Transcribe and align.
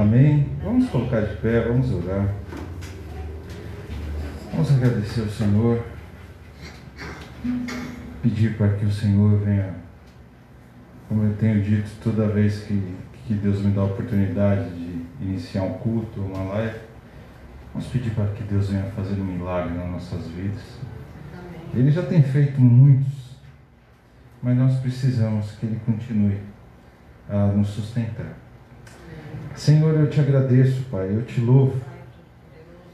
Amém? 0.00 0.48
Vamos 0.64 0.88
colocar 0.88 1.20
de 1.20 1.36
pé, 1.36 1.60
vamos 1.60 1.92
orar. 1.92 2.34
Vamos 4.50 4.72
agradecer 4.72 5.20
ao 5.20 5.28
Senhor. 5.28 5.84
Pedir 8.22 8.56
para 8.56 8.68
que 8.78 8.86
o 8.86 8.90
Senhor 8.90 9.38
venha, 9.40 9.74
como 11.06 11.24
eu 11.24 11.36
tenho 11.36 11.62
dito 11.62 11.90
toda 12.02 12.28
vez 12.28 12.60
que, 12.60 12.96
que 13.26 13.34
Deus 13.34 13.60
me 13.60 13.72
dá 13.72 13.82
a 13.82 13.84
oportunidade 13.84 14.70
de 14.70 15.04
iniciar 15.20 15.64
um 15.64 15.74
culto, 15.74 16.22
uma 16.22 16.44
live, 16.54 16.78
vamos 17.74 17.86
pedir 17.88 18.12
para 18.12 18.28
que 18.28 18.42
Deus 18.44 18.70
venha 18.70 18.84
fazer 18.96 19.20
um 19.20 19.24
milagre 19.26 19.74
nas 19.74 19.90
nossas 19.90 20.26
vidas. 20.28 20.78
Ele 21.74 21.90
já 21.90 22.02
tem 22.04 22.22
feito 22.22 22.58
muitos, 22.58 23.36
mas 24.42 24.56
nós 24.56 24.78
precisamos 24.78 25.52
que 25.60 25.66
Ele 25.66 25.78
continue 25.84 26.40
a 27.28 27.48
nos 27.48 27.68
sustentar. 27.68 28.49
Senhor, 29.54 29.94
eu 29.94 30.08
te 30.08 30.20
agradeço, 30.20 30.82
Pai, 30.90 31.08
eu 31.10 31.22
te 31.22 31.40
louvo. 31.40 31.76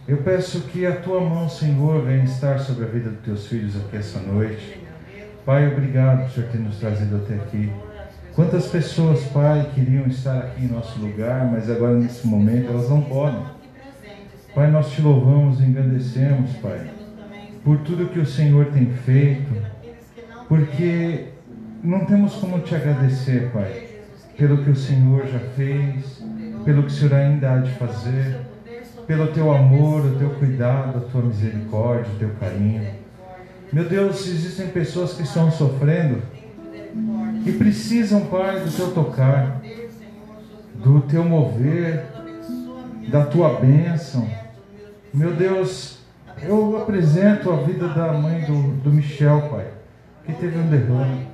Eu 0.09 0.19
peço 0.19 0.62
que 0.62 0.87
a 0.87 0.97
tua 0.97 1.20
mão, 1.20 1.48
Senhor, 1.48 2.05
venha 2.05 2.24
estar 2.24 2.59
sobre 2.59 2.84
a 2.84 2.88
vida 2.88 3.10
dos 3.10 3.20
teus 3.20 3.47
filhos 3.47 3.77
aqui 3.77 3.97
essa 3.97 4.20
noite. 4.20 4.80
Pai, 5.45 5.66
obrigado 5.66 6.33
por 6.33 6.45
ter 6.45 6.59
nos 6.59 6.79
trazido 6.79 7.16
até 7.16 7.34
aqui. 7.34 7.73
Quantas 8.34 8.66
pessoas, 8.66 9.23
Pai, 9.24 9.70
queriam 9.74 10.07
estar 10.07 10.38
aqui 10.38 10.65
em 10.65 10.69
nosso 10.69 10.98
lugar, 11.01 11.51
mas 11.51 11.70
agora 11.70 11.95
nesse 11.95 12.27
momento 12.27 12.71
elas 12.71 12.91
não 12.91 13.01
podem. 13.01 13.43
Pai, 14.55 14.71
nós 14.71 14.91
te 14.91 15.02
louvamos 15.02 15.60
e 15.60 15.65
engrandecemos, 15.65 16.51
Pai, 16.62 16.91
por 17.65 17.79
tudo 17.79 18.09
que 18.09 18.18
o 18.18 18.27
Senhor 18.27 18.66
tem 18.66 18.87
feito, 18.87 19.52
porque 20.48 21.27
não 21.82 22.05
temos 22.05 22.34
como 22.34 22.60
te 22.60 22.74
agradecer, 22.74 23.51
Pai, 23.52 23.88
pelo 24.37 24.62
que 24.65 24.71
o 24.71 24.77
Senhor 24.77 25.27
já 25.27 25.38
fez, 25.38 26.23
pelo 26.66 26.83
que 26.83 26.88
o 26.88 26.91
Senhor 26.91 27.15
ainda 27.15 27.52
há 27.52 27.59
de 27.59 27.70
fazer, 27.75 28.41
pelo 29.07 29.29
teu 29.29 29.55
amor, 29.55 30.05
o 30.05 30.19
teu 30.19 30.30
cuidado, 30.30 30.99
a 30.99 31.01
tua 31.01 31.23
misericórdia, 31.23 32.13
o 32.13 32.18
teu 32.18 32.30
carinho. 32.40 32.85
Meu 33.73 33.88
Deus, 33.88 34.27
existem 34.27 34.66
pessoas 34.68 35.15
que 35.15 35.23
estão 35.23 35.51
sofrendo 35.52 36.21
e 37.46 37.52
precisam, 37.52 38.27
Pai, 38.27 38.59
do 38.59 38.77
teu 38.77 38.90
tocar, 38.93 39.63
do 40.74 41.02
teu 41.02 41.24
mover, 41.24 42.05
da 43.09 43.24
tua 43.24 43.60
bênção. 43.60 44.29
Meu 45.15 45.35
Deus, 45.35 46.01
eu 46.43 46.77
apresento 46.79 47.52
a 47.52 47.57
vida 47.59 47.87
da 47.88 48.12
mãe 48.12 48.40
do, 48.40 48.73
do 48.83 48.93
Michel, 48.93 49.49
Pai, 49.49 49.68
que 50.24 50.33
teve 50.33 50.59
um 50.59 50.68
derrame 50.68 51.29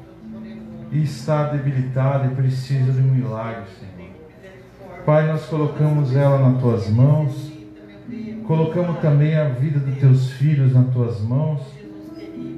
e 0.91 1.03
está 1.03 1.45
debilitada 1.45 2.27
e 2.27 2.34
precisa 2.34 2.93
de 2.93 3.01
um 3.01 3.15
milagre, 3.15 3.65
Senhor. 3.81 4.02
Pai, 5.05 5.27
nós 5.27 5.47
colocamos 5.47 6.14
ela 6.14 6.39
nas 6.39 6.61
tuas 6.61 6.89
mãos, 6.89 7.50
colocamos 8.47 9.00
também 9.00 9.34
a 9.34 9.48
vida 9.48 9.81
dos 9.81 9.98
teus 9.98 10.31
filhos 10.33 10.72
nas 10.72 10.86
tuas 10.92 11.20
mãos. 11.20 11.61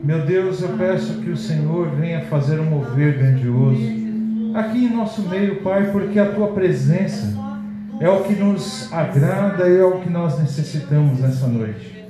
Meu 0.02 0.26
Deus, 0.26 0.60
eu 0.60 0.76
peço 0.76 1.22
que 1.22 1.30
o 1.30 1.36
Senhor 1.38 1.88
venha 1.92 2.20
fazer 2.26 2.60
um 2.60 2.66
mover 2.66 3.16
grandioso 3.16 4.04
aqui 4.54 4.84
em 4.84 4.94
nosso 4.94 5.22
meio, 5.22 5.62
Pai, 5.62 5.90
porque 5.90 6.18
a 6.18 6.32
tua 6.32 6.48
presença 6.48 7.34
é 7.98 8.10
o 8.10 8.22
que 8.24 8.34
nos 8.34 8.92
agrada 8.92 9.66
e 9.66 9.78
é 9.78 9.84
o 9.84 10.00
que 10.00 10.10
nós 10.10 10.38
necessitamos 10.38 11.20
nessa 11.20 11.46
noite. 11.46 12.04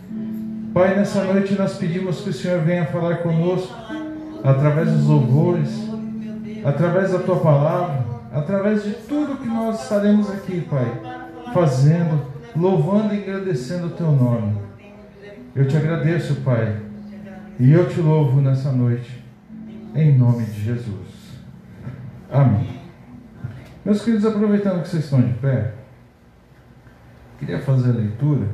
Pai, 0.75 0.97
nessa 0.97 1.23
noite 1.23 1.55
nós 1.55 1.77
pedimos 1.79 2.23
que 2.23 2.31
o 2.31 2.33
Senhor 2.33 2.61
venha 2.61 2.87
falar 2.87 3.19
conosco 3.19 3.73
através 4.43 4.91
dos 4.91 5.07
louvores, 5.07 5.89
através 6.65 7.13
da 7.13 7.21
tua 7.21 7.37
palavra 7.37 8.04
através 8.35 8.83
de 8.83 8.93
tudo 8.95 9.39
que 9.39 9.47
nós 9.47 9.85
estaremos 9.85 10.29
aqui, 10.29 10.61
Pai, 10.63 11.01
fazendo, 11.55 12.27
louvando 12.57 13.15
e 13.15 13.23
agradecendo 13.23 13.87
o 13.87 13.91
Teu 13.91 14.11
nome. 14.11 14.59
Eu 15.55 15.69
te 15.69 15.77
agradeço, 15.77 16.35
Pai, 16.41 16.83
e 17.61 17.71
eu 17.71 17.89
te 17.89 18.01
louvo 18.01 18.41
nessa 18.41 18.73
noite, 18.73 19.25
em 19.95 20.19
nome 20.19 20.45
de 20.47 20.65
Jesus. 20.65 21.39
Amém. 22.29 22.81
Meus 23.85 24.03
queridos, 24.03 24.27
aproveitando 24.27 24.83
que 24.83 24.89
vocês 24.89 25.05
estão 25.05 25.23
de 25.23 25.35
pé, 25.35 25.75
queria 27.39 27.61
fazer 27.61 27.91
a 27.91 27.95
leitura. 27.95 28.49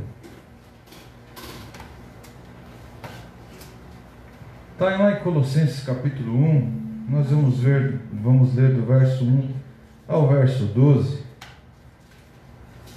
Está 4.73 4.97
lá 4.99 5.13
em 5.13 5.21
Colossenses 5.21 5.85
capítulo 5.85 6.37
1, 6.37 7.07
nós 7.09 7.31
vamos 7.31 7.61
ver, 7.61 8.01
vamos 8.13 8.55
ler 8.55 8.75
do 8.75 8.85
verso 8.85 9.25
1 9.25 9.70
ao 10.11 10.27
verso 10.27 10.65
12, 10.65 11.23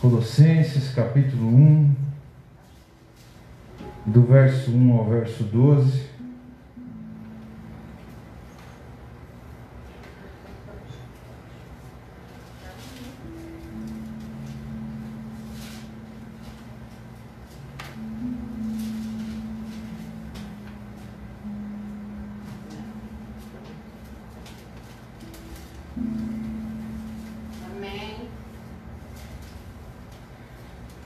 Colossenses 0.01 0.91
capítulo 0.96 1.47
1, 1.47 1.96
do 4.07 4.24
verso 4.24 4.72
1 4.72 4.97
ao 4.97 5.06
verso 5.06 5.44
12. 5.44 6.13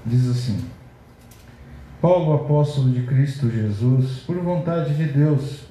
Diz 0.08 0.26
assim: 0.30 0.64
Paulo, 2.02 2.32
apóstolo 2.68 2.90
de 2.90 3.04
Cristo 3.04 3.50
Jesus, 3.50 4.24
por 4.26 4.36
vontade 4.40 4.94
de 4.94 5.06
Deus, 5.06 5.62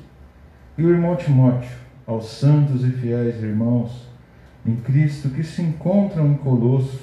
e 0.78 0.82
o 0.82 0.88
irmão 0.88 1.14
Timóteo, 1.14 1.68
aos 2.06 2.26
santos 2.30 2.82
e 2.84 2.90
fiéis 2.90 3.42
irmãos 3.42 4.08
em 4.64 4.76
Cristo 4.76 5.28
que 5.28 5.44
se 5.44 5.60
encontram 5.60 6.26
em 6.28 6.36
Colossos, 6.36 7.00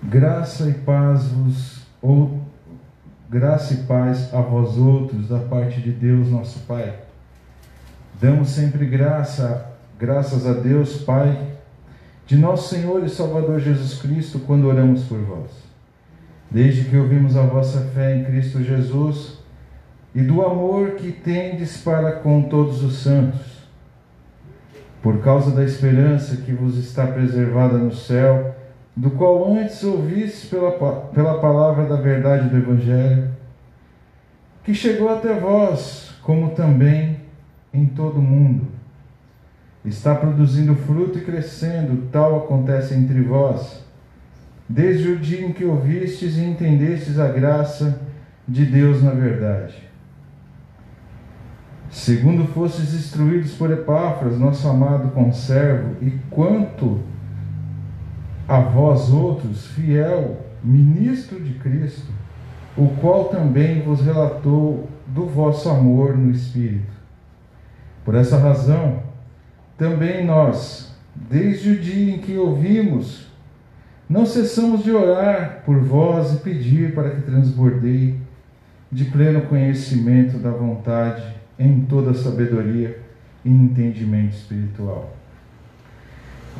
graça 0.00 0.68
e 0.68 0.74
paz 0.74 1.26
vos, 1.28 1.82
ou 2.00 2.40
graça 3.28 3.74
e 3.74 3.76
paz 3.78 4.32
a 4.32 4.40
vós 4.40 4.78
outros 4.78 5.28
da 5.28 5.40
parte 5.40 5.80
de 5.80 5.90
Deus 5.90 6.28
nosso 6.28 6.60
Pai. 6.60 6.96
Damos 8.20 8.50
sempre 8.50 8.86
graça, 8.86 9.72
graças 9.98 10.46
a 10.46 10.52
Deus 10.52 11.02
Pai 11.02 11.56
de 12.26 12.36
nosso 12.36 12.68
Senhor 12.68 13.02
e 13.02 13.08
Salvador 13.08 13.58
Jesus 13.58 14.00
Cristo 14.00 14.38
quando 14.38 14.68
oramos 14.68 15.02
por 15.02 15.18
vós. 15.18 15.73
Desde 16.54 16.84
que 16.84 16.96
ouvimos 16.96 17.36
a 17.36 17.42
vossa 17.42 17.80
fé 17.92 18.14
em 18.14 18.22
Cristo 18.22 18.62
Jesus 18.62 19.40
e 20.14 20.22
do 20.22 20.40
amor 20.40 20.92
que 20.92 21.10
tendes 21.10 21.78
para 21.78 22.12
com 22.12 22.42
todos 22.42 22.84
os 22.84 22.98
santos, 22.98 23.40
por 25.02 25.18
causa 25.18 25.50
da 25.50 25.64
esperança 25.64 26.36
que 26.36 26.52
vos 26.52 26.78
está 26.78 27.08
preservada 27.08 27.76
no 27.76 27.92
céu, 27.92 28.54
do 28.94 29.10
qual 29.10 29.52
antes 29.52 29.82
ouvistes 29.82 30.48
pela, 30.48 30.70
pela 31.12 31.40
palavra 31.40 31.86
da 31.86 31.96
verdade 31.96 32.48
do 32.48 32.56
Evangelho, 32.56 33.30
que 34.62 34.72
chegou 34.72 35.08
até 35.08 35.34
vós, 35.34 36.14
como 36.22 36.50
também 36.50 37.16
em 37.72 37.84
todo 37.84 38.20
o 38.20 38.22
mundo. 38.22 38.68
Está 39.84 40.14
produzindo 40.14 40.76
fruto 40.76 41.18
e 41.18 41.22
crescendo, 41.22 42.08
tal 42.12 42.44
acontece 42.44 42.94
entre 42.94 43.20
vós, 43.22 43.83
desde 44.68 45.08
o 45.08 45.18
dia 45.18 45.46
em 45.46 45.52
que 45.52 45.64
ouvistes 45.64 46.36
e 46.36 46.44
entendestes 46.44 47.18
a 47.18 47.28
graça 47.28 48.00
de 48.46 48.64
Deus 48.64 49.02
na 49.02 49.10
verdade. 49.10 49.74
Segundo 51.90 52.46
fostes 52.48 52.92
instruídos 52.92 53.52
por 53.52 53.70
Epáfras, 53.70 54.38
nosso 54.38 54.68
amado 54.68 55.12
conservo, 55.12 55.94
e 56.02 56.10
quanto 56.28 57.00
a 58.48 58.60
vós 58.60 59.10
outros, 59.10 59.68
fiel 59.68 60.44
ministro 60.62 61.40
de 61.40 61.54
Cristo, 61.54 62.10
o 62.76 62.88
qual 63.00 63.26
também 63.26 63.80
vos 63.82 64.00
relatou 64.00 64.88
do 65.06 65.26
vosso 65.26 65.68
amor 65.68 66.16
no 66.16 66.30
Espírito. 66.30 66.92
Por 68.04 68.14
essa 68.14 68.38
razão, 68.38 69.02
também 69.78 70.24
nós, 70.24 70.94
desde 71.14 71.70
o 71.70 71.78
dia 71.78 72.14
em 72.14 72.18
que 72.18 72.36
ouvimos, 72.36 73.28
não 74.14 74.24
cessamos 74.24 74.84
de 74.84 74.92
orar 74.92 75.64
por 75.66 75.76
vós 75.80 76.34
e 76.34 76.36
pedir 76.36 76.94
para 76.94 77.10
que 77.10 77.22
transbordei 77.22 78.14
de 78.88 79.06
pleno 79.06 79.42
conhecimento 79.42 80.38
da 80.38 80.52
vontade 80.52 81.34
em 81.58 81.80
toda 81.80 82.14
sabedoria 82.14 82.96
e 83.44 83.50
entendimento 83.50 84.36
espiritual, 84.36 85.16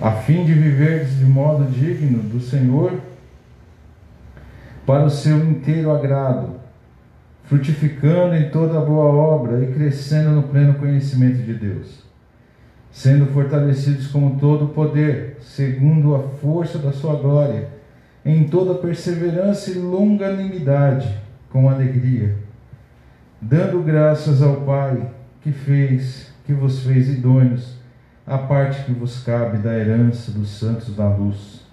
a 0.02 0.10
fim 0.10 0.44
de 0.44 0.52
viverdes 0.52 1.16
de 1.16 1.24
modo 1.26 1.70
digno 1.70 2.24
do 2.24 2.40
Senhor, 2.40 3.00
para 4.84 5.04
o 5.04 5.10
seu 5.10 5.38
inteiro 5.48 5.92
agrado, 5.92 6.56
frutificando 7.44 8.34
em 8.34 8.50
toda 8.50 8.80
boa 8.80 9.04
obra 9.04 9.62
e 9.62 9.72
crescendo 9.72 10.30
no 10.30 10.42
pleno 10.42 10.74
conhecimento 10.74 11.40
de 11.40 11.54
Deus 11.54 12.02
sendo 12.94 13.26
fortalecidos 13.26 14.06
com 14.06 14.36
todo 14.36 14.66
o 14.66 14.68
poder, 14.68 15.38
segundo 15.40 16.14
a 16.14 16.20
força 16.40 16.78
da 16.78 16.92
sua 16.92 17.16
glória, 17.16 17.68
em 18.24 18.44
toda 18.44 18.78
perseverança 18.78 19.72
e 19.72 19.74
longanimidade, 19.74 21.12
com 21.50 21.68
alegria, 21.68 22.36
dando 23.40 23.82
graças 23.82 24.40
ao 24.40 24.60
Pai 24.60 25.10
que 25.42 25.50
fez, 25.50 26.32
que 26.46 26.52
vos 26.52 26.84
fez 26.84 27.08
idôneos, 27.08 27.76
a 28.24 28.38
parte 28.38 28.84
que 28.84 28.92
vos 28.92 29.24
cabe 29.24 29.58
da 29.58 29.76
herança 29.76 30.30
dos 30.30 30.50
santos 30.50 30.94
da 30.94 31.08
luz. 31.08 31.66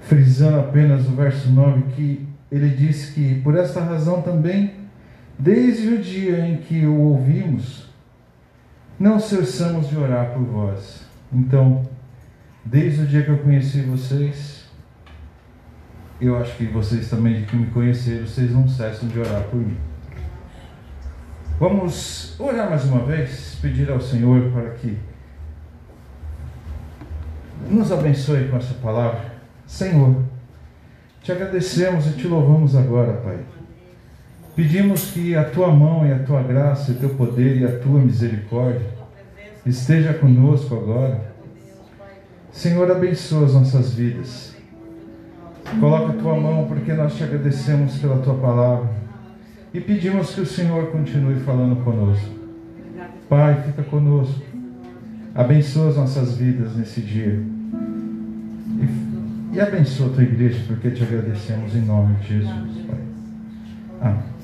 Frisando 0.00 0.58
apenas 0.58 1.06
o 1.06 1.12
verso 1.12 1.48
9, 1.48 1.82
que 1.94 2.28
ele 2.50 2.70
diz 2.70 3.10
que 3.10 3.40
por 3.40 3.56
esta 3.56 3.80
razão 3.80 4.20
também, 4.20 4.74
desde 5.38 5.94
o 5.94 5.98
dia 5.98 6.44
em 6.44 6.56
que 6.56 6.84
o 6.84 7.00
ouvimos, 7.00 7.89
não 9.00 9.18
cessamos 9.18 9.88
de 9.88 9.96
orar 9.96 10.34
por 10.34 10.44
vós. 10.44 11.06
Então, 11.32 11.88
desde 12.62 13.00
o 13.00 13.06
dia 13.06 13.22
que 13.22 13.30
eu 13.30 13.38
conheci 13.38 13.80
vocês, 13.80 14.68
eu 16.20 16.36
acho 16.36 16.54
que 16.58 16.66
vocês 16.66 17.08
também, 17.08 17.46
que 17.46 17.56
me 17.56 17.68
conheceram, 17.68 18.26
vocês 18.26 18.52
não 18.52 18.68
cessam 18.68 19.08
de 19.08 19.18
orar 19.18 19.44
por 19.44 19.58
mim. 19.58 19.78
Vamos 21.58 22.38
orar 22.38 22.68
mais 22.68 22.84
uma 22.84 23.06
vez, 23.06 23.58
pedir 23.62 23.90
ao 23.90 24.02
Senhor 24.02 24.52
para 24.52 24.70
que 24.74 24.98
nos 27.70 27.90
abençoe 27.90 28.48
com 28.48 28.58
essa 28.58 28.74
palavra. 28.74 29.32
Senhor, 29.66 30.22
te 31.22 31.32
agradecemos 31.32 32.06
e 32.06 32.12
te 32.12 32.28
louvamos 32.28 32.76
agora, 32.76 33.14
Pai. 33.14 33.38
Pedimos 34.54 35.10
que 35.12 35.34
a 35.34 35.44
tua 35.44 35.70
mão 35.70 36.06
e 36.06 36.12
a 36.12 36.18
tua 36.18 36.42
graça, 36.42 36.92
o 36.92 36.94
teu 36.96 37.10
poder 37.10 37.58
e 37.58 37.64
a 37.64 37.78
tua 37.78 38.00
misericórdia 38.00 38.86
esteja 39.64 40.12
conosco 40.14 40.74
agora. 40.74 41.30
Senhor, 42.52 42.90
abençoa 42.90 43.46
as 43.46 43.54
nossas 43.54 43.94
vidas. 43.94 44.54
Coloca 45.78 46.12
a 46.12 46.16
tua 46.16 46.38
mão 46.38 46.66
porque 46.66 46.92
nós 46.92 47.14
te 47.14 47.22
agradecemos 47.22 47.98
pela 47.98 48.18
tua 48.18 48.34
palavra 48.34 48.90
e 49.72 49.80
pedimos 49.80 50.34
que 50.34 50.40
o 50.40 50.46
Senhor 50.46 50.90
continue 50.90 51.38
falando 51.40 51.76
conosco. 51.84 52.28
Pai, 53.28 53.62
fica 53.64 53.82
conosco. 53.84 54.42
Abençoa 55.32 55.90
as 55.90 55.96
nossas 55.96 56.36
vidas 56.36 56.74
nesse 56.74 57.00
dia. 57.00 57.40
E, 58.80 59.56
e 59.56 59.60
abençoa 59.60 60.08
a 60.08 60.10
tua 60.10 60.24
igreja, 60.24 60.60
porque 60.66 60.90
te 60.90 61.04
agradecemos 61.04 61.76
em 61.76 61.82
nome 61.82 62.16
de 62.16 62.40
Jesus, 62.40 62.86
Pai. 62.88 62.98
Amém. 64.00 64.39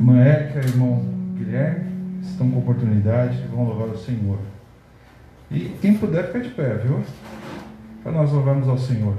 Irmã 0.00 0.18
Érica, 0.18 0.60
irmão 0.60 1.04
Guilherme, 1.36 2.22
estão 2.22 2.50
com 2.50 2.60
oportunidade, 2.60 3.36
vão 3.54 3.66
louvar 3.66 3.88
o 3.88 3.98
Senhor. 3.98 4.38
E 5.50 5.76
quem 5.78 5.94
puder, 5.94 6.28
fica 6.28 6.40
de 6.40 6.48
pé, 6.48 6.74
viu? 6.76 7.02
Para 8.02 8.12
nós 8.12 8.32
louvarmos 8.32 8.66
ao 8.66 8.78
Senhor. 8.78 9.14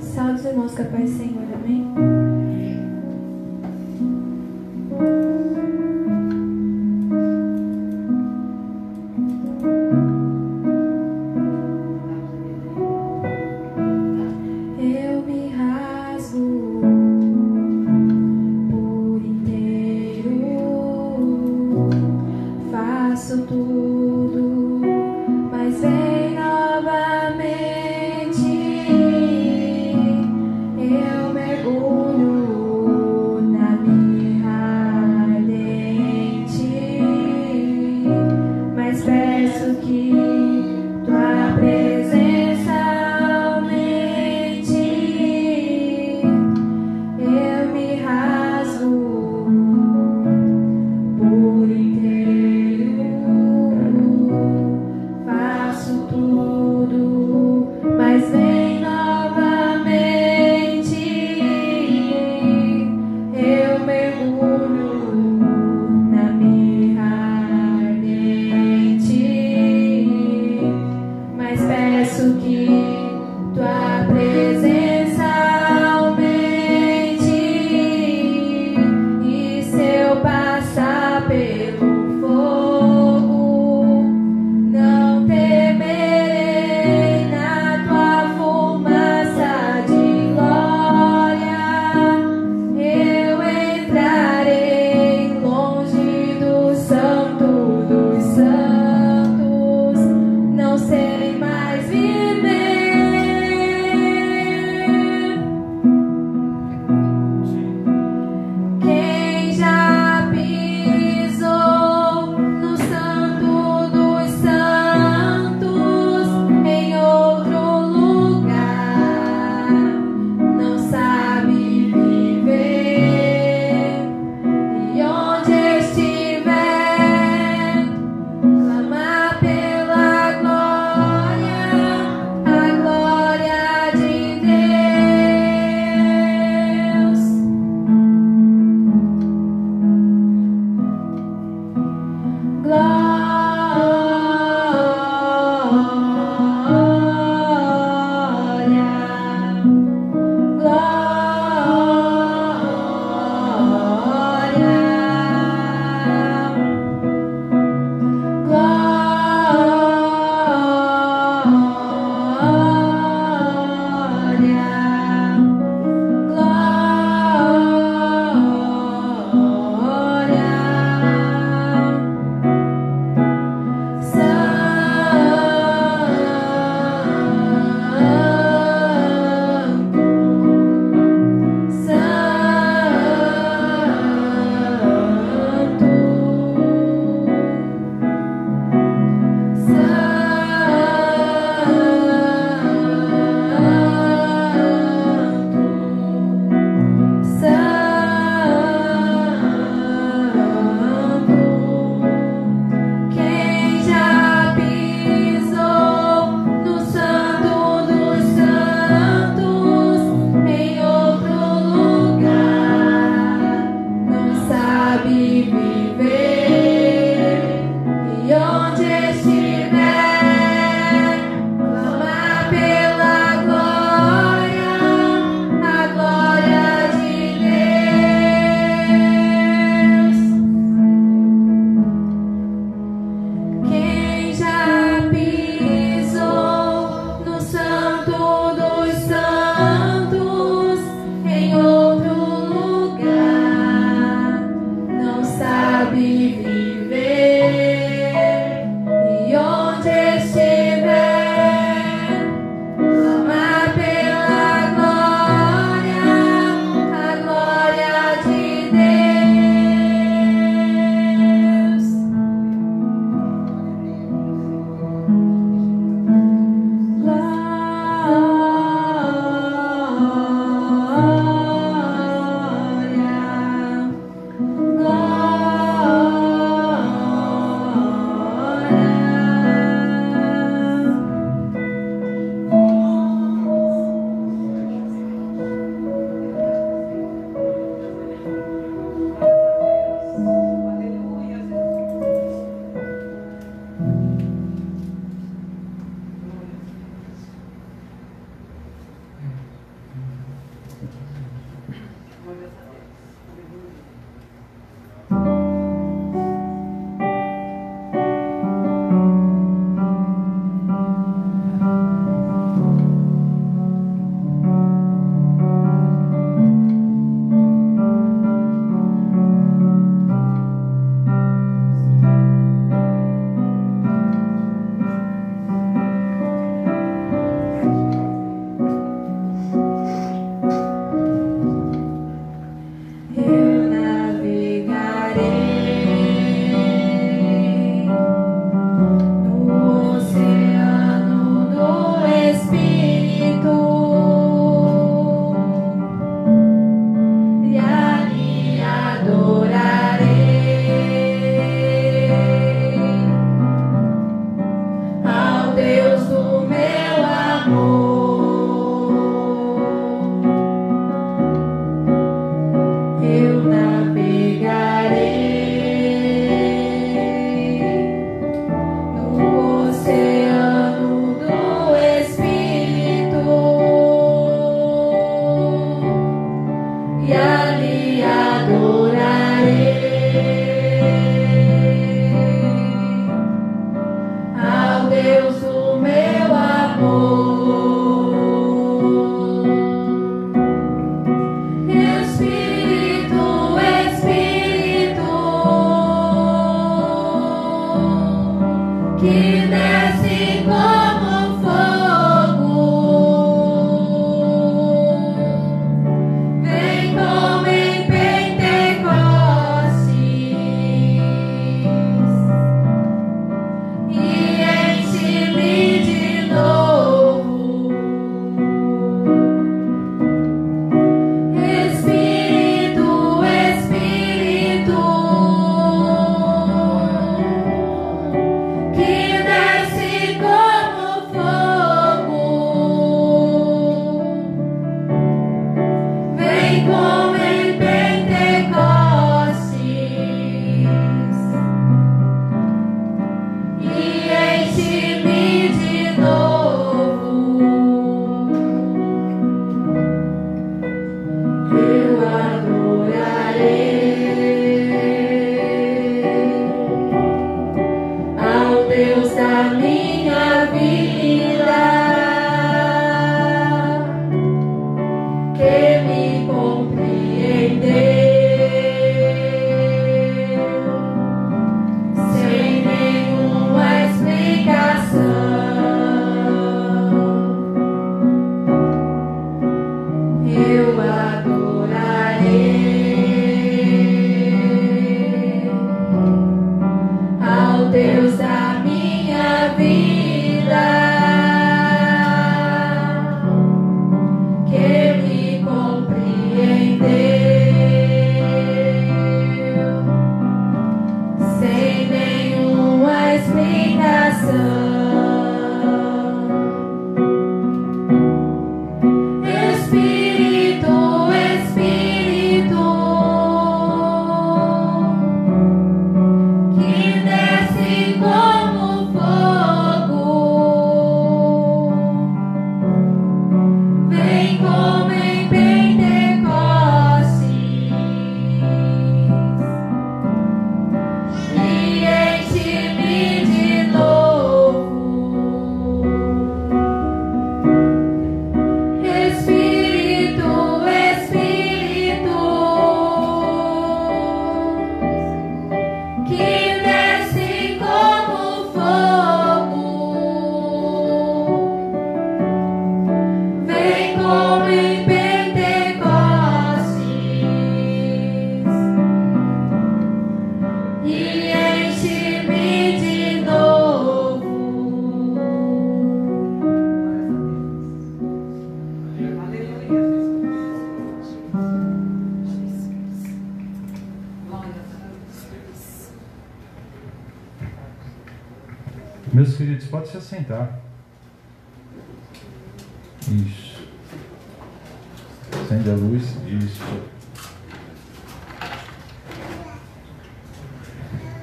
Salve 0.00 0.32
os 0.32 0.44
irmãos, 0.44 0.74
que 0.74 0.82
a 0.82 0.84
paz 0.86 1.10
do 1.12 1.16
Senhor, 1.16 1.44
amém? 1.54 2.09
Tudo, 23.28 24.09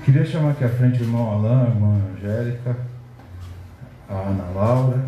Queria 0.08 0.24
chamar 0.24 0.52
aqui 0.52 0.64
à 0.64 0.70
frente 0.70 1.02
o 1.02 1.04
irmão 1.04 1.34
Alain, 1.34 1.66
a 1.66 1.68
irmã 1.68 2.02
Angélica, 2.16 2.78
a 4.08 4.14
Ana 4.14 4.46
Laura, 4.56 5.06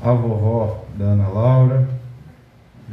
a 0.00 0.12
vovó 0.12 0.84
da 0.96 1.06
Ana 1.06 1.26
Laura, 1.26 1.88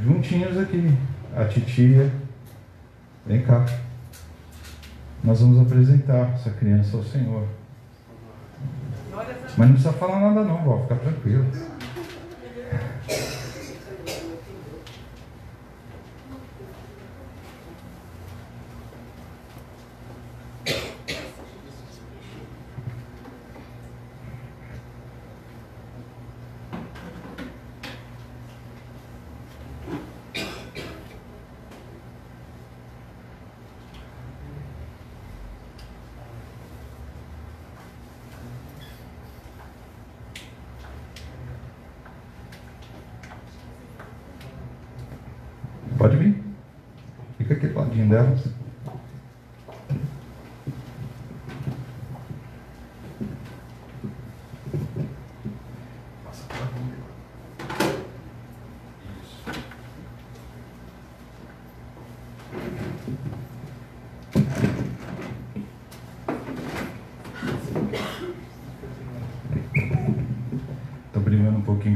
juntinhos 0.03 0.57
aqui, 0.57 0.91
a 1.37 1.45
titia. 1.45 2.11
Vem 3.27 3.43
cá. 3.43 3.63
Nós 5.23 5.39
vamos 5.39 5.59
apresentar 5.59 6.31
essa 6.33 6.49
criança 6.49 6.97
ao 6.97 7.03
Senhor. 7.03 7.47
Mas 9.55 9.55
não 9.55 9.73
precisa 9.73 9.93
falar 9.93 10.19
nada 10.19 10.43
não, 10.43 10.63
vó, 10.63 10.81
fica 10.81 10.95
tranquilo. 10.95 11.45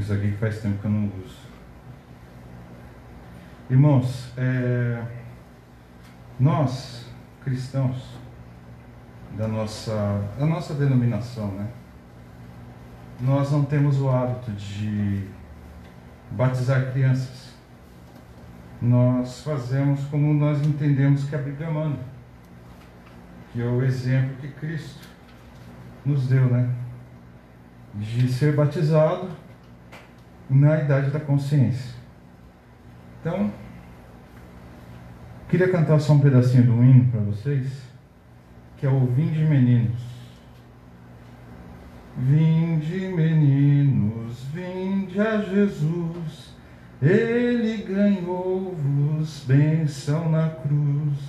isso 0.03 0.11
aqui 0.11 0.31
que 0.31 0.37
faz 0.37 0.59
tempo 0.59 0.79
que 0.79 0.85
eu 0.85 0.91
não 0.91 1.11
uso. 1.23 1.43
Irmãos, 3.83 4.31
é, 4.37 5.03
nós, 6.39 7.05
cristãos, 7.43 8.17
da 9.37 9.45
nossa, 9.45 10.21
da 10.39 10.45
nossa 10.45 10.73
denominação, 10.73 11.51
né? 11.51 11.67
Nós 13.19 13.51
não 13.51 13.65
temos 13.65 13.99
o 13.99 14.09
hábito 14.09 14.51
de 14.51 15.27
batizar 16.31 16.93
crianças. 16.93 17.55
Nós 18.81 19.41
fazemos 19.41 20.05
como 20.05 20.33
nós 20.33 20.65
entendemos 20.65 21.25
que 21.25 21.35
a 21.35 21.39
Bíblia 21.39 21.69
manda, 21.69 21.99
que 23.51 23.61
é 23.61 23.65
o 23.65 23.83
exemplo 23.83 24.37
que 24.39 24.47
Cristo 24.47 25.09
nos 26.05 26.29
deu, 26.29 26.45
né? 26.45 26.73
De 27.95 28.31
ser 28.31 28.55
batizado 28.55 29.27
na 30.49 30.79
idade 30.79 31.11
da 31.11 31.19
consciência. 31.19 31.95
Então, 33.19 33.51
queria 35.53 35.69
cantar 35.69 35.99
só 35.99 36.13
um 36.13 36.19
pedacinho 36.19 36.63
do 36.63 36.83
hino 36.83 37.11
para 37.11 37.19
vocês, 37.19 37.67
que 38.75 38.87
é 38.87 38.89
o 38.89 39.05
Vinde 39.05 39.45
Meninos. 39.45 40.01
Vinde 42.17 43.07
meninos, 43.09 44.47
vinde 44.51 45.21
a 45.21 45.37
Jesus, 45.41 46.55
Ele 46.99 47.83
ganhou-vos 47.83 49.43
bênção 49.45 50.27
na 50.31 50.49
cruz. 50.49 51.19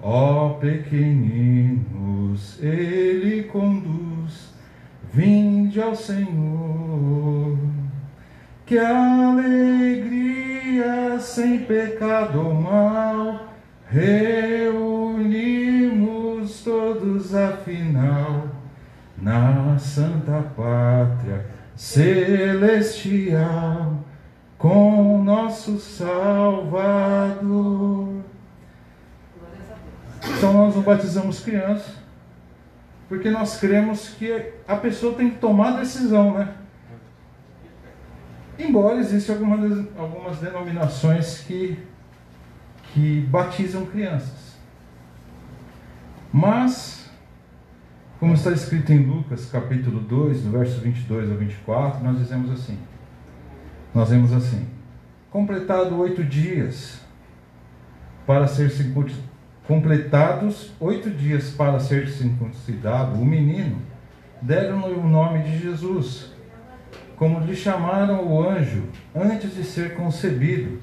Ó 0.00 0.54
pequeninos, 0.54 1.78
Ele 2.62 3.42
conduz, 3.42 4.54
vinde 5.12 5.78
ao 5.78 5.94
Senhor. 5.94 7.58
Que 8.64 8.78
alegria 8.78 10.08
sem 11.20 11.58
pecado 11.58 12.40
ou 12.46 12.54
mal, 12.54 13.47
reunimos 13.90 15.38
todos 16.62 17.34
afinal 17.34 18.48
na 19.16 19.76
santa 19.78 20.42
pátria 20.56 21.46
celestial 21.74 22.88
com 24.58 25.22
nosso 25.22 25.78
Salvador. 25.78 26.88
Então 30.36 30.52
nós 30.52 30.74
não 30.74 30.82
batizamos 30.82 31.40
crianças, 31.40 31.94
porque 33.08 33.30
nós 33.30 33.58
cremos 33.58 34.10
que 34.10 34.52
a 34.66 34.76
pessoa 34.76 35.14
tem 35.14 35.30
que 35.30 35.38
tomar 35.38 35.74
a 35.74 35.80
decisão, 35.80 36.34
né? 36.34 36.54
Embora 38.58 38.98
existam 38.98 39.34
algumas, 39.34 39.86
algumas 39.96 40.38
denominações 40.38 41.38
que, 41.42 41.78
que 42.98 43.20
batizam 43.30 43.86
crianças. 43.86 44.56
Mas, 46.32 47.08
como 48.18 48.34
está 48.34 48.50
escrito 48.50 48.92
em 48.92 48.98
Lucas 48.98 49.48
capítulo 49.50 50.00
2, 50.00 50.42
do 50.42 50.50
verso 50.50 50.80
22 50.80 51.30
ao 51.30 51.36
24, 51.36 52.02
nós 52.02 52.18
dizemos 52.18 52.50
assim: 52.50 52.76
Nós 53.94 54.10
vemos 54.10 54.32
assim: 54.32 54.66
Completado 55.30 55.96
oito 55.96 56.24
dias 56.24 57.00
para 58.26 58.48
ser 58.48 58.70
completados 59.66 60.72
oito 60.80 61.08
dias 61.10 61.50
para 61.50 61.78
ser 61.78 62.08
circuncidado, 62.08 63.18
o 63.18 63.24
menino 63.24 63.80
deram-lhe 64.42 64.94
o 64.94 65.08
nome 65.08 65.42
de 65.44 65.58
Jesus 65.58 66.32
como 67.16 67.40
lhe 67.40 67.54
chamaram 67.54 68.24
o 68.26 68.48
anjo 68.48 68.84
antes 69.14 69.54
de 69.54 69.64
ser 69.64 69.94
concebido, 69.94 70.78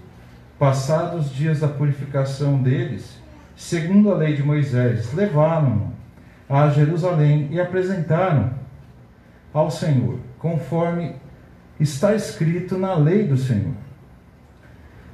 passados 0.57 1.27
os 1.27 1.33
dias 1.33 1.59
da 1.59 1.67
purificação 1.67 2.61
deles, 2.61 3.19
segundo 3.55 4.11
a 4.11 4.15
lei 4.15 4.35
de 4.35 4.43
Moisés, 4.43 5.13
levaram-no 5.13 5.93
a 6.49 6.69
Jerusalém 6.69 7.49
e 7.51 7.59
apresentaram 7.59 8.53
ao 9.53 9.71
Senhor, 9.71 10.19
conforme 10.37 11.15
está 11.79 12.13
escrito 12.13 12.77
na 12.77 12.93
lei 12.93 13.27
do 13.27 13.37
Senhor. 13.37 13.73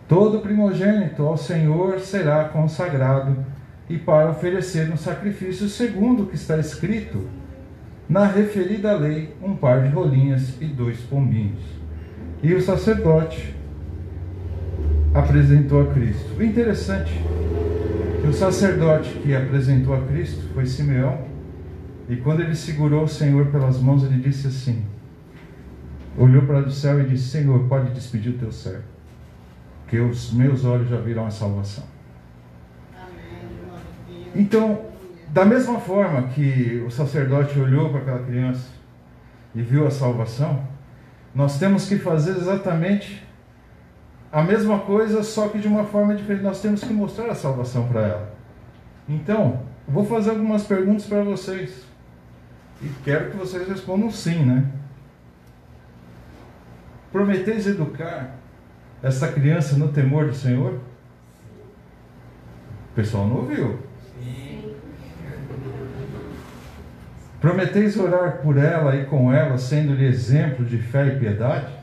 Todo 0.08 0.42
primogênito 0.42 1.26
ao 1.26 1.38
Senhor 1.38 2.00
será 2.00 2.46
consagrado 2.46 3.46
e 3.90 3.98
para 3.98 4.30
oferecer 4.30 4.92
um 4.92 4.98
sacrifício 4.98 5.70
segundo 5.70 6.24
o 6.24 6.28
que 6.28 6.36
está 6.36 6.58
escrito 6.58 7.30
na 8.10 8.26
referida 8.26 8.94
lei, 8.94 9.34
um 9.42 9.56
par 9.56 9.84
de 9.84 9.90
rolinhas 9.90 10.62
e 10.62 10.66
dois 10.66 11.00
pombinhos. 11.00 11.64
E 12.44 12.54
o 12.54 12.62
sacerdote 12.62 13.56
apresentou 15.14 15.82
a 15.82 15.94
Cristo. 15.94 16.38
O 16.38 16.44
interessante 16.44 17.12
é 17.14 18.22
que 18.22 18.28
o 18.28 18.34
sacerdote 18.34 19.10
que 19.20 19.36
apresentou 19.36 19.94
a 19.94 20.02
Cristo 20.02 20.50
foi 20.54 20.66
Simeão, 20.66 21.26
e 22.10 22.16
quando 22.18 22.42
ele 22.42 22.56
segurou 22.56 23.04
o 23.04 23.08
Senhor 23.08 23.48
pelas 23.48 23.80
mãos, 23.80 24.04
ele 24.04 24.22
disse 24.22 24.48
assim: 24.48 24.84
olhou 26.18 26.44
para 26.44 26.60
o 26.60 26.72
céu 26.72 27.02
e 27.02 27.06
disse: 27.06 27.30
Senhor, 27.30 27.68
pode 27.68 27.92
despedir 27.92 28.34
o 28.34 28.38
teu 28.38 28.52
servo, 28.52 28.84
que 29.88 30.00
os 30.00 30.34
meus 30.34 30.66
olhos 30.66 30.90
já 30.90 30.98
viram 30.98 31.26
a 31.26 31.32
salvação. 31.32 31.84
Então, 34.34 34.86
da 35.30 35.44
mesma 35.46 35.80
forma 35.80 36.24
que 36.30 36.84
o 36.86 36.92
sacerdote 36.92 37.58
olhou 37.60 37.90
para 37.90 38.02
aquela 38.02 38.24
criança 38.24 38.68
e 39.54 39.62
viu 39.62 39.86
a 39.86 39.92
salvação, 39.92 40.64
nós 41.34 41.60
temos 41.60 41.88
que 41.88 41.98
fazer 41.98 42.32
exatamente 42.32 43.24
a 44.32 44.42
mesma 44.42 44.80
coisa, 44.80 45.24
só 45.24 45.50
que 45.50 45.60
de 45.60 45.68
uma 45.68 45.84
forma 45.84 46.16
diferente. 46.16 46.44
Nós 46.44 46.62
temos 46.62 46.84
que 46.84 46.94
mostrar 46.94 47.30
a 47.30 47.36
salvação 47.36 47.88
para 47.88 48.02
ela. 48.02 48.34
Então, 49.08 49.62
vou 49.88 50.06
fazer 50.06 50.30
algumas 50.32 50.64
perguntas 50.64 51.06
para 51.06 51.24
vocês. 51.24 51.84
E 52.82 52.88
quero 53.04 53.32
que 53.32 53.38
vocês 53.38 53.68
respondam 53.68 54.10
sim, 54.10 54.46
né? 54.46 54.66
Prometeis 57.12 57.68
educar 57.68 58.38
essa 59.04 59.28
criança 59.28 59.76
no 59.76 59.90
temor 59.90 60.28
do 60.28 60.34
Senhor? 60.34 60.80
O 62.92 62.96
pessoal 62.96 63.28
não 63.28 63.38
ouviu. 63.38 63.80
Prometeis 67.42 67.98
orar 67.98 68.38
por 68.38 68.56
ela 68.56 68.96
e 68.96 69.06
com 69.06 69.34
ela, 69.34 69.58
sendo-lhe 69.58 70.06
exemplo 70.06 70.64
de 70.64 70.78
fé 70.78 71.08
e 71.08 71.20
piedade? 71.20 71.81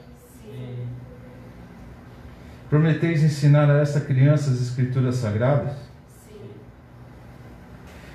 Prometeis 2.69 3.23
ensinar 3.23 3.71
a 3.71 3.79
essa 3.79 4.01
criança 4.01 4.51
as 4.51 4.61
Escrituras 4.61 5.17
Sagradas? 5.17 5.73
Sim. 6.27 6.41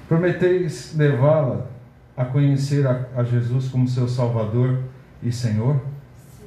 Prometeis 0.07 0.95
levá-la 0.95 1.67
a 2.15 2.23
conhecer 2.25 2.85
a, 2.85 3.07
a, 3.15 3.23
Jesus 3.23 3.69
como 3.69 3.87
seu 3.87 4.07
Salvador 4.07 4.83
e 5.23 5.31
Senhor? 5.31 5.81
Sim. 6.37 6.45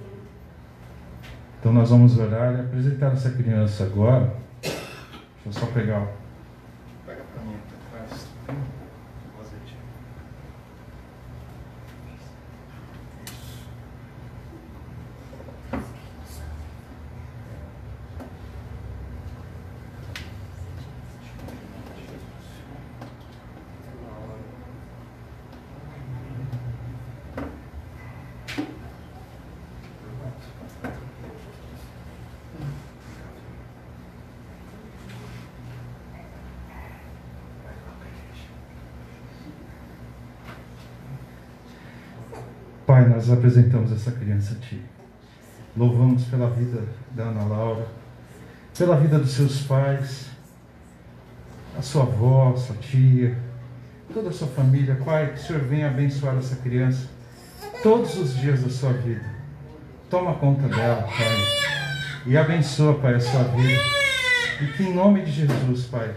Então 1.59 1.73
nós 1.73 1.91
vamos 1.91 2.17
orar 2.17 2.55
e 2.55 2.61
apresentar 2.61 3.13
essa 3.13 3.31
criança 3.31 3.85
agora. 3.85 4.35
Deixa 4.63 4.79
eu 5.47 5.53
só 5.53 5.67
pegar 5.67 6.07
nós 43.27 43.39
apresentamos 43.39 43.93
essa 43.93 44.13
criança 44.13 44.55
a 44.55 44.67
Ti. 44.67 44.81
Louvamos 45.77 46.25
pela 46.25 46.49
vida 46.49 46.83
da 47.11 47.25
Ana 47.25 47.45
Laura, 47.45 47.87
pela 48.77 48.97
vida 48.97 49.19
dos 49.19 49.33
seus 49.33 49.63
pais, 49.63 50.27
a 51.77 51.83
sua 51.83 52.05
avó, 52.05 52.57
sua 52.57 52.77
tia, 52.77 53.37
toda 54.13 54.31
a 54.31 54.33
sua 54.33 54.49
família. 54.49 54.99
Pai, 55.05 55.33
que 55.33 55.41
o 55.41 55.43
Senhor 55.43 55.63
venha 55.63 55.89
abençoar 55.89 56.37
essa 56.37 56.57
criança 56.57 57.09
todos 57.83 58.17
os 58.17 58.35
dias 58.37 58.63
da 58.63 58.71
sua 58.71 58.93
vida. 58.93 59.25
Toma 60.09 60.35
conta 60.35 60.67
dela, 60.69 61.03
Pai, 61.03 62.25
e 62.27 62.39
abençoa, 62.39 62.95
Pai, 62.95 63.15
a 63.15 63.21
sua 63.21 63.43
vida. 63.43 63.83
E 64.63 64.67
que 64.69 64.85
em 64.85 64.95
nome 64.95 65.23
de 65.23 65.33
Jesus, 65.33 65.85
Pai, 65.87 66.15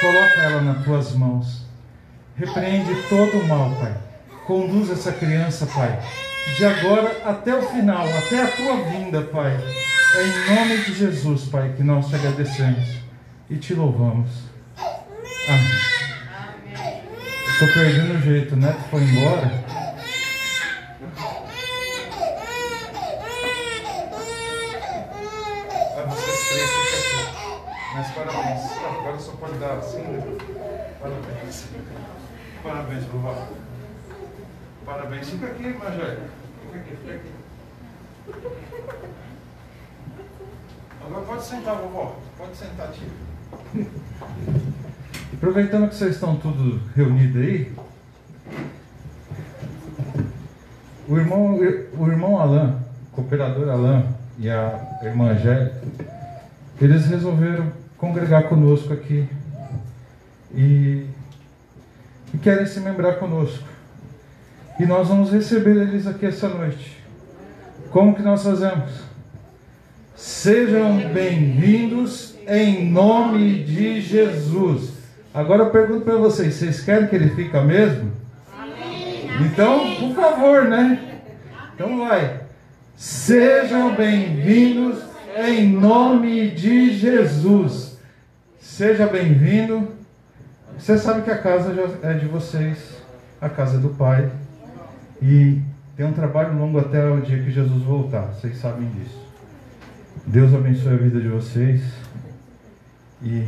coloca 0.00 0.42
ela 0.42 0.60
nas 0.60 0.84
tuas 0.84 1.14
mãos. 1.14 1.64
Repreende 2.36 2.90
todo 3.08 3.38
o 3.38 3.48
mal, 3.48 3.70
Pai 3.76 4.10
Conduz 4.50 4.90
essa 4.90 5.12
criança, 5.12 5.64
Pai, 5.64 5.96
de 6.56 6.64
agora 6.64 7.22
até 7.24 7.54
o 7.54 7.62
final, 7.62 8.06
até 8.18 8.42
a 8.42 8.50
tua 8.50 8.76
vinda, 8.84 9.22
Pai. 9.22 9.56
É 10.14 10.22
em 10.22 10.54
nome 10.54 10.84
de 10.84 10.94
Jesus, 10.94 11.44
Pai, 11.44 11.72
que 11.76 11.82
nós 11.82 12.08
te 12.08 12.16
agradecemos 12.16 12.98
e 13.48 13.56
te 13.56 13.74
louvamos. 13.74 14.30
Amém. 15.48 15.90
Estou 17.52 17.68
perdendo 17.68 18.14
o 18.14 18.20
jeito, 18.22 18.56
né? 18.56 18.72
Tu 18.72 18.90
foi 18.90 19.02
embora. 19.02 19.70
Mas 27.94 28.10
parabéns. 28.12 28.60
Agora 28.98 29.18
só 29.18 29.32
pode 29.32 29.58
dar 29.58 29.72
assim, 29.74 30.02
né? 30.02 30.22
Parabéns. 31.00 31.66
Parabéns, 32.62 33.04
vovó. 33.04 33.59
Parabéns. 34.90 35.30
Fica 35.30 35.46
aqui, 35.46 35.68
Magé. 35.68 36.18
Fica 36.66 36.78
aqui, 36.80 36.96
fica 36.96 37.14
aqui. 37.14 37.30
Agora 41.06 41.24
pode 41.26 41.44
sentar, 41.44 41.76
vovó. 41.76 42.18
Pode 42.36 42.56
sentar, 42.56 42.90
tio. 42.90 43.86
Aproveitando 45.32 45.88
que 45.88 45.94
vocês 45.94 46.16
estão 46.16 46.34
todos 46.34 46.80
reunidos 46.96 47.40
aí, 47.40 47.72
o 51.08 51.16
irmão, 51.16 51.54
o 51.54 52.08
irmão 52.08 52.40
Alain, 52.40 52.76
o 53.12 53.14
cooperador 53.14 53.68
Alain 53.68 54.08
e 54.40 54.50
a 54.50 54.98
irmã 55.04 55.30
Angélica, 55.30 55.82
eles 56.80 57.06
resolveram 57.06 57.72
congregar 57.96 58.48
conosco 58.48 58.92
aqui 58.92 59.28
e, 60.52 61.06
e 62.34 62.38
querem 62.38 62.66
se 62.66 62.80
membrar 62.80 63.20
conosco. 63.20 63.70
E 64.78 64.86
nós 64.86 65.08
vamos 65.08 65.30
receber 65.30 65.76
eles 65.76 66.06
aqui 66.06 66.26
essa 66.26 66.48
noite. 66.48 66.98
Como 67.90 68.14
que 68.14 68.22
nós 68.22 68.42
fazemos? 68.42 68.90
Sejam 70.14 70.98
bem-vindos 71.12 72.36
em 72.46 72.90
nome 72.90 73.64
de 73.64 74.00
Jesus. 74.00 74.92
Agora 75.32 75.64
eu 75.64 75.70
pergunto 75.70 76.04
para 76.04 76.16
vocês, 76.16 76.54
vocês 76.54 76.82
querem 76.82 77.08
que 77.08 77.16
ele 77.16 77.30
fique 77.30 77.58
mesmo? 77.60 78.12
Então, 79.40 79.96
por 79.96 80.14
favor, 80.14 80.64
né? 80.64 81.20
Então 81.74 81.98
vai. 82.06 82.40
Sejam 82.96 83.94
bem-vindos 83.94 84.98
em 85.36 85.68
nome 85.68 86.50
de 86.50 86.92
Jesus. 86.96 87.98
Seja 88.58 89.06
bem-vindo. 89.06 89.88
Você 90.78 90.98
sabe 90.98 91.22
que 91.22 91.30
a 91.30 91.38
casa 91.38 91.74
é 92.02 92.12
de 92.14 92.26
vocês, 92.26 92.78
a 93.40 93.48
casa 93.48 93.78
do 93.78 93.90
Pai. 93.90 94.30
E 95.22 95.60
tem 95.96 96.06
um 96.06 96.12
trabalho 96.12 96.58
longo 96.58 96.78
até 96.78 97.08
o 97.08 97.20
dia 97.20 97.42
que 97.42 97.50
Jesus 97.50 97.82
voltar, 97.82 98.28
vocês 98.28 98.56
sabem 98.56 98.88
disso. 98.90 99.20
Deus 100.26 100.54
abençoe 100.54 100.94
a 100.94 100.96
vida 100.96 101.20
de 101.20 101.28
vocês. 101.28 101.82
E. 103.22 103.46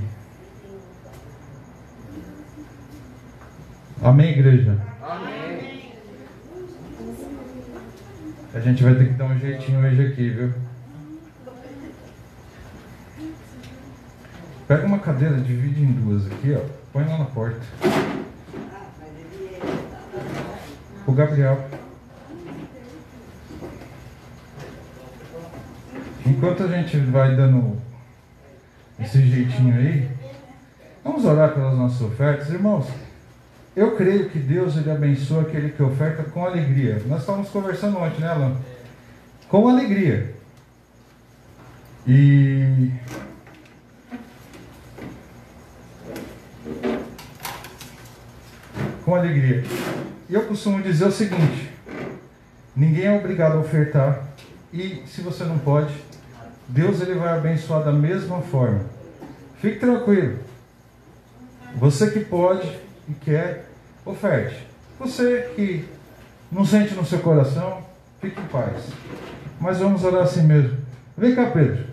Amém, 4.02 4.32
igreja? 4.32 4.78
Amém. 5.00 5.92
A 8.54 8.60
gente 8.60 8.82
vai 8.82 8.94
ter 8.96 9.08
que 9.08 9.14
dar 9.14 9.24
um 9.24 9.38
jeitinho 9.38 9.80
hoje 9.80 10.06
aqui, 10.06 10.28
viu? 10.28 10.52
Pega 14.68 14.86
uma 14.86 14.98
cadeira, 14.98 15.36
divide 15.36 15.82
em 15.82 15.92
duas 15.92 16.26
aqui, 16.26 16.54
ó. 16.54 16.60
Põe 16.92 17.04
lá 17.04 17.18
na 17.18 17.24
porta. 17.24 17.60
O 21.06 21.12
Gabriel. 21.12 21.68
Enquanto 26.24 26.62
a 26.62 26.68
gente 26.68 26.96
vai 26.98 27.34
dando 27.34 27.76
esse 29.00 29.20
jeitinho 29.22 29.74
aí, 29.74 30.08
vamos 31.02 31.24
orar 31.24 31.52
pelas 31.52 31.76
nossas 31.76 32.00
ofertas. 32.02 32.50
Irmãos, 32.50 32.86
eu 33.74 33.96
creio 33.96 34.28
que 34.30 34.38
Deus 34.38 34.76
ele 34.76 34.90
abençoa 34.90 35.42
aquele 35.42 35.70
que 35.70 35.82
oferta 35.82 36.22
com 36.22 36.44
alegria. 36.44 37.02
Nós 37.06 37.20
estávamos 37.20 37.48
conversando 37.48 37.98
ontem, 37.98 38.20
né, 38.20 38.28
Alan? 38.28 38.56
Com 39.48 39.68
alegria. 39.68 40.34
E 42.06 42.90
com 49.04 49.14
alegria. 49.14 49.64
Eu 50.32 50.44
costumo 50.44 50.80
dizer 50.80 51.04
o 51.04 51.12
seguinte: 51.12 51.70
ninguém 52.74 53.04
é 53.04 53.12
obrigado 53.12 53.58
a 53.58 53.60
ofertar, 53.60 54.28
e 54.72 55.02
se 55.06 55.20
você 55.20 55.44
não 55.44 55.58
pode, 55.58 55.94
Deus 56.66 57.02
ele 57.02 57.16
vai 57.16 57.36
abençoar 57.36 57.84
da 57.84 57.92
mesma 57.92 58.40
forma. 58.40 58.80
Fique 59.60 59.78
tranquilo. 59.78 60.38
Você 61.76 62.10
que 62.10 62.20
pode 62.20 62.66
e 63.06 63.12
quer, 63.12 63.66
oferte. 64.06 64.66
Você 64.98 65.52
que 65.54 65.84
não 66.50 66.64
sente 66.64 66.94
no 66.94 67.04
seu 67.04 67.18
coração, 67.18 67.82
fique 68.18 68.40
em 68.40 68.46
paz. 68.46 68.84
Mas 69.60 69.80
vamos 69.80 70.02
orar 70.02 70.22
assim 70.22 70.44
mesmo. 70.44 70.78
Vem 71.14 71.34
cá, 71.34 71.50
Pedro. 71.50 71.91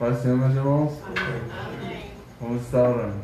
Meus 0.00 0.24
irmãos. 0.24 0.92
Vamos 2.40 2.62
estar 2.62 2.88
orando. 2.88 3.18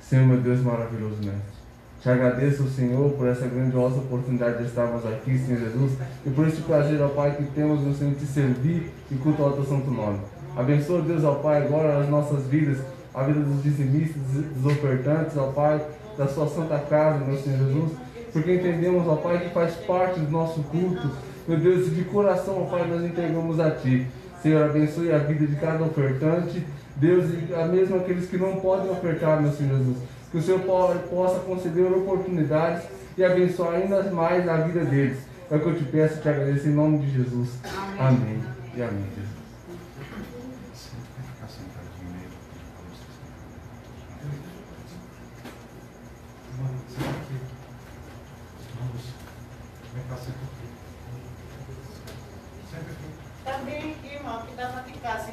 Senhor, 0.00 0.26
meu 0.26 0.38
Deus 0.38 0.60
maravilhoso, 0.60 1.14
mestre. 1.22 1.62
Te 2.00 2.10
agradeço, 2.10 2.68
Senhor, 2.70 3.12
por 3.12 3.28
essa 3.28 3.46
grandiosa 3.46 3.98
oportunidade 3.98 4.58
de 4.58 4.64
estarmos 4.64 5.06
aqui, 5.06 5.38
Senhor 5.38 5.60
Jesus, 5.60 5.92
e 6.26 6.30
por 6.30 6.48
este 6.48 6.60
prazer, 6.62 7.00
ó 7.00 7.06
Pai, 7.06 7.36
que 7.36 7.44
temos 7.44 7.82
no 7.82 7.94
Senhor 7.94 8.14
de 8.14 8.26
servir 8.26 8.90
e 9.12 9.14
cultuar 9.14 9.50
o 9.50 9.52
teu 9.52 9.64
santo 9.64 9.92
nome. 9.92 10.18
Abençoa, 10.56 11.02
Deus, 11.02 11.22
ó 11.22 11.34
Pai, 11.34 11.64
agora 11.64 12.00
as 12.00 12.08
nossas 12.08 12.48
vidas, 12.48 12.78
a 13.14 13.22
vida 13.22 13.38
dos 13.38 13.62
dizimistas, 13.62 14.20
dos 14.56 14.72
ofertantes, 14.72 15.36
ó 15.36 15.52
Pai, 15.52 15.80
da 16.18 16.26
sua 16.26 16.48
santa 16.48 16.80
casa, 16.80 17.24
meu 17.24 17.38
Senhor 17.38 17.58
Jesus, 17.58 17.92
porque 18.32 18.54
entendemos, 18.54 19.06
ó 19.06 19.14
Pai, 19.14 19.38
que 19.38 19.54
faz 19.54 19.76
parte 19.76 20.18
do 20.18 20.32
nosso 20.32 20.64
culto. 20.64 21.08
Meu 21.46 21.58
Deus, 21.58 21.94
de 21.94 22.02
coração, 22.06 22.60
ó 22.60 22.66
Pai, 22.66 22.88
nós 22.88 23.04
entregamos 23.04 23.60
a 23.60 23.70
Ti. 23.70 24.08
Senhor, 24.42 24.64
abençoe 24.64 25.12
a 25.12 25.18
vida 25.18 25.46
de 25.46 25.54
cada 25.54 25.84
ofertante. 25.84 26.66
Deus, 26.96 27.30
e 27.30 27.68
mesmo 27.70 27.96
aqueles 27.96 28.28
que 28.28 28.36
não 28.36 28.56
podem 28.56 28.90
ofertar, 28.90 29.40
meu 29.40 29.52
Senhor 29.52 29.78
Jesus. 29.78 29.98
Que 30.32 30.38
o 30.38 30.42
Senhor 30.42 30.60
possa 31.08 31.38
conceder 31.40 31.86
oportunidades 31.92 32.84
e 33.16 33.24
abençoar 33.24 33.74
ainda 33.74 34.02
mais 34.10 34.48
a 34.48 34.56
vida 34.58 34.84
deles. 34.84 35.18
É 35.48 35.56
o 35.56 35.60
que 35.60 35.66
eu 35.66 35.76
te 35.76 35.84
peço 35.84 36.18
e 36.18 36.22
te 36.22 36.28
agradeço 36.28 36.66
em 36.68 36.72
nome 36.72 36.98
de 36.98 37.10
Jesus. 37.10 37.50
Amém. 37.98 38.16
amém. 38.18 38.42
E 38.74 38.82
amém, 38.82 39.04
Jesus. 39.14 39.42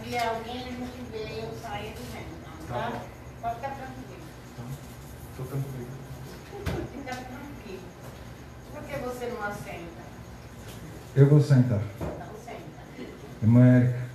vier 0.10 0.28
alguém, 0.28 0.58
a 0.58 0.72
gente 0.72 1.12
vê 1.12 1.44
eu 1.44 1.56
sair 1.62 1.94
do 1.94 2.02
vento, 2.12 2.68
tá? 2.68 2.74
tá? 2.74 3.02
Pode 3.42 3.56
ficar 3.56 3.76
tranquilo. 3.76 4.24
Estou 5.30 5.46
tá. 5.46 5.52
tranquilo. 5.52 5.88
Fica 6.92 7.16
tranquilo. 7.16 7.84
Por 8.74 8.84
que 8.84 8.98
você 8.98 9.26
não 9.28 9.44
assenta? 9.44 10.10
Eu 11.16 11.28
vou 11.28 11.42
sentar. 11.42 11.82
Então 12.00 12.28
senta. 12.46 12.60
Irmã 13.42 13.66
Érica. 13.66 14.09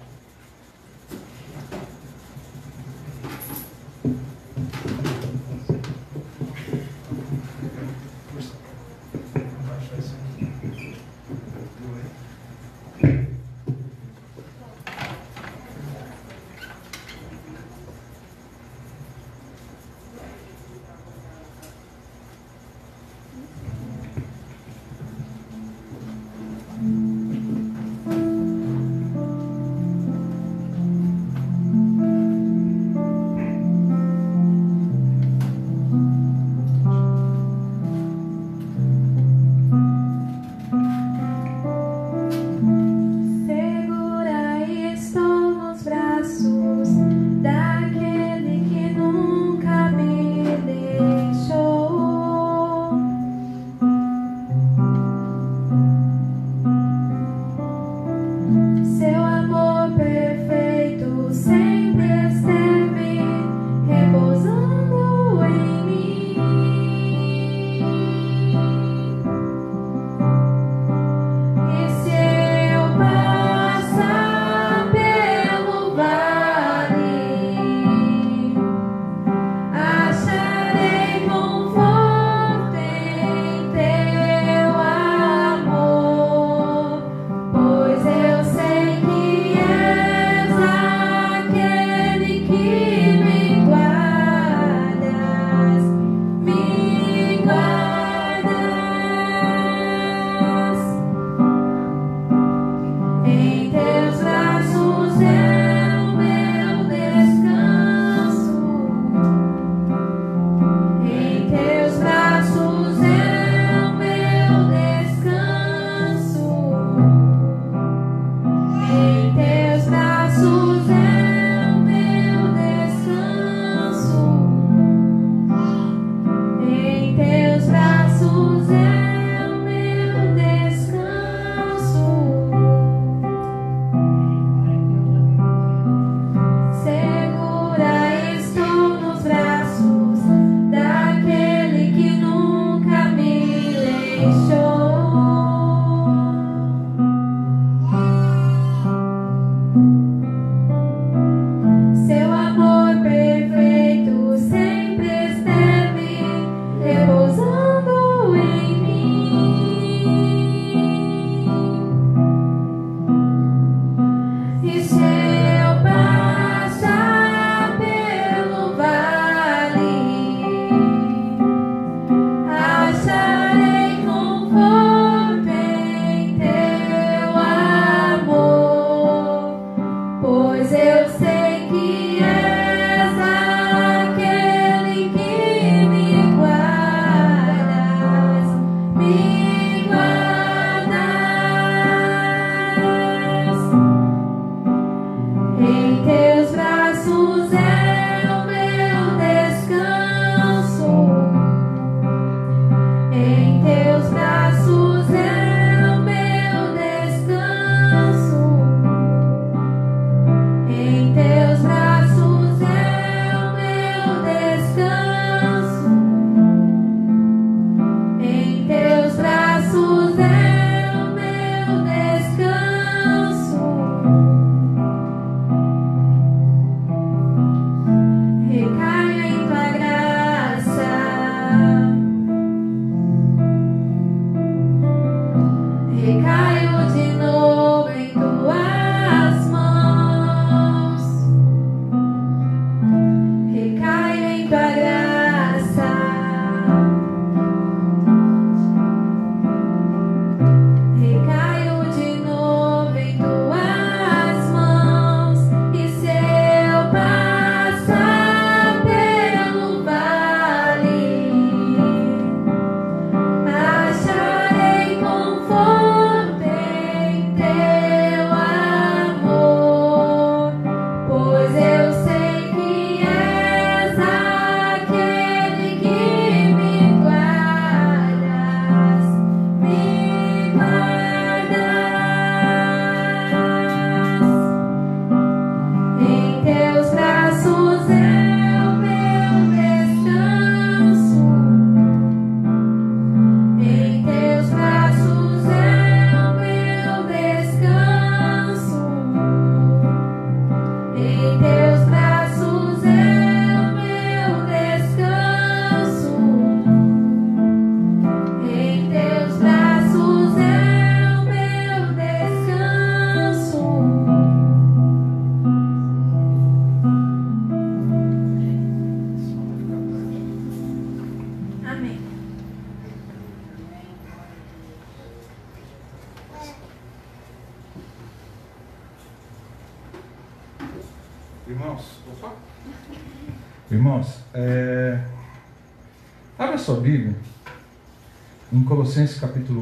Colossenses 338.94 339.18
capítulo 339.18 339.60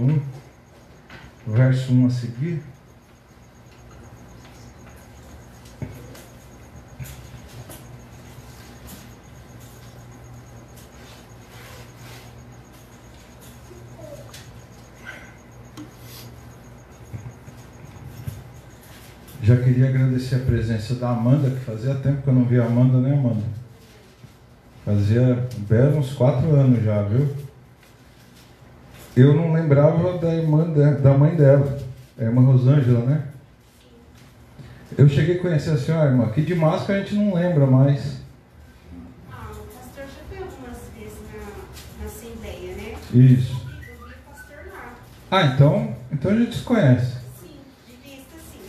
1, 1.46 1.52
verso 1.54 1.90
1 1.90 2.06
a 2.06 2.10
seguir. 2.10 2.62
Já 19.42 19.56
queria 19.56 19.88
agradecer 19.88 20.34
a 20.34 20.38
presença 20.40 20.94
da 20.96 21.08
Amanda, 21.08 21.48
que 21.48 21.64
fazia 21.64 21.94
tempo 21.94 22.20
que 22.20 22.28
eu 22.28 22.34
não 22.34 22.44
via 22.44 22.64
a 22.64 22.66
Amanda, 22.66 22.98
né, 22.98 23.14
Amanda? 23.14 23.44
Fazia 24.84 25.48
uns 25.96 26.12
quatro 26.12 26.54
anos 26.54 26.84
já, 26.84 27.02
viu? 27.04 27.51
Eu 29.16 29.34
não 29.34 29.52
lembrava 29.52 30.18
da 30.18 30.34
irmã 30.34 30.64
da 31.00 31.16
mãe 31.16 31.36
dela, 31.36 31.78
a 32.18 32.22
irmã 32.22 32.42
Rosângela, 32.42 33.04
né? 33.04 33.24
Eu 34.96 35.08
cheguei 35.08 35.38
a 35.38 35.42
conhecer 35.42 35.70
a 35.70 35.78
senhora, 35.78 36.10
irmã, 36.10 36.30
que 36.30 36.42
de 36.42 36.54
máscara 36.54 36.98
a 36.98 37.02
gente 37.02 37.14
não 37.14 37.34
lembra 37.34 37.66
mais. 37.66 38.20
Ah, 39.30 39.50
o 39.50 39.64
pastor 39.66 40.04
já 40.04 40.22
foi 40.28 40.38
algumas 40.38 40.78
vezes 40.96 41.18
na, 41.32 42.00
na 42.00 42.06
Assembleia, 42.06 42.74
né? 42.74 42.94
Isso. 43.12 43.52
Eu 43.52 43.80
vi 43.80 43.92
o 43.92 44.30
pastor 44.30 44.56
lá. 44.72 44.94
Ah, 45.30 45.42
então, 45.46 45.96
então 46.10 46.30
a 46.30 46.34
gente 46.34 46.56
se 46.56 46.62
conhece. 46.62 47.16
Sim, 47.40 47.56
de 47.86 47.96
vista 47.96 48.36
sim. 48.52 48.62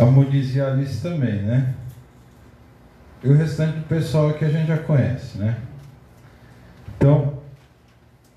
A 0.00 0.04
Muniz 0.06 0.56
Alice 0.58 1.02
também, 1.02 1.42
né? 1.42 1.74
E 3.24 3.28
o 3.28 3.36
restante 3.36 3.78
do 3.78 3.84
pessoal 3.86 4.32
que 4.34 4.44
a 4.44 4.48
gente 4.48 4.68
já 4.68 4.78
conhece, 4.78 5.38
né? 5.38 5.58
Então, 6.96 7.41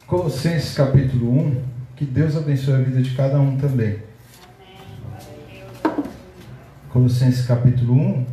Colossenses 0.07 0.75
capítulo 0.75 1.31
1, 1.31 1.63
que 1.95 2.05
Deus 2.05 2.37
abençoe 2.37 2.75
a 2.75 2.77
vida 2.77 3.01
de 3.01 3.15
cada 3.15 3.39
um 3.39 3.57
também. 3.57 3.97
Colossenses 6.89 7.47
capítulo 7.47 7.93
1. 7.93 8.25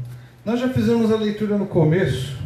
Nós 0.45 0.61
já 0.61 0.69
fizemos 0.69 1.11
a 1.11 1.17
leitura 1.17 1.57
no 1.57 1.67
começo. 1.67 2.37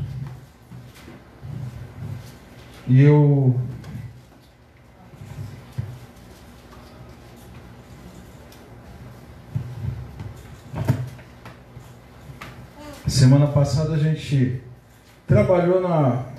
E 2.86 3.02
eu 3.02 3.58
Semana 13.08 13.48
passada 13.48 13.94
a 13.94 13.98
gente 13.98 14.62
trabalhou 15.26 15.80
na 15.80 16.35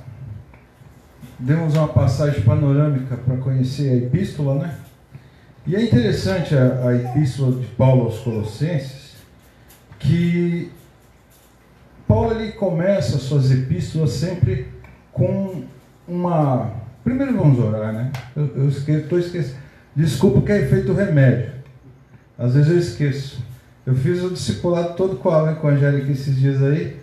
demos 1.40 1.76
uma 1.76 1.88
passagem 1.88 2.42
panorâmica 2.42 3.16
para 3.18 3.38
conhecer 3.38 3.90
a 3.90 3.96
epístola, 3.96 4.56
né? 4.56 4.76
E 5.66 5.76
é 5.76 5.84
interessante 5.84 6.56
a, 6.56 6.88
a 6.88 6.96
epístola 6.96 7.60
de 7.60 7.68
Paulo 7.68 8.06
aos 8.06 8.20
Colossenses, 8.20 9.16
que 10.00 10.72
Paulo 12.08 12.32
ele 12.40 12.54
começa 12.54 13.18
suas 13.18 13.52
epístolas 13.52 14.12
sempre 14.12 14.68
com 15.12 15.64
uma. 16.08 16.72
Primeiro 17.04 17.38
vamos 17.38 17.60
orar, 17.60 17.92
né? 17.94 18.12
Eu, 18.36 18.70
estou 18.70 19.20
esquecendo. 19.20 19.58
Desculpa 19.96 20.42
que 20.42 20.52
é 20.52 20.62
efeito 20.62 20.94
remédio. 20.94 21.52
Às 22.38 22.54
vezes 22.54 22.70
eu 22.70 22.78
esqueço. 22.78 23.44
Eu 23.86 23.96
fiz 23.96 24.24
o 24.24 24.30
discipulado 24.30 24.96
todo 24.96 25.18
com 25.18 25.30
a, 25.30 25.56
com 25.56 25.68
a 25.68 25.72
Angélica 25.72 26.12
esses 26.12 26.36
dias 26.36 26.62
aí, 26.62 26.98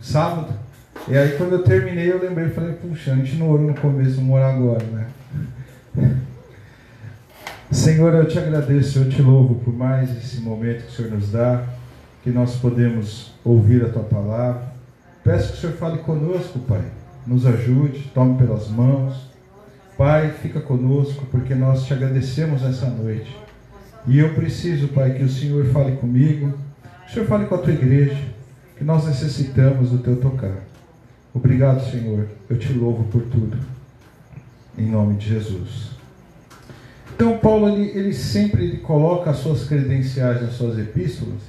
sábado. 0.00 0.54
E 1.06 1.16
aí 1.16 1.36
quando 1.36 1.52
eu 1.52 1.62
terminei, 1.62 2.10
eu 2.10 2.20
lembrei, 2.20 2.48
falei, 2.48 2.74
puxa, 2.74 3.12
a 3.12 3.16
gente 3.16 3.36
não 3.36 3.50
orou 3.50 3.68
no 3.68 3.74
começo, 3.74 4.16
vamos 4.16 4.34
orar 4.34 4.54
agora, 4.54 4.84
né? 4.84 5.06
Senhor, 7.70 8.14
eu 8.14 8.26
te 8.26 8.38
agradeço, 8.38 8.98
eu 8.98 9.08
te 9.10 9.20
louvo 9.20 9.56
por 9.56 9.74
mais 9.74 10.10
esse 10.16 10.40
momento 10.40 10.86
que 10.86 10.88
o 10.88 10.96
Senhor 10.96 11.12
nos 11.12 11.30
dá, 11.30 11.64
que 12.24 12.30
nós 12.30 12.56
podemos 12.56 13.34
ouvir 13.44 13.84
a 13.84 13.88
tua 13.90 14.02
palavra. 14.02 14.62
Peço 15.22 15.52
que 15.52 15.58
o 15.58 15.60
Senhor 15.60 15.76
fale 15.76 15.98
conosco, 15.98 16.58
Pai. 16.60 16.82
Nos 17.26 17.44
ajude, 17.44 18.10
tome 18.14 18.38
pelas 18.38 18.68
mãos. 18.68 19.28
Pai, 19.98 20.30
fica 20.40 20.60
conosco, 20.60 21.26
porque 21.30 21.54
nós 21.54 21.84
te 21.84 21.92
agradecemos 21.92 22.62
nessa 22.62 22.86
noite. 22.86 23.36
E 24.06 24.18
eu 24.18 24.32
preciso, 24.34 24.88
Pai, 24.88 25.12
que 25.14 25.24
o 25.24 25.28
Senhor 25.28 25.66
fale 25.66 25.96
comigo, 25.96 26.54
que 27.04 27.10
o 27.10 27.14
Senhor 27.14 27.26
fale 27.26 27.46
com 27.46 27.56
a 27.56 27.58
tua 27.58 27.72
igreja, 27.72 28.16
que 28.76 28.84
nós 28.84 29.06
necessitamos 29.06 29.90
do 29.90 29.98
teu 29.98 30.16
tocar. 30.16 30.67
Obrigado, 31.38 31.88
Senhor. 31.88 32.26
Eu 32.50 32.58
te 32.58 32.72
louvo 32.72 33.04
por 33.04 33.22
tudo. 33.22 33.56
Em 34.76 34.90
nome 34.90 35.14
de 35.14 35.28
Jesus. 35.28 35.90
Então, 37.14 37.38
Paulo, 37.38 37.68
ele, 37.68 37.96
ele 37.96 38.12
sempre 38.12 38.78
coloca 38.78 39.30
as 39.30 39.38
suas 39.38 39.64
credenciais 39.64 40.42
nas 40.42 40.54
suas 40.54 40.76
epístolas, 40.78 41.40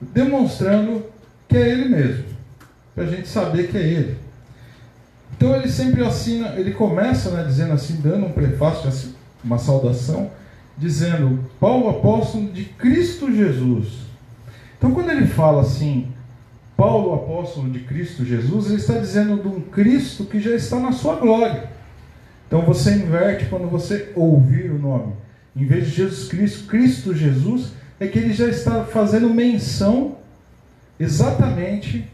demonstrando 0.00 1.04
que 1.48 1.56
é 1.56 1.68
ele 1.68 1.88
mesmo, 1.88 2.24
para 2.94 3.04
a 3.04 3.06
gente 3.08 3.26
saber 3.26 3.68
que 3.68 3.76
é 3.76 3.82
ele. 3.82 4.16
Então, 5.36 5.44
Então 5.44 5.56
ele 5.56 5.68
sempre 5.68 6.04
assina, 6.04 6.54
ele 6.56 6.70
começa 6.70 7.30
né, 7.30 7.42
dizendo 7.44 7.72
assim, 7.72 8.00
dando 8.00 8.26
um 8.26 8.32
prefácio, 8.32 8.88
assim, 8.88 9.14
uma 9.42 9.58
saudação, 9.58 10.30
dizendo 10.78 11.44
Paulo 11.58 11.88
apóstolo 11.90 12.52
de 12.52 12.64
Cristo 12.64 13.34
Jesus. 13.34 13.88
Então 14.78 14.92
quando 14.92 15.10
ele 15.10 15.26
fala 15.26 15.62
assim, 15.62 16.08
Paulo 16.76 17.14
apóstolo 17.14 17.70
de 17.70 17.80
Cristo 17.80 18.24
Jesus, 18.24 18.66
ele 18.66 18.76
está 18.76 18.98
dizendo 18.98 19.40
de 19.40 19.48
um 19.48 19.60
Cristo 19.60 20.24
que 20.24 20.40
já 20.40 20.54
está 20.54 20.80
na 20.80 20.92
sua 20.92 21.16
glória. 21.16 21.70
Então 22.46 22.62
você 22.62 22.94
inverte 22.94 23.46
quando 23.46 23.68
você 23.68 24.12
ouvir 24.14 24.70
o 24.70 24.78
nome. 24.78 25.12
Em 25.56 25.64
vez 25.66 25.86
de 25.86 25.90
Jesus 25.92 26.28
Cristo, 26.28 26.66
Cristo 26.66 27.14
Jesus, 27.14 27.72
é 28.00 28.08
que 28.08 28.18
ele 28.18 28.32
já 28.32 28.48
está 28.48 28.84
fazendo 28.84 29.30
menção 29.30 30.18
exatamente 30.98 32.08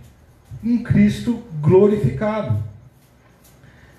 em 0.63 0.79
Cristo 0.83 1.43
glorificado. 1.61 2.63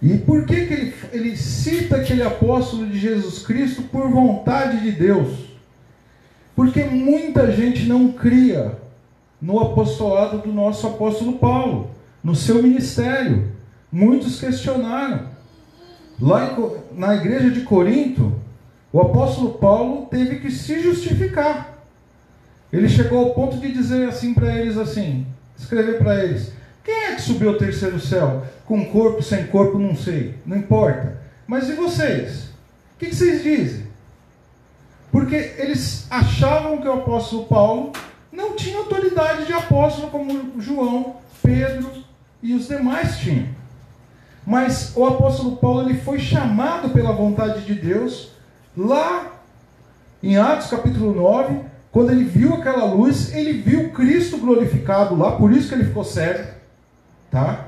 E 0.02 0.18
por 0.18 0.46
que, 0.46 0.66
que 0.66 0.74
ele, 0.74 0.94
ele 1.12 1.38
cita 1.38 1.98
aquele 1.98 2.24
apóstolo 2.24 2.88
de 2.88 3.00
Jesus 3.00 3.46
Cristo 3.46 3.84
por 3.84 4.10
vontade 4.10 4.82
de 4.82 4.92
Deus? 4.92 5.52
Porque 6.56 6.84
muita 6.84 7.52
gente 7.52 7.86
não 7.86 8.12
cria 8.12 8.78
no 9.42 9.60
apostolado 9.60 10.40
do 10.40 10.52
nosso 10.52 10.86
apóstolo 10.86 11.34
Paulo, 11.34 11.90
no 12.24 12.36
seu 12.36 12.62
ministério. 12.62 13.52
Muitos 13.92 14.40
questionaram. 14.40 15.32
Lá 16.20 16.56
na 16.96 17.16
igreja 17.16 17.50
de 17.50 17.62
Corinto, 17.62 18.40
o 18.94 19.02
apóstolo 19.02 19.54
Paulo 19.54 20.06
teve 20.06 20.40
que 20.40 20.52
se 20.52 20.80
justificar. 20.82 21.80
Ele 22.72 22.88
chegou 22.88 23.20
ao 23.20 23.34
ponto 23.34 23.58
de 23.58 23.72
dizer 23.72 24.08
assim 24.08 24.34
para 24.34 24.56
eles 24.56 24.78
assim, 24.78 25.26
escrever 25.58 25.98
para 25.98 26.24
eles: 26.24 26.54
quem 26.84 27.06
é 27.06 27.16
que 27.16 27.22
subiu 27.22 27.50
ao 27.50 27.58
terceiro 27.58 28.00
céu? 28.00 28.46
Com 28.66 28.86
corpo, 28.86 29.22
sem 29.22 29.48
corpo, 29.48 29.78
não 29.78 29.96
sei, 29.96 30.36
não 30.46 30.58
importa. 30.58 31.20
Mas 31.46 31.70
e 31.70 31.74
vocês? 31.74 32.46
O 32.96 33.00
que, 33.00 33.14
vocês 33.14 33.44
dizem? 33.44 33.88
Porque 35.12 35.36
eles 35.58 36.08
achavam 36.10 36.78
que 36.78 36.88
o 36.88 36.94
apóstolo 36.94 37.46
Paulo 37.46 37.92
não 38.32 38.56
tinha 38.56 38.78
autoridade 38.78 39.46
de 39.46 39.54
apóstolo 39.54 40.10
como 40.10 40.60
João, 40.62 41.18
Pedro 41.42 41.90
e 42.42 42.54
os 42.54 42.68
demais 42.68 43.18
tinham. 43.18 43.48
Mas 44.46 44.94
o 44.96 45.06
apóstolo 45.06 45.58
Paulo 45.58 45.90
ele 45.90 46.00
foi 46.00 46.20
chamado 46.20 46.90
pela 46.90 47.12
vontade 47.12 47.62
de 47.62 47.76
Deus 47.76 48.32
lá 48.76 49.32
em 50.24 50.38
Atos 50.38 50.68
capítulo 50.68 51.14
9, 51.14 51.60
quando 51.92 52.12
ele 52.12 52.24
viu 52.24 52.54
aquela 52.54 52.86
luz, 52.86 53.34
ele 53.34 53.54
viu 53.54 53.90
Cristo 53.90 54.38
glorificado 54.38 55.16
lá, 55.16 55.32
por 55.32 55.52
isso 55.52 55.68
que 55.68 55.76
ele 55.76 55.86
ficou 55.86 56.04
cego. 56.04 56.48
Tá? 57.30 57.68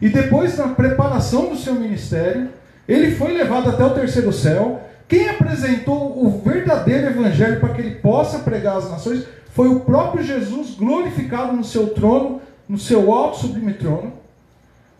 E 0.00 0.08
depois, 0.08 0.56
na 0.58 0.68
preparação 0.68 1.48
do 1.48 1.56
seu 1.56 1.74
ministério, 1.74 2.50
ele 2.86 3.14
foi 3.16 3.32
levado 3.32 3.70
até 3.70 3.84
o 3.84 3.94
terceiro 3.94 4.32
céu. 4.32 4.83
Quem 5.08 5.28
apresentou 5.28 6.24
o 6.24 6.40
verdadeiro 6.40 7.08
evangelho 7.08 7.60
para 7.60 7.74
que 7.74 7.80
ele 7.80 7.96
possa 7.96 8.38
pregar 8.40 8.78
às 8.78 8.90
nações 8.90 9.26
foi 9.50 9.68
o 9.68 9.80
próprio 9.80 10.24
Jesus 10.24 10.74
glorificado 10.74 11.52
no 11.52 11.62
seu 11.62 11.88
trono, 11.88 12.40
no 12.68 12.78
seu 12.78 13.12
alto 13.12 13.38
sublime 13.38 13.74
trono. 13.74 14.12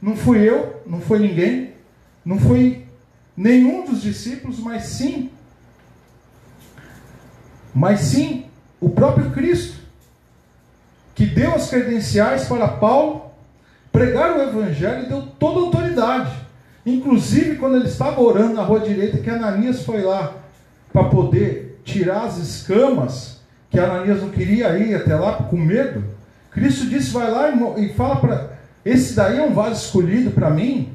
Não 0.01 0.15
fui 0.15 0.49
eu, 0.49 0.83
não 0.87 1.01
foi 1.01 1.19
ninguém, 1.19 1.73
não 2.25 2.39
foi 2.39 2.87
nenhum 3.37 3.85
dos 3.85 4.03
discípulos, 4.03 4.59
mas 4.61 4.85
sim, 4.85 5.31
mas 7.75 8.01
sim 8.01 8.47
o 8.81 8.91
próprio 8.91 9.31
Cristo, 9.31 9.79
que 11.15 11.27
deu 11.27 11.55
as 11.55 11.69
credenciais 11.69 12.47
para 12.47 12.69
Paulo 12.69 13.25
pregar 13.91 14.37
o 14.37 14.43
evangelho 14.43 15.09
deu 15.09 15.23
toda 15.23 15.61
a 15.61 15.63
autoridade. 15.63 16.44
Inclusive, 16.87 17.57
quando 17.57 17.77
ele 17.77 17.89
estava 17.89 18.21
orando 18.21 18.55
na 18.55 18.63
rua 18.63 18.81
direita, 18.81 19.19
que 19.19 19.31
Ananias 19.31 19.83
foi 19.83 20.03
lá 20.03 20.35
para 20.93 21.05
poder 21.05 21.81
tirar 21.85 22.25
as 22.25 22.39
escamas, 22.39 23.41
que 23.71 23.79
Ananias 23.79 24.21
não 24.21 24.31
queria 24.31 24.79
ir 24.79 24.95
até 24.95 25.15
lá 25.17 25.35
com 25.35 25.57
medo. 25.57 26.05
Cristo 26.51 26.87
disse: 26.87 27.11
vai 27.11 27.31
lá 27.31 27.51
e 27.79 27.93
fala 27.95 28.17
para. 28.17 28.55
Esse 28.85 29.15
daí 29.15 29.39
é 29.39 29.43
um 29.43 29.55
vaso 29.55 29.83
escolhido 29.87 30.31
para 30.31 30.51
mim, 30.51 30.93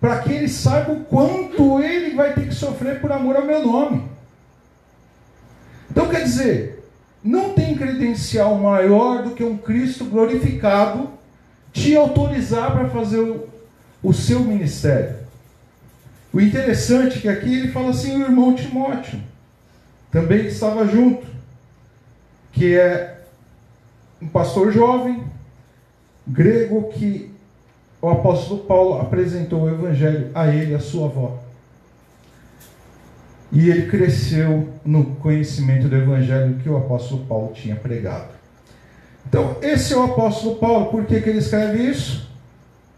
para 0.00 0.18
que 0.18 0.32
ele 0.32 0.48
saiba 0.48 0.92
o 0.92 1.04
quanto 1.04 1.80
ele 1.80 2.14
vai 2.14 2.34
ter 2.34 2.46
que 2.46 2.54
sofrer 2.54 3.00
por 3.00 3.10
amor 3.10 3.36
ao 3.36 3.46
meu 3.46 3.66
nome. 3.66 4.04
Então, 5.90 6.08
quer 6.08 6.24
dizer, 6.24 6.84
não 7.24 7.50
tem 7.50 7.74
credencial 7.74 8.56
maior 8.56 9.22
do 9.22 9.30
que 9.30 9.44
um 9.44 9.56
Cristo 9.56 10.04
glorificado 10.04 11.10
te 11.72 11.96
autorizar 11.96 12.72
para 12.72 12.90
fazer 12.90 13.20
o, 13.20 13.48
o 14.02 14.12
seu 14.12 14.40
ministério. 14.40 15.21
O 16.32 16.40
interessante 16.40 17.18
é 17.18 17.20
que 17.20 17.28
aqui 17.28 17.58
ele 17.58 17.68
fala 17.68 17.90
assim, 17.90 18.16
o 18.16 18.22
irmão 18.22 18.54
Timóteo, 18.54 19.20
também 20.10 20.46
estava 20.46 20.86
junto, 20.86 21.26
que 22.52 22.74
é 22.74 23.22
um 24.20 24.28
pastor 24.28 24.72
jovem, 24.72 25.24
grego, 26.26 26.90
que 26.90 27.30
o 28.00 28.08
apóstolo 28.08 28.64
Paulo 28.64 29.00
apresentou 29.00 29.62
o 29.62 29.70
evangelho 29.70 30.30
a 30.34 30.48
ele, 30.48 30.74
a 30.74 30.80
sua 30.80 31.06
avó. 31.06 31.38
E 33.50 33.68
ele 33.68 33.86
cresceu 33.86 34.68
no 34.84 35.16
conhecimento 35.16 35.88
do 35.88 35.96
evangelho 35.96 36.58
que 36.62 36.68
o 36.68 36.76
apóstolo 36.76 37.24
Paulo 37.26 37.52
tinha 37.52 37.76
pregado. 37.76 38.32
Então, 39.28 39.56
esse 39.60 39.92
é 39.92 39.96
o 39.96 40.04
apóstolo 40.04 40.56
Paulo. 40.56 40.86
Por 40.86 41.04
que, 41.04 41.20
que 41.20 41.28
ele 41.28 41.38
escreve 41.38 41.82
isso? 41.82 42.30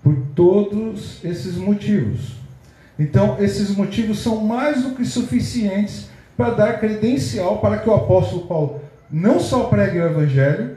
Por 0.03 0.16
todos 0.35 1.24
esses 1.24 1.57
motivos. 1.57 2.43
Então, 2.99 3.36
esses 3.40 3.74
motivos 3.74 4.20
são 4.20 4.45
mais 4.45 4.82
do 4.82 4.90
que 4.95 5.05
suficientes 5.05 6.09
para 6.36 6.51
dar 6.51 6.80
credencial 6.80 7.59
para 7.59 7.78
que 7.78 7.88
o 7.88 7.95
apóstolo 7.95 8.47
Paulo 8.47 8.80
não 9.11 9.40
só 9.40 9.64
pregue 9.64 9.99
o 9.99 10.07
evangelho, 10.07 10.76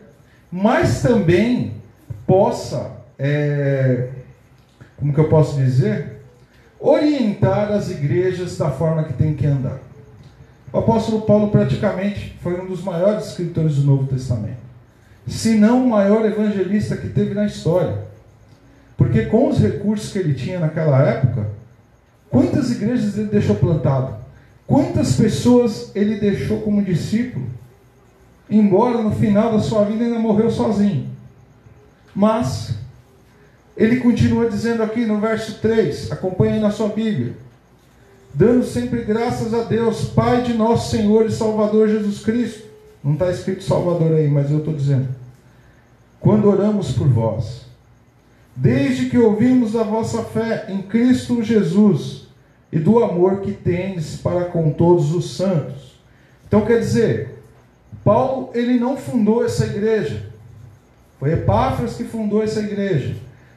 mas 0.51 1.01
também 1.01 1.73
possa, 2.25 2.91
é, 3.17 4.09
como 4.97 5.13
que 5.13 5.19
eu 5.19 5.29
posso 5.29 5.57
dizer, 5.57 6.21
orientar 6.79 7.71
as 7.71 7.89
igrejas 7.89 8.57
da 8.57 8.69
forma 8.69 9.03
que 9.03 9.13
tem 9.13 9.33
que 9.33 9.45
andar. 9.45 9.79
O 10.71 10.79
apóstolo 10.79 11.21
Paulo 11.21 11.49
praticamente 11.49 12.37
foi 12.41 12.59
um 12.59 12.65
dos 12.65 12.83
maiores 12.83 13.27
escritores 13.27 13.75
do 13.77 13.83
Novo 13.83 14.05
Testamento 14.07 14.67
se 15.27 15.55
não 15.55 15.83
o 15.83 15.89
maior 15.89 16.25
evangelista 16.25 16.95
que 16.95 17.09
teve 17.09 17.33
na 17.33 17.45
história. 17.45 18.05
Porque 18.95 19.25
com 19.25 19.49
os 19.49 19.59
recursos 19.59 20.11
que 20.11 20.19
ele 20.19 20.33
tinha 20.33 20.59
naquela 20.59 21.01
época, 21.03 21.47
quantas 22.29 22.71
igrejas 22.71 23.17
ele 23.17 23.27
deixou 23.27 23.55
plantado? 23.55 24.15
Quantas 24.65 25.13
pessoas 25.15 25.91
ele 25.95 26.19
deixou 26.19 26.61
como 26.61 26.83
discípulo? 26.83 27.45
Embora 28.49 29.01
no 29.01 29.11
final 29.11 29.53
da 29.53 29.59
sua 29.59 29.83
vida 29.83 30.03
ainda 30.03 30.19
morreu 30.19 30.49
sozinho. 30.49 31.09
Mas 32.13 32.75
ele 33.75 33.97
continua 33.97 34.49
dizendo 34.49 34.83
aqui 34.83 35.05
no 35.05 35.19
verso 35.19 35.59
3, 35.59 36.11
acompanhe 36.11 36.59
na 36.59 36.71
sua 36.71 36.89
Bíblia. 36.89 37.35
Dando 38.33 38.65
sempre 38.65 39.03
graças 39.03 39.53
a 39.53 39.63
Deus, 39.63 40.05
Pai 40.05 40.41
de 40.43 40.53
nosso 40.53 40.91
Senhor 40.91 41.25
e 41.25 41.31
Salvador 41.31 41.87
Jesus 41.87 42.19
Cristo 42.19 42.67
não 43.03 43.13
está 43.13 43.29
escrito 43.31 43.63
Salvador 43.63 44.13
aí, 44.13 44.27
mas 44.27 44.51
eu 44.51 44.57
estou 44.57 44.73
dizendo. 44.73 45.07
Quando 46.19 46.49
oramos 46.49 46.91
por 46.91 47.07
vós, 47.07 47.66
desde 48.57 49.07
que 49.07 49.19
ouvimos 49.19 49.75
a 49.75 49.83
vossa 49.83 50.23
fé 50.23 50.65
em 50.67 50.81
Cristo 50.81 51.43
Jesus 51.43 52.25
e 52.71 52.79
do 52.79 53.03
amor 53.03 53.41
que 53.41 53.51
tendes 53.51 54.17
para 54.17 54.45
com 54.45 54.71
todos 54.71 55.13
os 55.13 55.37
santos. 55.37 56.01
Então 56.47 56.65
quer 56.65 56.79
dizer, 56.79 57.43
Paulo 58.03 58.49
ele 58.55 58.79
não 58.79 58.97
fundou 58.97 59.45
essa 59.45 59.63
igreja. 59.65 60.31
Foi 61.19 61.33
Epáfras 61.33 61.95
que 61.95 62.03
fundou 62.03 62.43
essa 62.43 62.59
igreja. 62.59 63.15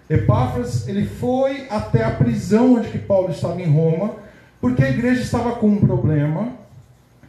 Epáfras 0.09 0.87
ele 0.87 1.07
foi 1.07 1.67
até 1.71 2.05
a 2.05 2.11
prisão 2.11 2.75
onde 2.75 2.91
que 2.91 2.99
Paulo 2.99 3.31
estava 3.31 3.61
em 3.61 3.73
Roma, 3.73 4.17
porque 4.61 4.85
a 4.85 4.91
igreja 4.91 5.23
estava 5.23 5.53
com 5.53 5.69
um 5.69 5.81
problema. 5.81 6.53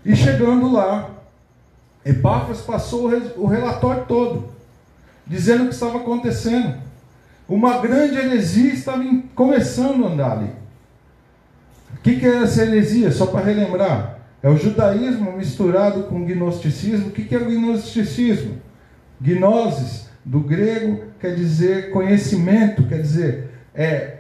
E 0.04 0.14
chegando 0.14 0.70
lá, 0.70 1.10
Epáfras 2.04 2.60
passou 2.62 3.10
o 3.38 3.46
relatório 3.46 4.04
todo, 4.08 4.50
dizendo 5.26 5.64
o 5.64 5.68
que 5.68 5.74
estava 5.74 6.00
acontecendo. 6.00 6.91
Uma 7.52 7.80
grande 7.80 8.16
heresia 8.16 8.72
estava 8.72 9.04
começando 9.36 10.06
a 10.06 10.08
andar 10.08 10.32
ali. 10.38 10.52
O 11.94 11.98
que, 12.02 12.26
é 12.26 12.44
essa 12.44 12.64
heresia? 12.64 13.12
Só 13.12 13.26
para 13.26 13.44
relembrar. 13.44 14.20
É 14.42 14.48
o 14.48 14.56
judaísmo 14.56 15.34
misturado 15.34 16.04
com 16.04 16.22
o 16.22 16.26
gnosticismo. 16.26 17.10
O 17.10 17.12
que, 17.12 17.36
é 17.36 17.38
o 17.38 17.44
gnosticismo? 17.44 18.54
Gnosis, 19.20 20.10
do 20.24 20.40
grego, 20.40 21.04
quer 21.20 21.36
dizer 21.36 21.92
conhecimento, 21.92 22.84
quer 22.84 23.02
dizer, 23.02 23.50
é 23.76 24.20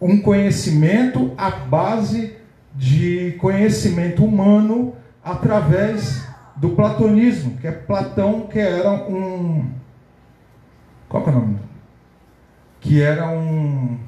um 0.00 0.22
conhecimento 0.22 1.32
à 1.36 1.50
base 1.50 2.36
de 2.72 3.34
conhecimento 3.40 4.24
humano 4.24 4.94
através 5.24 6.24
do 6.54 6.70
platonismo, 6.70 7.56
que 7.56 7.66
é 7.66 7.72
Platão, 7.72 8.42
que 8.42 8.60
era 8.60 8.92
um. 8.92 9.68
Qual 11.08 11.26
é 11.26 11.30
o 11.30 11.32
nome? 11.32 11.67
Que 12.80 13.02
era 13.02 13.28
um 13.28 13.98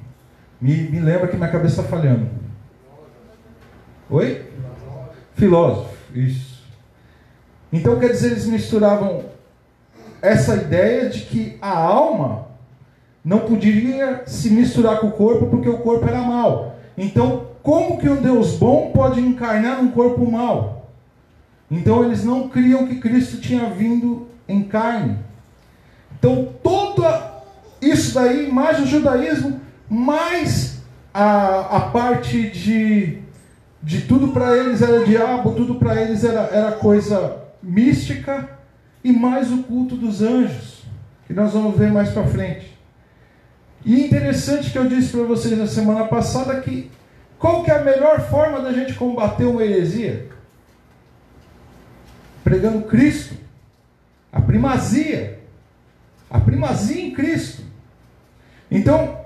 Me, 0.61 0.77
me 0.91 1.01
lembra 1.01 1.29
que 1.29 1.37
minha 1.37 1.51
cabeça 1.51 1.81
está 1.81 1.91
falhando. 1.91 2.29
Oi? 4.11 4.45
Filósofo, 5.35 5.95
isso. 6.15 6.61
Então 7.73 7.99
quer 7.99 8.09
dizer, 8.09 8.33
eles 8.33 8.47
misturavam 8.47 9.25
essa 10.21 10.57
ideia 10.57 11.09
de 11.09 11.21
que 11.21 11.57
a 11.63 11.79
alma 11.79 12.49
não 13.25 13.41
poderia 13.41 14.23
se 14.27 14.51
misturar 14.51 15.01
com 15.01 15.07
o 15.07 15.13
corpo 15.13 15.47
porque 15.47 15.69
o 15.69 15.79
corpo 15.79 16.07
era 16.07 16.21
mal. 16.21 16.77
Então, 16.99 17.47
como 17.63 17.99
que 17.99 18.09
um 18.09 18.21
Deus 18.21 18.57
bom 18.57 18.91
pode 18.93 19.21
encarnar 19.21 19.83
num 19.83 19.91
corpo 19.91 20.31
mal? 20.31 20.91
Então 21.71 22.05
eles 22.05 22.25
não 22.25 22.49
criam 22.49 22.87
que 22.87 22.99
Cristo 22.99 23.41
tinha 23.41 23.71
vindo 23.71 24.27
em 24.49 24.63
carne. 24.63 25.19
Então, 26.19 26.49
tudo 26.63 27.05
isso 27.81 28.15
daí, 28.15 28.51
mais 28.51 28.81
o 28.81 28.87
judaísmo, 28.87 29.61
mais 29.89 30.81
a, 31.13 31.77
a 31.77 31.81
parte 31.91 32.51
de, 32.51 33.19
de 33.83 34.03
tudo 34.03 34.29
para 34.29 34.57
eles 34.57 34.83
era 34.83 35.05
diabo, 35.05 35.53
tudo 35.53 35.77
para 35.77 36.01
eles 36.01 36.25
era, 36.25 36.43
era 36.53 36.73
coisa 36.73 37.39
mística, 37.63 38.49
e 39.03 39.13
mais 39.13 39.51
o 39.51 39.63
culto 39.63 39.97
dos 39.97 40.23
anjos, 40.23 40.85
que 41.27 41.33
nós 41.33 41.53
vamos 41.53 41.77
ver 41.77 41.91
mais 41.91 42.11
para 42.11 42.27
frente. 42.27 42.79
E 43.85 44.05
interessante 44.05 44.71
que 44.71 44.79
eu 44.79 44.87
disse 44.87 45.11
para 45.11 45.23
vocês 45.23 45.57
na 45.57 45.67
semana 45.67 46.05
passada 46.05 46.61
que 46.61 46.91
qual 47.39 47.65
que 47.65 47.71
é 47.71 47.79
a 47.79 47.83
melhor 47.83 48.21
forma 48.29 48.61
da 48.61 48.71
gente 48.71 48.93
combater 48.93 49.47
uma 49.47 49.65
heresia? 49.65 50.29
Pregando 52.45 52.83
Cristo, 52.83 53.35
a 54.31 54.43
primazia, 54.43 55.41
a 56.29 56.39
primazia 56.39 57.01
em 57.01 57.13
Cristo. 57.13 57.60
Então, 58.71 59.19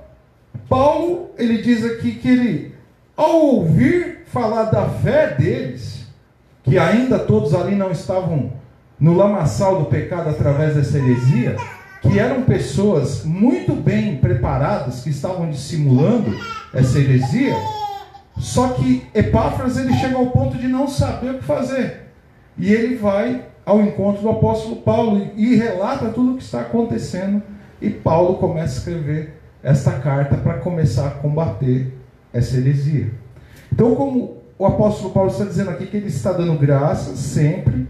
Paulo, 0.68 1.30
ele 1.36 1.60
diz 1.62 1.84
aqui 1.84 2.12
que 2.12 2.28
ele, 2.28 2.74
ao 3.16 3.36
ouvir 3.36 4.24
falar 4.26 4.64
da 4.64 4.88
fé 4.88 5.34
deles, 5.34 6.06
que 6.62 6.78
ainda 6.78 7.18
todos 7.18 7.54
ali 7.54 7.74
não 7.74 7.90
estavam 7.90 8.52
no 8.98 9.14
lamaçal 9.14 9.78
do 9.80 9.84
pecado 9.86 10.30
através 10.30 10.74
dessa 10.74 10.98
heresia, 10.98 11.56
que 12.00 12.18
eram 12.18 12.42
pessoas 12.42 13.24
muito 13.24 13.74
bem 13.74 14.16
preparadas, 14.16 15.02
que 15.02 15.10
estavam 15.10 15.50
dissimulando 15.50 16.34
essa 16.72 16.98
heresia, 16.98 17.54
só 18.38 18.68
que 18.68 19.06
Epáfras 19.14 19.76
ele 19.76 19.92
chega 19.94 20.16
ao 20.16 20.26
ponto 20.26 20.58
de 20.58 20.66
não 20.66 20.88
saber 20.88 21.30
o 21.30 21.38
que 21.38 21.44
fazer. 21.44 22.08
E 22.58 22.72
ele 22.72 22.96
vai 22.96 23.44
ao 23.64 23.80
encontro 23.80 24.22
do 24.22 24.28
apóstolo 24.28 24.76
Paulo 24.76 25.30
e 25.36 25.54
relata 25.54 26.08
tudo 26.08 26.32
o 26.32 26.36
que 26.36 26.42
está 26.42 26.60
acontecendo. 26.60 27.42
E 27.84 27.90
Paulo 27.90 28.38
começa 28.38 28.74
a 28.74 28.78
escrever 28.78 29.34
esta 29.62 29.92
carta 29.92 30.36
para 30.36 30.54
começar 30.54 31.06
a 31.06 31.10
combater 31.10 31.92
essa 32.32 32.56
heresia. 32.56 33.10
Então, 33.70 33.94
como 33.94 34.38
o 34.58 34.64
apóstolo 34.64 35.12
Paulo 35.12 35.30
está 35.30 35.44
dizendo 35.44 35.70
aqui 35.70 35.86
que 35.86 35.96
ele 35.98 36.06
está 36.06 36.32
dando 36.32 36.58
graças 36.58 37.18
sempre 37.18 37.86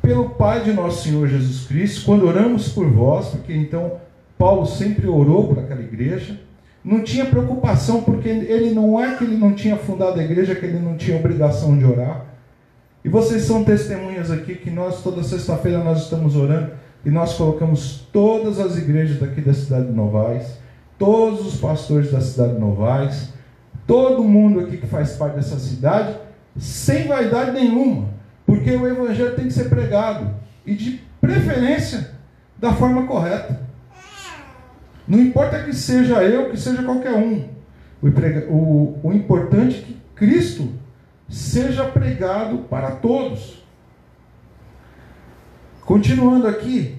pelo 0.00 0.30
Pai 0.30 0.64
de 0.64 0.72
nosso 0.72 1.04
Senhor 1.04 1.28
Jesus 1.28 1.66
Cristo, 1.66 2.06
quando 2.06 2.26
oramos 2.26 2.70
por 2.70 2.90
vós, 2.90 3.28
porque 3.28 3.52
então 3.52 3.98
Paulo 4.38 4.64
sempre 4.64 5.06
orou 5.06 5.48
por 5.48 5.58
aquela 5.58 5.82
igreja, 5.82 6.40
não 6.82 7.02
tinha 7.02 7.26
preocupação, 7.26 8.02
porque 8.02 8.30
ele 8.30 8.72
não 8.72 8.98
é 8.98 9.14
que 9.14 9.24
ele 9.24 9.36
não 9.36 9.52
tinha 9.52 9.76
fundado 9.76 10.18
a 10.18 10.24
igreja, 10.24 10.54
que 10.54 10.64
ele 10.64 10.78
não 10.78 10.96
tinha 10.96 11.18
obrigação 11.18 11.76
de 11.76 11.84
orar. 11.84 12.24
E 13.04 13.08
vocês 13.10 13.42
são 13.42 13.62
testemunhas 13.62 14.30
aqui 14.30 14.54
que 14.54 14.70
nós, 14.70 15.02
toda 15.02 15.22
sexta-feira, 15.22 15.84
nós 15.84 16.04
estamos 16.04 16.34
orando 16.34 16.70
e 17.04 17.10
nós 17.10 17.34
colocamos 17.34 18.06
todas 18.12 18.58
as 18.58 18.76
igrejas 18.76 19.18
daqui 19.18 19.40
da 19.40 19.54
cidade 19.54 19.86
de 19.86 19.92
Novais, 19.92 20.58
todos 20.98 21.46
os 21.46 21.60
pastores 21.60 22.12
da 22.12 22.20
cidade 22.20 22.54
de 22.54 22.60
Novais, 22.60 23.32
todo 23.86 24.22
mundo 24.22 24.60
aqui 24.60 24.76
que 24.76 24.86
faz 24.86 25.12
parte 25.12 25.36
dessa 25.36 25.58
cidade, 25.58 26.16
sem 26.56 27.06
vaidade 27.06 27.52
nenhuma, 27.52 28.08
porque 28.44 28.70
o 28.70 28.86
evangelho 28.86 29.34
tem 29.34 29.46
que 29.46 29.52
ser 29.52 29.68
pregado 29.68 30.34
e 30.66 30.74
de 30.74 31.00
preferência 31.20 32.10
da 32.58 32.72
forma 32.72 33.06
correta. 33.06 33.60
Não 35.08 35.18
importa 35.18 35.62
que 35.64 35.74
seja 35.74 36.22
eu, 36.22 36.50
que 36.50 36.56
seja 36.56 36.82
qualquer 36.82 37.14
um. 37.14 37.48
O, 38.02 38.08
o, 38.48 39.00
o 39.02 39.12
importante 39.12 39.78
é 39.78 39.82
que 39.82 40.00
Cristo 40.14 40.68
seja 41.28 41.84
pregado 41.84 42.58
para 42.70 42.92
todos. 42.92 43.64
Continuando 45.90 46.46
aqui, 46.46 46.96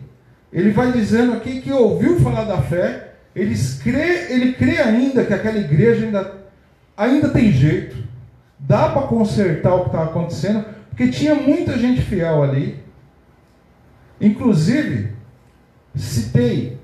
ele 0.51 0.71
vai 0.71 0.91
dizendo 0.91 1.31
aqui 1.31 1.61
que 1.61 1.71
ouviu 1.71 2.19
falar 2.19 2.43
da 2.43 2.61
fé, 2.61 3.13
ele 3.33 3.55
crê, 3.81 4.33
ele 4.33 4.51
crê 4.51 4.79
ainda 4.79 5.23
que 5.23 5.33
aquela 5.33 5.59
igreja 5.59 6.05
ainda, 6.05 6.33
ainda 6.97 7.29
tem 7.29 7.53
jeito, 7.53 7.95
dá 8.59 8.89
para 8.89 9.07
consertar 9.07 9.75
o 9.75 9.83
que 9.83 9.85
estava 9.85 10.09
acontecendo, 10.09 10.65
porque 10.89 11.07
tinha 11.07 11.33
muita 11.33 11.77
gente 11.77 12.01
fiel 12.01 12.43
ali. 12.43 12.83
Inclusive, 14.19 15.13
citei 15.95 16.77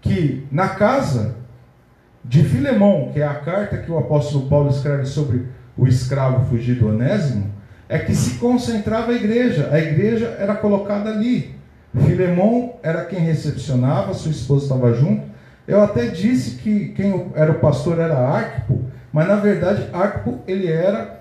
que 0.00 0.44
na 0.50 0.70
casa 0.70 1.36
de 2.24 2.42
Filemão, 2.42 3.10
que 3.12 3.20
é 3.20 3.26
a 3.28 3.34
carta 3.34 3.78
que 3.78 3.88
o 3.92 3.98
apóstolo 3.98 4.48
Paulo 4.48 4.68
escreve 4.68 5.06
sobre 5.06 5.46
o 5.78 5.86
escravo 5.86 6.44
fugido 6.46 6.88
Onésimo, 6.88 7.54
é 7.88 7.98
que 7.98 8.14
se 8.14 8.38
concentrava 8.38 9.12
a 9.12 9.14
igreja. 9.14 9.68
A 9.70 9.78
igreja 9.78 10.36
era 10.38 10.54
colocada 10.54 11.10
ali. 11.10 11.54
Filemão 12.06 12.76
era 12.82 13.04
quem 13.04 13.18
recepcionava, 13.18 14.14
sua 14.14 14.30
esposa 14.30 14.64
estava 14.64 14.94
junto. 14.94 15.22
Eu 15.68 15.82
até 15.82 16.06
disse 16.06 16.56
que 16.56 16.88
quem 16.88 17.30
era 17.34 17.52
o 17.52 17.60
pastor 17.60 17.98
era 17.98 18.18
Arquipo, 18.18 18.80
mas 19.12 19.28
na 19.28 19.36
verdade 19.36 19.88
Arquipo 19.92 20.40
ele 20.46 20.66
era 20.66 21.20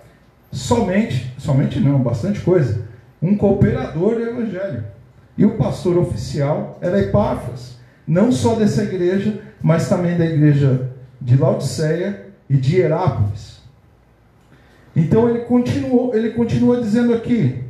somente, 0.51 1.33
somente 1.37 1.79
não, 1.79 1.99
bastante 1.99 2.39
coisa, 2.39 2.85
um 3.21 3.37
cooperador 3.37 4.15
do 4.15 4.21
evangelho. 4.21 4.83
E 5.37 5.45
o 5.45 5.57
pastor 5.57 5.97
oficial 5.97 6.77
era 6.81 6.99
Epáfras 6.99 7.79
não 8.07 8.31
só 8.31 8.55
dessa 8.55 8.83
igreja, 8.83 9.39
mas 9.61 9.87
também 9.87 10.17
da 10.17 10.25
igreja 10.25 10.89
de 11.21 11.37
Laodiceia 11.37 12.27
e 12.49 12.57
de 12.57 12.77
Herápolis. 12.77 13.60
Então 14.95 15.29
ele 15.29 15.39
continuou, 15.39 16.13
ele 16.15 16.31
continua 16.31 16.81
dizendo 16.81 17.13
aqui: 17.13 17.63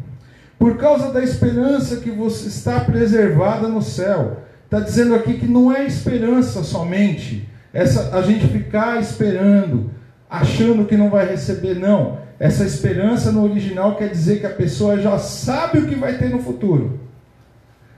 por 0.57 0.77
causa 0.77 1.11
da 1.11 1.23
esperança 1.23 1.97
que 1.97 2.11
você 2.11 2.47
está 2.47 2.79
preservada 2.81 3.67
no 3.67 3.81
céu. 3.81 4.41
Está 4.65 4.79
dizendo 4.79 5.13
aqui 5.13 5.33
que 5.33 5.47
não 5.47 5.69
é 5.69 5.85
esperança 5.85 6.63
somente, 6.63 7.45
essa 7.73 8.17
a 8.17 8.21
gente 8.21 8.47
ficar 8.47 9.01
esperando, 9.01 9.91
achando 10.29 10.85
que 10.85 10.95
não 10.95 11.09
vai 11.09 11.27
receber, 11.27 11.75
não. 11.75 12.19
Essa 12.39 12.63
esperança 12.63 13.33
no 13.33 13.43
original 13.43 13.97
quer 13.97 14.09
dizer 14.09 14.39
que 14.39 14.45
a 14.45 14.51
pessoa 14.51 14.97
já 14.97 15.19
sabe 15.19 15.79
o 15.79 15.87
que 15.87 15.95
vai 15.95 16.17
ter 16.17 16.29
no 16.29 16.39
futuro. 16.39 17.01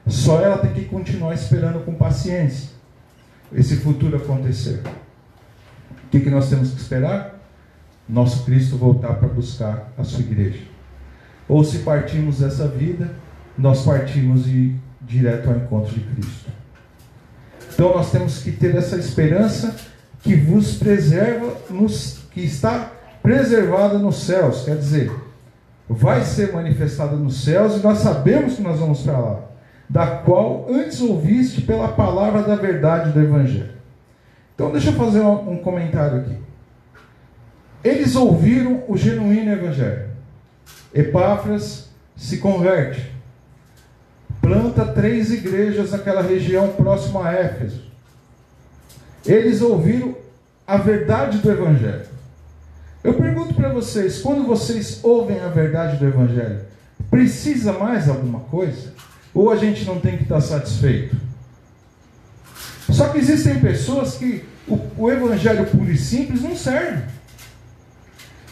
Só 0.08 0.42
ela 0.42 0.58
tem 0.58 0.74
que 0.74 0.86
continuar 0.86 1.36
esperando 1.36 1.86
com 1.86 1.94
paciência 1.94 2.70
esse 3.54 3.76
futuro 3.78 4.18
acontecer. 4.18 4.82
O 6.06 6.10
que, 6.10 6.22
que 6.22 6.30
nós 6.30 6.50
temos 6.50 6.72
que 6.72 6.82
esperar? 6.82 7.33
Nosso 8.08 8.44
Cristo 8.46 8.78
voltar 8.78 9.16
para 9.16 9.28
buscar 9.28 9.92
a 9.98 10.04
sua 10.04 10.22
igreja. 10.22 10.60
Ou 11.48 11.64
se 11.64 11.80
partimos 11.80 12.40
dessa 12.40 12.68
vida, 12.68 13.12
nós 13.58 13.84
partimos 13.84 14.48
e 14.48 14.76
direto 15.02 15.50
ao 15.50 15.58
encontro 15.58 15.94
de 15.94 16.02
Cristo. 16.02 16.50
Então 17.74 17.94
nós 17.94 18.12
temos 18.12 18.42
que 18.42 18.52
ter 18.52 18.76
essa 18.76 18.98
esperança 18.98 19.76
que 20.22 20.36
vos 20.36 20.78
preserva, 20.78 21.54
nos, 21.70 22.20
que 22.32 22.42
está 22.42 22.92
preservada 23.22 23.98
nos 23.98 24.24
céus. 24.24 24.64
Quer 24.64 24.78
dizer, 24.78 25.12
vai 25.90 26.24
ser 26.24 26.54
manifestada 26.54 27.16
nos 27.16 27.44
céus 27.44 27.78
e 27.78 27.84
nós 27.84 28.00
sabemos 28.00 28.56
que 28.56 28.62
nós 28.62 28.80
vamos 28.80 29.02
para 29.02 29.18
lá 29.18 29.54
da 29.90 30.08
qual 30.08 30.66
antes 30.70 31.02
ouviste 31.02 31.62
pela 31.62 31.90
palavra 31.90 32.42
da 32.42 32.56
verdade 32.56 33.12
do 33.12 33.22
Evangelho. 33.22 33.74
Então, 34.56 34.72
deixa 34.72 34.90
eu 34.90 34.94
fazer 34.94 35.22
um 35.22 35.58
comentário 35.58 36.22
aqui. 36.22 36.38
Eles 37.84 38.16
ouviram 38.16 38.84
o 38.88 38.98
genuíno 38.98 39.52
Evangelho. 39.52 40.10
Epáfras 40.94 41.90
se 42.16 42.38
converte. 42.38 43.12
Planta 44.42 44.86
três 44.86 45.32
igrejas 45.32 45.92
naquela 45.92 46.22
região 46.22 46.70
próxima 46.70 47.28
a 47.28 47.34
Éfeso. 47.34 47.82
Eles 49.26 49.62
ouviram 49.62 50.16
a 50.66 50.78
verdade 50.78 51.40
do 51.40 51.52
Evangelho. 51.52 52.06
Eu 53.04 53.16
pergunto 53.16 53.54
para 53.54 53.70
vocês: 53.70 54.22
quando 54.22 54.46
vocês 54.46 55.00
ouvem 55.04 55.40
a 55.40 55.48
verdade 55.48 55.98
do 55.98 56.08
Evangelho, 56.08 56.62
precisa 57.10 57.74
mais 57.74 58.08
alguma 58.08 58.42
coisa? 58.42 58.94
Ou 59.34 59.52
a 59.52 59.56
gente 59.56 59.84
não 59.86 60.00
tem 60.00 60.18
que 60.18 60.24
estar 60.24 60.42
satisfeito? 60.42 61.16
Só 62.90 63.10
que 63.10 63.18
existem 63.18 63.60
pessoas 63.60 64.16
que 64.16 64.46
o, 64.68 64.80
o 64.98 65.12
evangelho 65.12 65.66
puro 65.66 65.92
e 65.92 65.98
simples 65.98 66.42
não 66.42 66.56
serve. 66.56 67.04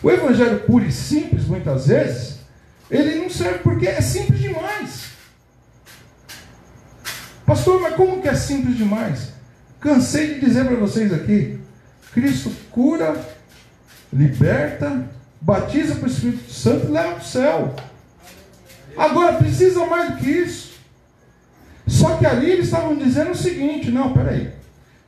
O 0.03 0.09
evangelho 0.09 0.61
puro 0.61 0.85
e 0.85 0.91
simples, 0.91 1.45
muitas 1.45 1.87
vezes, 1.87 2.39
ele 2.89 3.15
não 3.15 3.29
serve 3.29 3.59
porque 3.59 3.87
é 3.87 4.01
simples 4.01 4.39
demais. 4.39 5.11
Pastor, 7.45 7.81
mas 7.81 7.95
como 7.95 8.21
que 8.21 8.27
é 8.27 8.35
simples 8.35 8.77
demais? 8.77 9.33
Cansei 9.79 10.35
de 10.35 10.45
dizer 10.45 10.65
para 10.65 10.75
vocês 10.75 11.13
aqui. 11.13 11.59
Cristo 12.13 12.51
cura, 12.71 13.15
liberta, 14.11 15.09
batiza 15.39 15.95
para 15.95 16.07
o 16.07 16.11
Espírito 16.11 16.51
Santo 16.51 16.87
e 16.87 16.91
leva 16.91 17.11
para 17.13 17.21
o 17.21 17.25
céu. 17.25 17.75
Agora 18.97 19.37
precisa 19.37 19.85
mais 19.85 20.11
do 20.11 20.17
que 20.17 20.29
isso. 20.29 20.71
Só 21.87 22.17
que 22.17 22.25
ali 22.25 22.51
eles 22.51 22.65
estavam 22.65 22.95
dizendo 22.95 23.31
o 23.31 23.35
seguinte: 23.35 23.91
não, 23.91 24.13
peraí. 24.13 24.53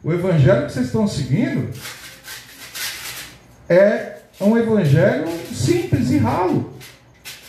O 0.04 0.12
evangelho 0.12 0.66
que 0.66 0.74
vocês 0.74 0.88
estão 0.88 1.08
seguindo 1.08 1.70
é 3.70 4.13
um 4.44 4.58
evangelho 4.58 5.28
simples 5.52 6.12
e 6.12 6.18
ralo. 6.18 6.74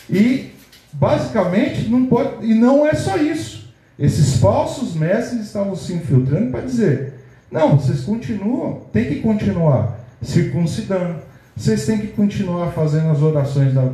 E 0.09 0.51
basicamente 0.93 1.87
não 1.89 2.05
pode, 2.05 2.45
e 2.45 2.53
não 2.53 2.85
é 2.85 2.93
só 2.93 3.17
isso. 3.17 3.73
Esses 3.97 4.37
falsos 4.37 4.93
mestres 4.93 5.45
estavam 5.45 5.75
se 5.75 5.93
infiltrando 5.93 6.51
para 6.51 6.61
dizer: 6.61 7.13
não, 7.51 7.77
vocês 7.77 8.01
continuam, 8.01 8.81
tem 8.91 9.05
que 9.05 9.21
continuar 9.21 9.99
circuncidando, 10.21 11.19
vocês 11.55 11.85
têm 11.85 11.99
que 11.99 12.07
continuar 12.07 12.71
fazendo 12.71 13.09
as 13.09 13.21
orações 13.21 13.73
da, 13.73 13.89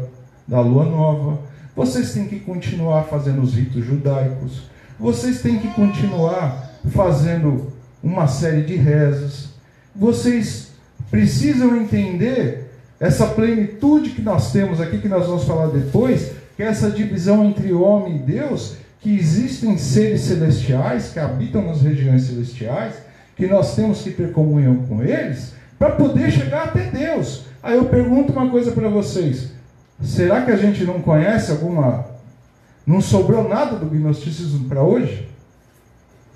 da 0.47 0.62
lua 0.62 0.86
nova, 0.86 1.39
vocês 1.76 2.14
têm 2.14 2.28
que 2.28 2.39
continuar 2.39 3.04
fazendo 3.04 3.41
os 3.41 3.54
ritos 3.54 3.86
judaicos, 3.86 4.64
vocês 4.99 5.41
têm 5.41 5.60
que 5.60 5.68
continuar 5.70 6.72
fazendo 6.91 7.72
uma 8.04 8.28
série 8.28 8.64
de 8.64 8.76
rezas, 8.76 9.49
vocês 9.95 10.72
precisam 11.10 11.76
entender 11.76 12.61
essa 13.02 13.26
plenitude 13.26 14.12
que 14.12 14.22
nós 14.22 14.52
temos 14.52 14.80
aqui, 14.80 14.99
que 14.99 15.08
nós 15.10 15.26
vamos 15.26 15.43
falar 15.43 15.70
depois, 15.70 16.34
que 16.56 16.62
é 16.62 16.68
essa 16.68 16.91
divisão 16.91 17.43
entre 17.43 17.74
homem 17.74 18.18
e 18.18 18.20
Deus, 18.20 18.76
que 18.99 19.18
existem 19.18 19.76
seres 19.76 20.22
celestiais 20.22 21.10
que 21.12 21.20
habitam 21.20 21.66
nas 21.66 21.82
regiões 21.82 22.22
celestiais, 22.22 22.93
que 23.36 23.47
nós 23.47 23.76
temos 23.76 24.04
que 24.04 24.12
ter 24.12 24.32
comunhão 24.32 24.76
com 24.88 25.02
eles, 25.02 25.54
para 25.80 25.89
poder 25.95 26.30
chegar 26.30 26.66
até 26.66 26.91
Deus. 26.91 27.45
Aí 27.64 27.76
eu 27.76 27.86
pergunto 27.86 28.34
uma 28.34 28.47
coisa 28.52 28.72
para 28.72 28.88
vocês: 28.88 29.52
será 29.99 30.43
que 30.45 30.52
a 30.52 30.58
gente 30.58 30.84
não 30.84 31.02
conhece 31.02 31.49
alguma. 31.49 32.06
Não 32.86 33.02
sobrou 33.02 33.49
nada 33.49 33.78
do 33.78 33.88
gnosticismo 33.88 34.70
para 34.70 34.84
hoje? 34.84 35.28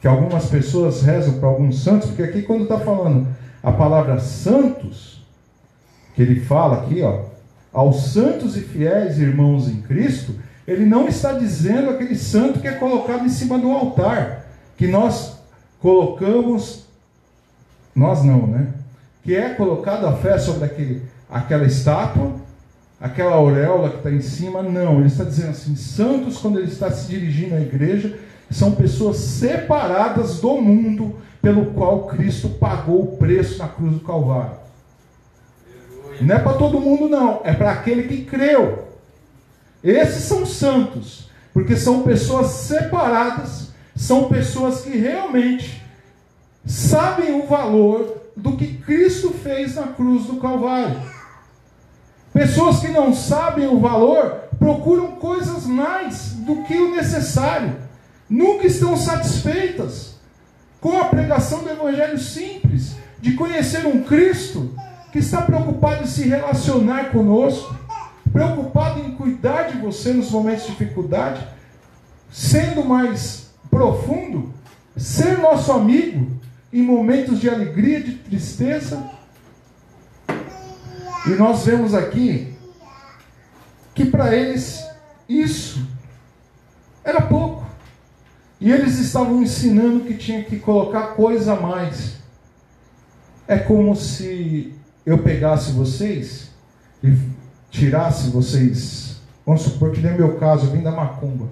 Que 0.02 0.08
algumas 0.08 0.46
pessoas 0.46 1.04
rezam 1.04 1.34
para 1.36 1.48
alguns 1.48 1.84
santos, 1.84 2.08
porque 2.08 2.24
aqui 2.24 2.42
quando 2.42 2.64
está 2.64 2.80
falando 2.80 3.28
a 3.62 3.72
palavra 3.72 4.20
santos, 4.20 5.15
que 6.16 6.22
ele 6.22 6.40
fala 6.40 6.84
aqui, 6.84 7.02
ó, 7.02 7.26
aos 7.74 8.14
santos 8.14 8.56
e 8.56 8.62
fiéis 8.62 9.20
irmãos 9.20 9.68
em 9.68 9.82
Cristo, 9.82 10.34
ele 10.66 10.86
não 10.86 11.08
está 11.08 11.34
dizendo 11.34 11.90
aquele 11.90 12.16
santo 12.16 12.60
que 12.60 12.68
é 12.68 12.72
colocado 12.72 13.26
em 13.26 13.30
cima 13.30 13.60
do 13.60 13.70
altar, 13.70 14.46
que 14.78 14.88
nós 14.88 15.38
colocamos, 15.82 16.86
nós 17.94 18.24
não, 18.24 18.48
né? 18.48 18.68
Que 19.24 19.36
é 19.36 19.50
colocado 19.50 20.08
a 20.08 20.14
fé 20.14 20.38
sobre 20.38 20.66
aquele, 20.66 21.02
aquela 21.30 21.66
estátua, 21.66 22.34
aquela 23.00 23.34
auréola 23.34 23.90
que 23.90 23.98
está 23.98 24.12
em 24.12 24.22
cima, 24.22 24.64
não. 24.64 25.00
Ele 25.00 25.08
está 25.08 25.24
dizendo 25.24 25.50
assim: 25.50 25.76
santos, 25.76 26.38
quando 26.38 26.60
ele 26.60 26.72
está 26.72 26.90
se 26.92 27.08
dirigindo 27.08 27.56
à 27.56 27.60
igreja, 27.60 28.18
são 28.50 28.72
pessoas 28.72 29.18
separadas 29.18 30.40
do 30.40 30.62
mundo 30.62 31.16
pelo 31.42 31.68
qual 31.68 32.08
Cristo 32.08 32.50
pagou 32.50 33.04
o 33.04 33.18
preço 33.18 33.60
na 33.60 33.68
cruz 33.68 33.94
do 33.94 34.00
Calvário. 34.00 34.65
Não 36.22 36.36
é 36.36 36.40
para 36.40 36.54
todo 36.54 36.80
mundo, 36.80 37.08
não. 37.08 37.42
É 37.44 37.54
para 37.54 37.72
aquele 37.72 38.04
que 38.04 38.26
creu. 38.26 38.88
Esses 39.84 40.24
são 40.24 40.46
santos, 40.46 41.30
porque 41.54 41.76
são 41.76 42.02
pessoas 42.02 42.48
separadas, 42.48 43.70
são 43.96 44.28
pessoas 44.30 44.82
que 44.82 44.98
realmente 44.98 45.84
sabem 46.66 47.40
o 47.40 47.46
valor 47.46 48.24
do 48.36 48.58
que 48.58 48.78
Cristo 48.78 49.30
fez 49.32 49.76
na 49.76 49.88
cruz 49.88 50.26
do 50.26 50.38
Calvário. 50.38 51.00
Pessoas 52.34 52.80
que 52.80 52.90
não 52.90 53.14
sabem 53.14 53.68
o 53.68 53.80
valor 53.80 54.42
procuram 54.60 55.12
coisas 55.14 55.66
mais 55.66 56.32
do 56.34 56.64
que 56.64 56.76
o 56.76 56.96
necessário, 56.96 57.76
nunca 58.30 58.68
estão 58.68 58.98
satisfeitas 58.98 60.16
com 60.82 61.00
a 61.00 61.06
pregação 61.06 61.64
do 61.64 61.70
Evangelho 61.70 62.18
simples, 62.18 62.96
de 63.22 63.34
conhecer 63.34 63.86
um 63.86 64.04
Cristo 64.04 64.74
que 65.16 65.20
está 65.20 65.44
preocupado 65.44 66.04
em 66.04 66.08
se 66.08 66.28
relacionar 66.28 67.10
conosco, 67.10 67.74
preocupado 68.34 69.00
em 69.00 69.16
cuidar 69.16 69.72
de 69.72 69.78
você 69.78 70.12
nos 70.12 70.30
momentos 70.30 70.66
de 70.66 70.72
dificuldade, 70.72 71.48
sendo 72.30 72.84
mais 72.84 73.50
profundo, 73.70 74.54
ser 74.98 75.38
nosso 75.38 75.72
amigo 75.72 76.30
em 76.74 76.82
momentos 76.82 77.40
de 77.40 77.50
alegria, 77.50 78.04
de 78.04 78.16
tristeza. 78.16 79.10
E 81.28 81.30
nós 81.38 81.66
vemos 81.66 81.94
aqui 81.94 82.54
que 83.94 84.04
para 84.04 84.36
eles 84.36 84.86
isso 85.30 85.80
era 87.06 87.22
pouco. 87.22 87.66
E 88.60 88.70
eles 88.70 89.00
estavam 89.00 89.42
ensinando 89.42 90.04
que 90.04 90.16
tinha 90.16 90.44
que 90.44 90.60
colocar 90.60 91.16
coisa 91.16 91.54
a 91.54 91.62
mais. 91.62 92.18
É 93.48 93.58
como 93.58 93.96
se 93.96 94.76
eu 95.06 95.20
pegasse 95.20 95.72
vocês 95.72 96.50
e 97.04 97.16
tirasse 97.70 98.30
vocês, 98.30 99.22
vamos 99.46 99.62
supor 99.62 99.92
que 99.92 100.02
nem 100.02 100.16
meu 100.16 100.38
caso, 100.38 100.66
eu 100.66 100.72
vim 100.72 100.82
da 100.82 100.92
macumba. 100.92 101.48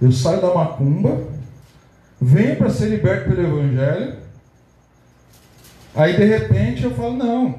Eu 0.00 0.12
saio 0.12 0.40
da 0.40 0.54
macumba, 0.54 1.22
venho 2.20 2.56
para 2.56 2.70
ser 2.70 2.88
liberto 2.88 3.28
pelo 3.28 3.46
Evangelho, 3.46 4.16
aí 5.94 6.16
de 6.16 6.24
repente 6.24 6.84
eu 6.84 6.94
falo, 6.94 7.16
não, 7.16 7.58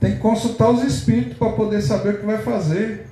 tem 0.00 0.12
que 0.12 0.18
consultar 0.18 0.70
os 0.70 0.82
espíritos 0.82 1.36
para 1.36 1.52
poder 1.52 1.82
saber 1.82 2.14
o 2.14 2.18
que 2.18 2.26
vai 2.26 2.38
fazer. 2.38 3.06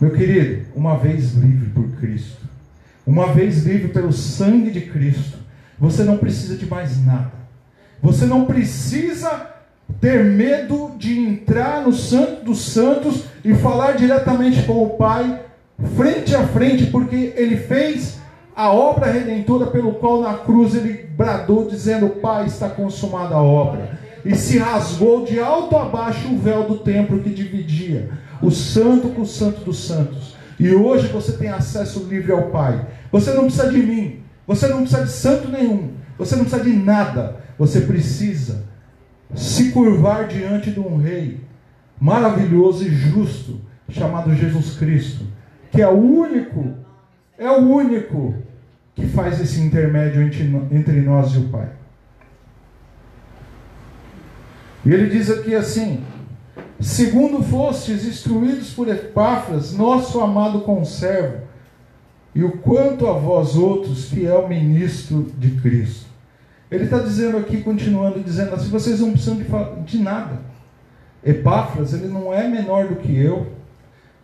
Meu 0.00 0.10
querido, 0.10 0.66
uma 0.74 0.96
vez 0.96 1.32
livre 1.32 1.70
por 1.70 1.88
Cristo, 1.98 2.46
uma 3.06 3.32
vez 3.32 3.64
livre 3.64 3.88
pelo 3.88 4.12
sangue 4.12 4.70
de 4.70 4.82
Cristo, 4.82 5.38
você 5.78 6.04
não 6.04 6.18
precisa 6.18 6.56
de 6.56 6.66
mais 6.66 7.04
nada. 7.04 7.45
Você 8.02 8.26
não 8.26 8.44
precisa 8.44 9.50
ter 10.00 10.24
medo 10.24 10.92
de 10.98 11.18
entrar 11.18 11.82
no 11.82 11.92
Santo 11.92 12.44
dos 12.44 12.60
Santos 12.60 13.24
e 13.44 13.54
falar 13.54 13.92
diretamente 13.92 14.62
com 14.64 14.82
o 14.82 14.90
Pai, 14.90 15.42
frente 15.96 16.34
a 16.34 16.46
frente, 16.46 16.86
porque 16.86 17.32
ele 17.36 17.56
fez 17.56 18.18
a 18.54 18.72
obra 18.72 19.10
redentora 19.10 19.66
pelo 19.66 19.94
qual 19.94 20.22
na 20.22 20.34
cruz 20.34 20.74
ele 20.74 21.08
bradou, 21.16 21.68
dizendo: 21.68 22.08
Pai, 22.08 22.46
está 22.46 22.68
consumada 22.68 23.34
a 23.34 23.42
obra. 23.42 23.98
E 24.24 24.34
se 24.34 24.58
rasgou 24.58 25.24
de 25.24 25.38
alto 25.38 25.76
a 25.76 25.84
baixo 25.84 26.28
o 26.28 26.38
véu 26.38 26.64
do 26.64 26.78
templo 26.78 27.20
que 27.20 27.30
dividia 27.30 28.08
o 28.42 28.50
santo 28.50 29.10
com 29.10 29.22
o 29.22 29.26
santo 29.26 29.60
dos 29.60 29.86
santos. 29.86 30.34
E 30.58 30.74
hoje 30.74 31.08
você 31.08 31.32
tem 31.32 31.48
acesso 31.48 32.06
livre 32.08 32.32
ao 32.32 32.50
Pai. 32.50 32.86
Você 33.12 33.32
não 33.32 33.44
precisa 33.44 33.70
de 33.70 33.78
mim, 33.78 34.20
você 34.46 34.66
não 34.66 34.78
precisa 34.78 35.04
de 35.04 35.10
santo 35.10 35.48
nenhum, 35.48 35.90
você 36.18 36.34
não 36.34 36.44
precisa 36.44 36.64
de 36.64 36.72
nada. 36.72 37.36
Você 37.58 37.80
precisa 37.82 38.64
se 39.34 39.72
curvar 39.72 40.28
diante 40.28 40.70
de 40.70 40.80
um 40.80 40.96
rei 40.96 41.40
maravilhoso 42.00 42.86
e 42.86 42.90
justo 42.90 43.60
chamado 43.88 44.34
Jesus 44.34 44.76
Cristo, 44.76 45.24
que 45.70 45.80
é 45.80 45.88
o 45.88 45.98
único, 45.98 46.74
é 47.38 47.50
o 47.50 47.58
único 47.58 48.34
que 48.94 49.06
faz 49.06 49.40
esse 49.40 49.60
intermédio 49.60 50.22
entre 50.22 51.00
nós 51.00 51.32
e 51.34 51.38
o 51.38 51.48
Pai. 51.48 51.68
E 54.84 54.92
ele 54.92 55.08
diz 55.08 55.30
aqui 55.30 55.54
assim: 55.54 56.04
segundo 56.80 57.42
fostes 57.42 58.04
instruídos 58.04 58.72
por 58.72 58.88
Epáfras, 58.88 59.72
nosso 59.72 60.20
amado 60.20 60.60
conservo, 60.60 61.42
e 62.34 62.44
o 62.44 62.58
quanto 62.58 63.06
a 63.06 63.12
vós 63.12 63.56
outros, 63.56 64.08
fiel 64.08 64.48
ministro 64.48 65.30
de 65.38 65.50
Cristo. 65.60 66.05
Ele 66.70 66.84
está 66.84 66.98
dizendo 66.98 67.36
aqui, 67.36 67.62
continuando, 67.62 68.20
dizendo 68.20 68.54
assim: 68.54 68.68
vocês 68.68 69.00
não 69.00 69.12
precisam 69.12 69.36
de, 69.36 69.44
de 69.84 69.98
nada. 69.98 70.40
Epáfras, 71.24 71.92
ele 71.92 72.08
não 72.08 72.32
é 72.32 72.48
menor 72.48 72.88
do 72.88 72.96
que 72.96 73.16
eu. 73.16 73.46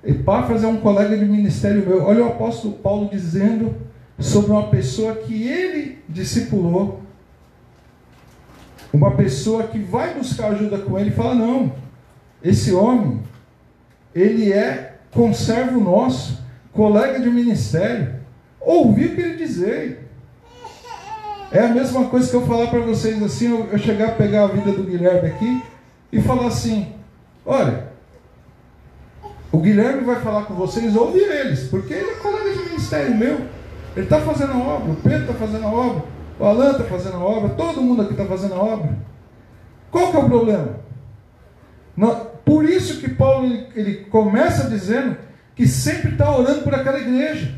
Epáfras 0.04 0.64
é 0.64 0.66
um 0.66 0.78
colega 0.78 1.16
de 1.16 1.24
ministério 1.24 1.86
meu. 1.86 2.02
Olha 2.02 2.24
o 2.24 2.28
apóstolo 2.28 2.74
Paulo 2.74 3.08
dizendo 3.10 3.74
sobre 4.18 4.50
uma 4.50 4.68
pessoa 4.68 5.14
que 5.14 5.46
ele 5.46 5.98
discipulou. 6.08 7.00
Uma 8.92 9.12
pessoa 9.12 9.64
que 9.64 9.78
vai 9.78 10.14
buscar 10.14 10.48
ajuda 10.48 10.78
com 10.78 10.98
ele 10.98 11.10
e 11.10 11.14
fala: 11.14 11.34
não, 11.34 11.72
esse 12.42 12.72
homem, 12.72 13.20
ele 14.14 14.52
é 14.52 14.96
conservo 15.12 15.80
nosso, 15.80 16.42
colega 16.72 17.20
de 17.20 17.30
ministério. 17.30 18.16
Ouvi 18.60 19.06
o 19.06 19.14
que 19.14 19.20
ele 19.20 19.36
dizer. 19.36 20.01
É 21.52 21.60
a 21.60 21.68
mesma 21.68 22.06
coisa 22.06 22.30
que 22.30 22.34
eu 22.34 22.46
falar 22.46 22.68
para 22.68 22.80
vocês 22.80 23.22
assim, 23.22 23.68
eu, 23.70 23.78
chegar 23.78 24.08
a 24.08 24.12
pegar 24.12 24.44
a 24.44 24.46
vida 24.46 24.72
do 24.72 24.84
Guilherme 24.84 25.28
aqui 25.28 25.62
e 26.10 26.22
falar 26.22 26.46
assim: 26.46 26.94
olha, 27.44 27.88
o 29.52 29.58
Guilherme 29.58 30.02
vai 30.02 30.18
falar 30.20 30.46
com 30.46 30.54
vocês, 30.54 30.96
ouve 30.96 31.18
eles, 31.18 31.68
porque 31.68 31.92
ele 31.92 32.10
é 32.10 32.14
colega 32.14 32.50
de 32.50 32.70
ministério 32.70 33.14
meu. 33.14 33.38
Ele 33.94 34.06
está 34.06 34.18
fazendo 34.22 34.54
a 34.54 34.56
obra, 34.56 34.92
o 34.92 34.96
Pedro 34.96 35.20
está 35.20 35.34
fazendo 35.34 35.66
a 35.66 35.70
obra. 35.70 36.04
o 36.40 36.44
Alan 36.46 36.70
está 36.70 36.84
fazendo 36.84 37.16
a 37.16 37.24
obra, 37.24 37.50
todo 37.50 37.82
mundo 37.82 38.00
aqui 38.00 38.12
está 38.12 38.24
fazendo 38.24 38.54
a 38.54 38.62
obra. 38.62 38.96
Qual 39.90 40.10
que 40.10 40.16
é 40.16 40.20
o 40.20 40.24
problema? 40.24 40.80
Por 42.46 42.64
isso 42.64 42.98
que 42.98 43.10
Paulo 43.10 43.46
ele 43.76 44.06
começa 44.06 44.70
dizendo 44.70 45.18
que 45.54 45.68
sempre 45.68 46.12
está 46.12 46.34
orando 46.34 46.62
por 46.62 46.74
aquela 46.74 46.98
igreja, 46.98 47.54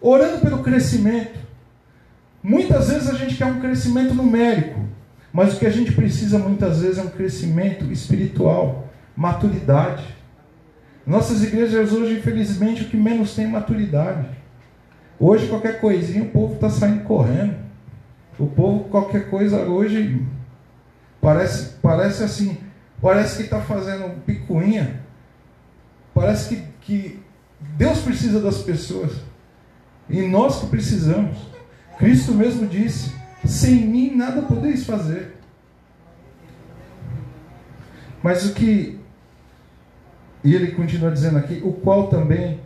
orando 0.00 0.40
pelo 0.40 0.62
crescimento. 0.62 1.38
Muitas 2.42 2.88
vezes 2.88 3.08
a 3.08 3.14
gente 3.14 3.36
quer 3.36 3.46
um 3.46 3.60
crescimento 3.60 4.14
numérico, 4.14 4.80
mas 5.32 5.54
o 5.54 5.58
que 5.58 5.66
a 5.66 5.70
gente 5.70 5.92
precisa 5.92 6.38
muitas 6.38 6.80
vezes 6.82 6.98
é 6.98 7.02
um 7.02 7.10
crescimento 7.10 7.84
espiritual, 7.92 8.88
maturidade. 9.14 10.04
Nossas 11.06 11.42
igrejas 11.42 11.92
hoje, 11.92 12.18
infelizmente, 12.18 12.82
o 12.82 12.88
que 12.88 12.96
menos 12.96 13.34
tem 13.34 13.44
é 13.44 13.48
maturidade. 13.48 14.26
Hoje, 15.20 15.46
qualquer 15.46 15.80
coisinha, 15.80 16.24
o 16.24 16.30
povo 16.30 16.54
está 16.54 16.68
saindo 16.68 17.04
correndo. 17.04 17.54
O 18.38 18.46
povo, 18.46 18.84
qualquer 18.84 19.30
coisa 19.30 19.58
hoje, 19.58 20.26
parece, 21.20 21.76
parece 21.80 22.24
assim, 22.24 22.58
parece 23.00 23.36
que 23.36 23.42
está 23.44 23.60
fazendo 23.60 24.20
picuinha. 24.24 25.00
Parece 26.12 26.48
que, 26.48 26.62
que 26.80 27.20
Deus 27.76 28.00
precisa 28.00 28.40
das 28.40 28.58
pessoas. 28.58 29.12
E 30.10 30.22
nós 30.22 30.60
que 30.60 30.66
precisamos. 30.66 31.51
Cristo 32.02 32.32
mesmo 32.34 32.66
disse: 32.66 33.14
sem 33.44 33.86
mim 33.86 34.16
nada 34.16 34.42
podeis 34.42 34.84
fazer. 34.84 35.36
Mas 38.20 38.44
o 38.44 38.54
que. 38.54 38.98
E 40.42 40.52
ele 40.52 40.72
continua 40.72 41.12
dizendo 41.12 41.38
aqui: 41.38 41.62
o 41.62 41.72
qual 41.72 42.08
também 42.08 42.58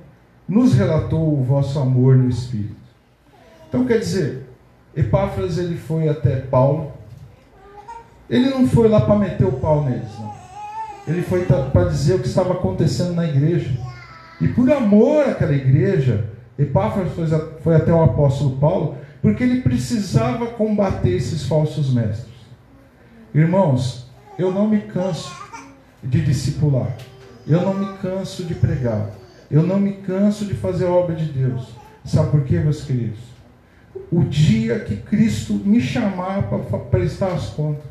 nos 0.48 0.72
relatou 0.72 1.38
o 1.38 1.44
vosso 1.44 1.78
amor 1.78 2.16
no 2.16 2.30
Espírito. 2.30 2.76
Então 3.68 3.84
quer 3.84 3.98
dizer, 3.98 4.46
Epáfras 4.96 5.58
ele 5.58 5.76
foi 5.76 6.08
até 6.08 6.36
Paulo. 6.36 6.92
Ele 8.30 8.48
não 8.48 8.66
foi 8.66 8.88
lá 8.88 9.02
para 9.02 9.18
meter 9.18 9.46
o 9.46 9.52
pau 9.52 9.84
neles, 9.84 10.18
não. 10.18 10.34
Ele 11.06 11.20
foi 11.20 11.44
para 11.44 11.84
dizer 11.84 12.14
o 12.14 12.20
que 12.20 12.26
estava 12.26 12.54
acontecendo 12.54 13.12
na 13.12 13.26
igreja. 13.26 13.70
E 14.40 14.48
por 14.48 14.70
amor 14.72 15.28
àquela 15.28 15.52
igreja, 15.52 16.30
Epáfras 16.58 17.12
foi, 17.12 17.26
foi 17.60 17.76
até 17.76 17.92
o 17.92 18.02
apóstolo 18.02 18.56
Paulo, 18.56 18.96
porque 19.22 19.42
ele 19.42 19.62
precisava 19.62 20.46
combater 20.46 21.10
esses 21.10 21.44
falsos 21.46 21.92
mestres. 21.92 22.34
Irmãos, 23.34 24.10
eu 24.38 24.52
não 24.52 24.68
me 24.68 24.80
canso 24.82 25.34
de 26.02 26.24
discipular. 26.24 26.96
Eu 27.46 27.62
não 27.62 27.74
me 27.74 27.98
canso 27.98 28.44
de 28.44 28.54
pregar. 28.54 29.10
Eu 29.50 29.62
não 29.62 29.78
me 29.78 29.92
canso 29.94 30.44
de 30.44 30.54
fazer 30.54 30.86
a 30.86 30.90
obra 30.90 31.14
de 31.14 31.26
Deus. 31.26 31.68
Sabe 32.04 32.30
por 32.30 32.44
quê, 32.44 32.58
meus 32.58 32.84
queridos? 32.84 33.20
O 34.10 34.22
dia 34.24 34.80
que 34.80 34.96
Cristo 34.96 35.54
me 35.54 35.80
chamar 35.80 36.44
para 36.48 36.78
prestar 36.78 37.32
as 37.32 37.50
contas, 37.50 37.90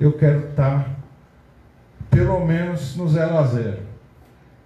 eu 0.00 0.12
quero 0.12 0.48
estar 0.50 0.98
pelo 2.10 2.44
menos 2.44 2.96
no 2.96 3.08
zero 3.08 3.36
a 3.38 3.42
zero. 3.44 3.82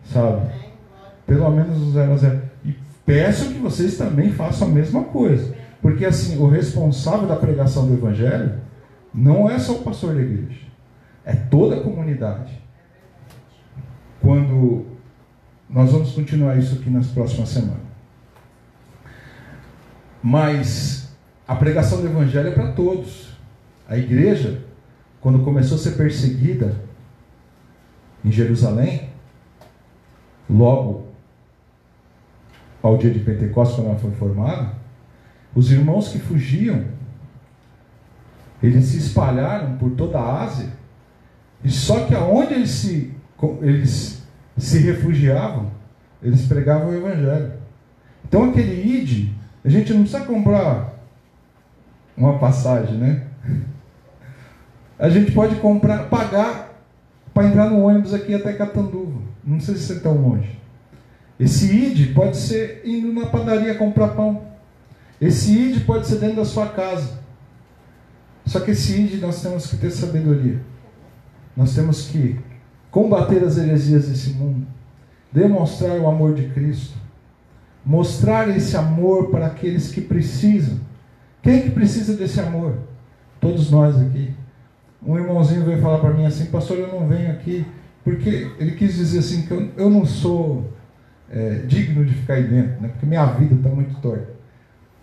Sabe? 0.05 0.51
Pelo 1.27 1.51
menos 1.51 1.79
no 1.79 1.93
zero 1.93 2.13
a 2.13 2.17
zero. 2.17 2.48
Peço 3.09 3.49
que 3.55 3.59
vocês 3.59 3.97
também 3.97 4.31
façam 4.31 4.69
a 4.69 4.71
mesma 4.71 5.03
coisa. 5.05 5.55
Porque 5.81 6.05
assim, 6.05 6.37
o 6.37 6.47
responsável 6.47 7.27
da 7.27 7.37
pregação 7.37 7.87
do 7.87 7.95
Evangelho 7.95 8.61
não 9.15 9.51
é 9.51 9.59
só 9.59 9.77
o 9.77 9.83
pastor 9.83 10.15
da 10.15 10.21
igreja, 10.21 10.67
é 11.25 11.33
toda 11.33 11.77
a 11.77 11.81
comunidade. 11.83 12.53
Quando 14.21 14.85
nós 15.71 15.91
vamos 15.91 16.13
continuar 16.13 16.59
isso 16.59 16.75
aqui 16.75 16.91
nas 16.91 17.07
próximas 17.07 17.49
semanas. 17.49 17.89
Mas 20.23 21.11
a 21.47 21.57
pregação 21.57 22.03
do 22.03 22.09
Evangelho 22.09 22.49
é 22.49 22.53
para 22.53 22.73
todos. 22.73 23.31
A 23.89 23.97
igreja, 23.97 24.63
quando 25.19 25.43
começou 25.43 25.77
a 25.77 25.81
ser 25.81 25.93
perseguida 25.93 26.77
em 28.23 28.31
Jerusalém, 28.31 29.09
logo 30.51 31.08
ao 32.83 32.97
dia 32.97 33.11
de 33.11 33.20
Pentecostes, 33.20 33.76
quando 33.76 33.89
ela 33.89 33.99
foi 33.99 34.11
formada, 34.12 34.72
os 35.55 35.72
irmãos 35.72 36.09
que 36.09 36.18
fugiam, 36.18 36.85
eles 38.62 38.87
se 38.87 38.99
espalharam 38.99 39.76
por 39.76 39.91
toda 39.93 40.18
a 40.18 40.43
Ásia, 40.43 40.68
e 41.64 41.70
só 41.70 42.05
que 42.07 42.14
aonde 42.14 42.55
eles 42.55 42.70
se, 42.70 43.14
eles 43.62 44.22
se 44.57 44.79
refugiavam, 44.79 45.70
eles 46.22 46.47
pregavam 46.47 46.91
o 46.91 46.95
Evangelho. 46.95 47.53
Então 48.24 48.45
aquele 48.45 48.81
ID, 48.83 49.33
a 49.64 49.68
gente 49.68 49.93
não 49.93 50.03
precisa 50.03 50.24
comprar 50.24 50.95
uma 52.16 52.39
passagem, 52.39 52.97
né? 52.97 53.26
A 54.99 55.09
gente 55.09 55.31
pode 55.31 55.57
comprar, 55.57 56.09
pagar 56.09 56.83
para 57.33 57.47
entrar 57.47 57.70
no 57.70 57.81
ônibus 57.81 58.12
aqui 58.12 58.35
até 58.35 58.53
Catanduva. 58.53 59.20
Não 59.45 59.61
sei 59.61 59.76
se 59.76 59.83
você 59.83 59.93
é 59.95 60.01
tão 60.01 60.16
longe. 60.16 60.59
Esse 61.39 61.72
ID 61.72 62.14
pode 62.14 62.36
ser 62.36 62.82
indo 62.84 63.12
na 63.12 63.26
padaria 63.26 63.74
comprar 63.74 64.09
pão. 64.09 64.43
Esse 65.20 65.53
ID 65.53 65.84
pode 65.84 66.07
ser 66.07 66.16
dentro 66.16 66.36
da 66.36 66.45
sua 66.45 66.66
casa. 66.68 67.18
Só 68.45 68.61
que 68.61 68.72
esse 68.72 69.01
ID 69.01 69.20
nós 69.20 69.43
temos 69.43 69.66
que 69.66 69.76
ter 69.76 69.91
sabedoria. 69.91 70.61
Nós 71.57 71.74
temos 71.74 72.09
que 72.09 72.39
combater 72.91 73.45
as 73.45 73.59
heresias 73.59 74.09
desse 74.09 74.30
mundo, 74.30 74.66
demonstrar 75.30 75.99
o 75.99 76.09
amor 76.09 76.34
de 76.34 76.49
Cristo, 76.49 76.97
mostrar 77.84 78.49
esse 78.57 78.76
amor 78.76 79.30
para 79.30 79.47
aqueles 79.47 79.93
que 79.93 80.01
precisam. 80.01 80.80
Quem 81.43 81.62
que 81.62 81.70
precisa 81.70 82.16
desse 82.16 82.41
amor? 82.41 82.78
Todos 83.41 83.70
nós 83.70 83.97
aqui. 84.01 84.32
Um 85.05 85.16
irmãozinho 85.16 85.64
veio 85.64 85.80
falar 85.80 85.99
para 85.99 86.12
mim 86.12 86.26
assim, 86.26 86.47
pastor, 86.47 86.78
eu 86.78 86.89
não 86.89 87.07
venho 87.07 87.30
aqui, 87.30 87.64
porque 88.03 88.51
ele 88.59 88.72
quis 88.72 88.95
dizer 88.97 89.20
assim, 89.20 89.43
que 89.43 89.51
eu, 89.53 89.70
eu 89.76 89.91
não 89.91 90.05
sou 90.05 90.72
é, 91.31 91.62
digno 91.66 92.05
de 92.05 92.14
ficar 92.14 92.35
aí 92.35 92.45
dentro, 92.45 92.81
né? 92.81 92.89
porque 92.89 93.07
minha 93.07 93.24
vida 93.26 93.55
está 93.55 93.68
muito 93.68 94.01
torta. 94.01 94.39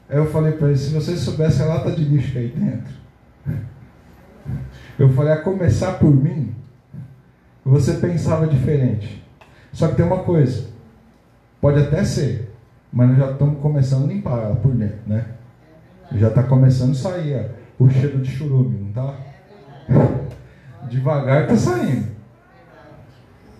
Aí 0.09 0.17
eu 0.17 0.30
falei 0.32 0.53
para 0.53 0.67
ele, 0.67 0.78
se 0.78 0.93
vocês 0.93 1.19
soubessem 1.19 1.65
a 1.65 1.69
lata 1.69 1.91
de 1.91 2.03
lixo 2.03 2.32
que 2.32 2.38
é 2.38 2.41
aí 2.41 2.49
dentro, 2.49 2.93
eu 4.97 5.09
falei, 5.09 5.34
a 5.34 5.41
começar 5.41 5.93
por 5.93 6.13
mim, 6.13 6.55
você 7.63 7.95
pensava 7.95 8.47
diferente. 8.47 9.23
Só 9.73 9.88
que 9.88 9.95
tem 9.95 10.05
uma 10.05 10.19
coisa, 10.19 10.67
pode 11.59 11.80
até 11.80 12.03
ser, 12.03 12.53
mas 12.93 13.09
nós 13.09 13.17
já 13.17 13.32
estamos 13.32 13.59
começando 13.59 14.05
a 14.05 14.07
limpar 14.07 14.43
ela 14.43 14.55
por 14.55 14.73
dentro, 14.73 14.99
né? 15.05 15.26
Já 16.13 16.30
está 16.30 16.43
começando 16.43 16.91
a 16.91 16.95
sair 16.95 17.36
ó, 17.80 17.84
o 17.84 17.89
cheiro 17.89 18.19
de 18.19 18.30
churume, 18.30 18.78
não 18.80 18.93
tá? 18.93 19.17
Devagar 20.88 21.43
está 21.43 21.57
saindo. 21.57 22.07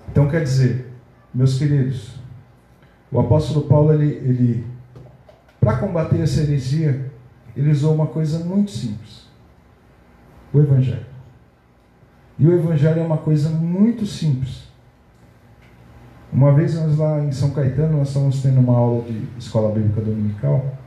Então 0.10 0.30
quer 0.30 0.44
dizer, 0.44 0.94
meus 1.34 1.58
queridos, 1.58 2.16
o 3.16 3.20
apóstolo 3.22 3.62
Paulo, 3.66 3.94
ele, 3.94 4.08
ele 4.08 4.68
para 5.58 5.78
combater 5.78 6.20
essa 6.20 6.42
heresia, 6.42 7.10
ele 7.56 7.72
usou 7.72 7.96
uma 7.96 8.08
coisa 8.08 8.40
muito 8.40 8.72
simples: 8.72 9.30
o 10.52 10.60
Evangelho. 10.60 11.06
E 12.38 12.46
o 12.46 12.54
Evangelho 12.54 13.00
é 13.00 13.06
uma 13.06 13.18
coisa 13.18 13.50
muito 13.50 14.06
simples. 14.06 14.66
Uma 16.34 16.52
vez 16.52 16.76
nós 16.76 16.98
lá 16.98 17.22
em 17.22 17.32
São 17.32 17.52
Caetano, 17.52 18.00
nós 18.00 18.10
estávamos 18.10 18.42
tendo 18.42 18.60
uma 18.60 18.78
aula 18.78 19.04
de 19.04 19.26
escola 19.38 19.74
bíblica 19.74 20.02
dominical, 20.02 20.78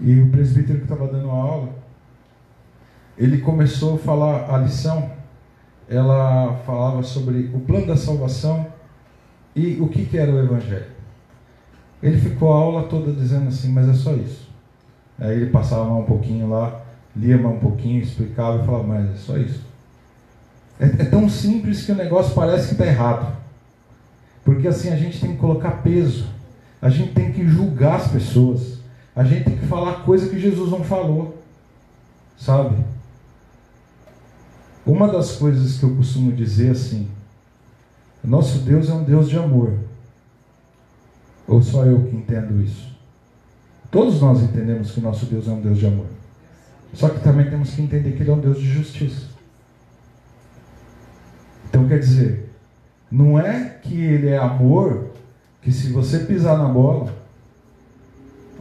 e 0.00 0.18
o 0.18 0.30
presbítero 0.30 0.78
que 0.78 0.84
estava 0.84 1.06
dando 1.06 1.28
a 1.28 1.34
aula, 1.34 1.68
ele 3.18 3.42
começou 3.42 3.96
a 3.96 3.98
falar 3.98 4.50
a 4.50 4.56
lição, 4.56 5.10
ela 5.90 6.56
falava 6.64 7.02
sobre 7.02 7.50
o 7.52 7.60
plano 7.60 7.86
da 7.86 7.98
salvação 7.98 8.66
e 9.54 9.78
o 9.78 9.88
que, 9.88 10.06
que 10.06 10.16
era 10.16 10.32
o 10.32 10.38
Evangelho. 10.38 10.94
Ele 12.04 12.20
ficou 12.20 12.52
a 12.52 12.56
aula 12.56 12.82
toda 12.82 13.10
dizendo 13.10 13.48
assim, 13.48 13.72
mas 13.72 13.88
é 13.88 13.94
só 13.94 14.12
isso. 14.14 14.46
Aí 15.18 15.36
ele 15.36 15.50
passava 15.50 15.90
um 15.94 16.04
pouquinho 16.04 16.50
lá, 16.50 16.82
lia 17.16 17.38
um 17.48 17.58
pouquinho, 17.58 18.02
explicava 18.02 18.62
e 18.62 18.66
falava, 18.66 18.84
mas 18.84 19.10
é 19.10 19.16
só 19.16 19.38
isso. 19.38 19.64
É, 20.78 20.84
é 20.84 21.04
tão 21.06 21.30
simples 21.30 21.86
que 21.86 21.92
o 21.92 21.94
negócio 21.94 22.34
parece 22.34 22.66
que 22.66 22.72
está 22.72 22.84
errado. 22.84 23.34
Porque 24.44 24.68
assim 24.68 24.90
a 24.90 24.96
gente 24.96 25.18
tem 25.18 25.32
que 25.32 25.38
colocar 25.38 25.82
peso, 25.82 26.26
a 26.82 26.90
gente 26.90 27.14
tem 27.14 27.32
que 27.32 27.48
julgar 27.48 27.96
as 27.96 28.08
pessoas, 28.08 28.80
a 29.16 29.24
gente 29.24 29.44
tem 29.44 29.56
que 29.56 29.66
falar 29.66 30.04
coisa 30.04 30.28
que 30.28 30.38
Jesus 30.38 30.70
não 30.70 30.84
falou, 30.84 31.42
sabe? 32.36 32.76
Uma 34.84 35.08
das 35.08 35.36
coisas 35.36 35.78
que 35.78 35.84
eu 35.84 35.96
costumo 35.96 36.32
dizer 36.32 36.72
assim, 36.72 37.08
nosso 38.22 38.58
Deus 38.58 38.90
é 38.90 38.92
um 38.92 39.04
Deus 39.04 39.30
de 39.30 39.38
amor. 39.38 39.72
Ou 41.46 41.62
só 41.62 41.84
eu 41.84 42.04
que 42.06 42.16
entendo 42.16 42.62
isso? 42.62 42.94
Todos 43.90 44.20
nós 44.20 44.42
entendemos 44.42 44.90
que 44.90 45.00
nosso 45.00 45.26
Deus 45.26 45.46
é 45.46 45.50
um 45.50 45.60
Deus 45.60 45.78
de 45.78 45.86
amor. 45.86 46.06
Só 46.92 47.08
que 47.08 47.20
também 47.20 47.48
temos 47.48 47.70
que 47.70 47.82
entender 47.82 48.12
que 48.12 48.22
Ele 48.22 48.30
é 48.30 48.34
um 48.34 48.40
Deus 48.40 48.58
de 48.58 48.68
justiça. 48.68 49.26
Então 51.68 51.88
quer 51.88 51.98
dizer, 51.98 52.50
não 53.10 53.36
é 53.38 53.68
que 53.82 54.00
ele 54.00 54.28
é 54.28 54.38
amor, 54.38 55.10
que 55.60 55.72
se 55.72 55.90
você 55.90 56.20
pisar 56.20 56.56
na 56.56 56.68
bola, 56.68 57.12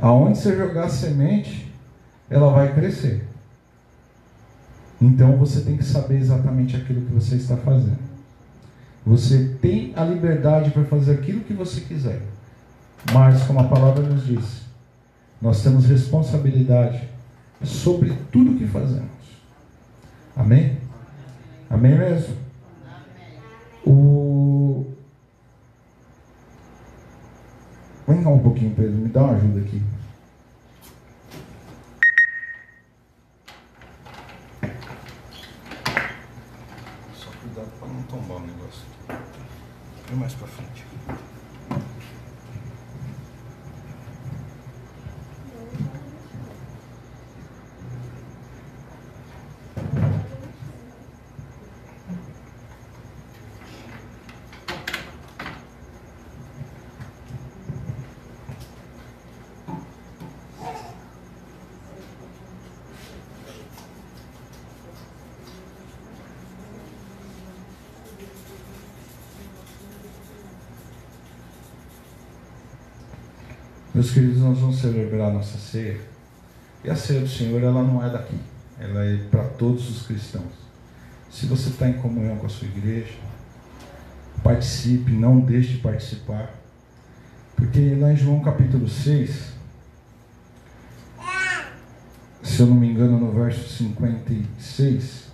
aonde 0.01 0.37
você 0.37 0.55
jogar 0.55 0.89
semente, 0.89 1.71
ela 2.27 2.51
vai 2.51 2.73
crescer. 2.73 3.23
Então 4.99 5.37
você 5.37 5.61
tem 5.61 5.77
que 5.77 5.83
saber 5.83 6.17
exatamente 6.17 6.75
aquilo 6.75 7.05
que 7.05 7.13
você 7.13 7.35
está 7.35 7.55
fazendo. 7.55 7.99
Você 9.05 9.57
tem 9.61 9.93
a 9.95 10.03
liberdade 10.03 10.71
para 10.71 10.83
fazer 10.85 11.13
aquilo 11.13 11.41
que 11.41 11.53
você 11.53 11.81
quiser. 11.81 12.21
Mas, 13.11 13.43
como 13.43 13.59
a 13.59 13.63
palavra 13.65 14.01
nos 14.03 14.25
diz, 14.25 14.63
nós 15.41 15.61
temos 15.61 15.85
responsabilidade 15.85 17.09
sobre 17.63 18.13
tudo 18.31 18.57
que 18.57 18.67
fazemos. 18.67 19.11
Amém? 20.35 20.77
Amém 21.69 21.97
mesmo? 21.97 22.37
O... 23.85 24.85
Vem 28.07 28.23
cá 28.23 28.29
um 28.29 28.39
pouquinho, 28.39 28.75
Pedro, 28.75 28.91
me 28.91 29.09
dá 29.09 29.23
uma 29.23 29.35
ajuda 29.35 29.59
aqui. 29.59 29.81
Só 37.15 37.29
cuidado 37.41 37.71
para 37.79 37.87
não 37.89 38.03
tombar 38.03 38.37
o 38.37 38.39
negócio. 38.41 38.85
Vem 40.07 40.17
mais 40.17 40.33
para 40.33 40.47
frente. 40.47 40.82
Meus 74.03 74.15
queridos, 74.15 74.39
nós 74.39 74.57
vamos 74.57 74.81
celebrar 74.81 75.29
a 75.29 75.33
nossa 75.33 75.57
ceia. 75.57 75.97
E 76.83 76.89
a 76.89 76.95
ceia 76.95 77.21
do 77.21 77.27
Senhor, 77.29 77.63
ela 77.63 77.81
não 77.81 78.05
é 78.05 78.09
daqui. 78.09 78.37
Ela 78.77 79.05
é 79.05 79.15
para 79.31 79.45
todos 79.45 79.89
os 79.89 80.05
cristãos. 80.05 80.51
Se 81.31 81.45
você 81.45 81.69
está 81.69 81.87
em 81.87 81.93
comunhão 81.93 82.35
com 82.35 82.45
a 82.45 82.49
sua 82.49 82.67
igreja, 82.67 83.13
participe, 84.43 85.09
não 85.13 85.39
deixe 85.39 85.75
de 85.75 85.77
participar. 85.77 86.53
Porque 87.55 87.95
lá 87.95 88.11
em 88.11 88.17
João 88.17 88.41
capítulo 88.41 88.89
6, 88.89 89.53
se 92.43 92.59
eu 92.59 92.67
não 92.67 92.75
me 92.75 92.89
engano, 92.89 93.17
no 93.17 93.31
verso 93.31 93.69
56, 93.69 95.27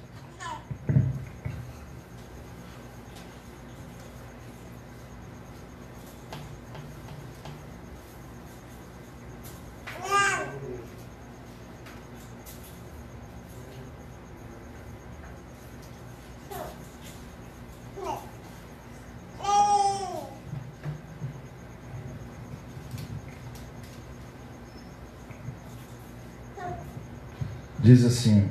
diz 27.90 28.06
assim, 28.06 28.46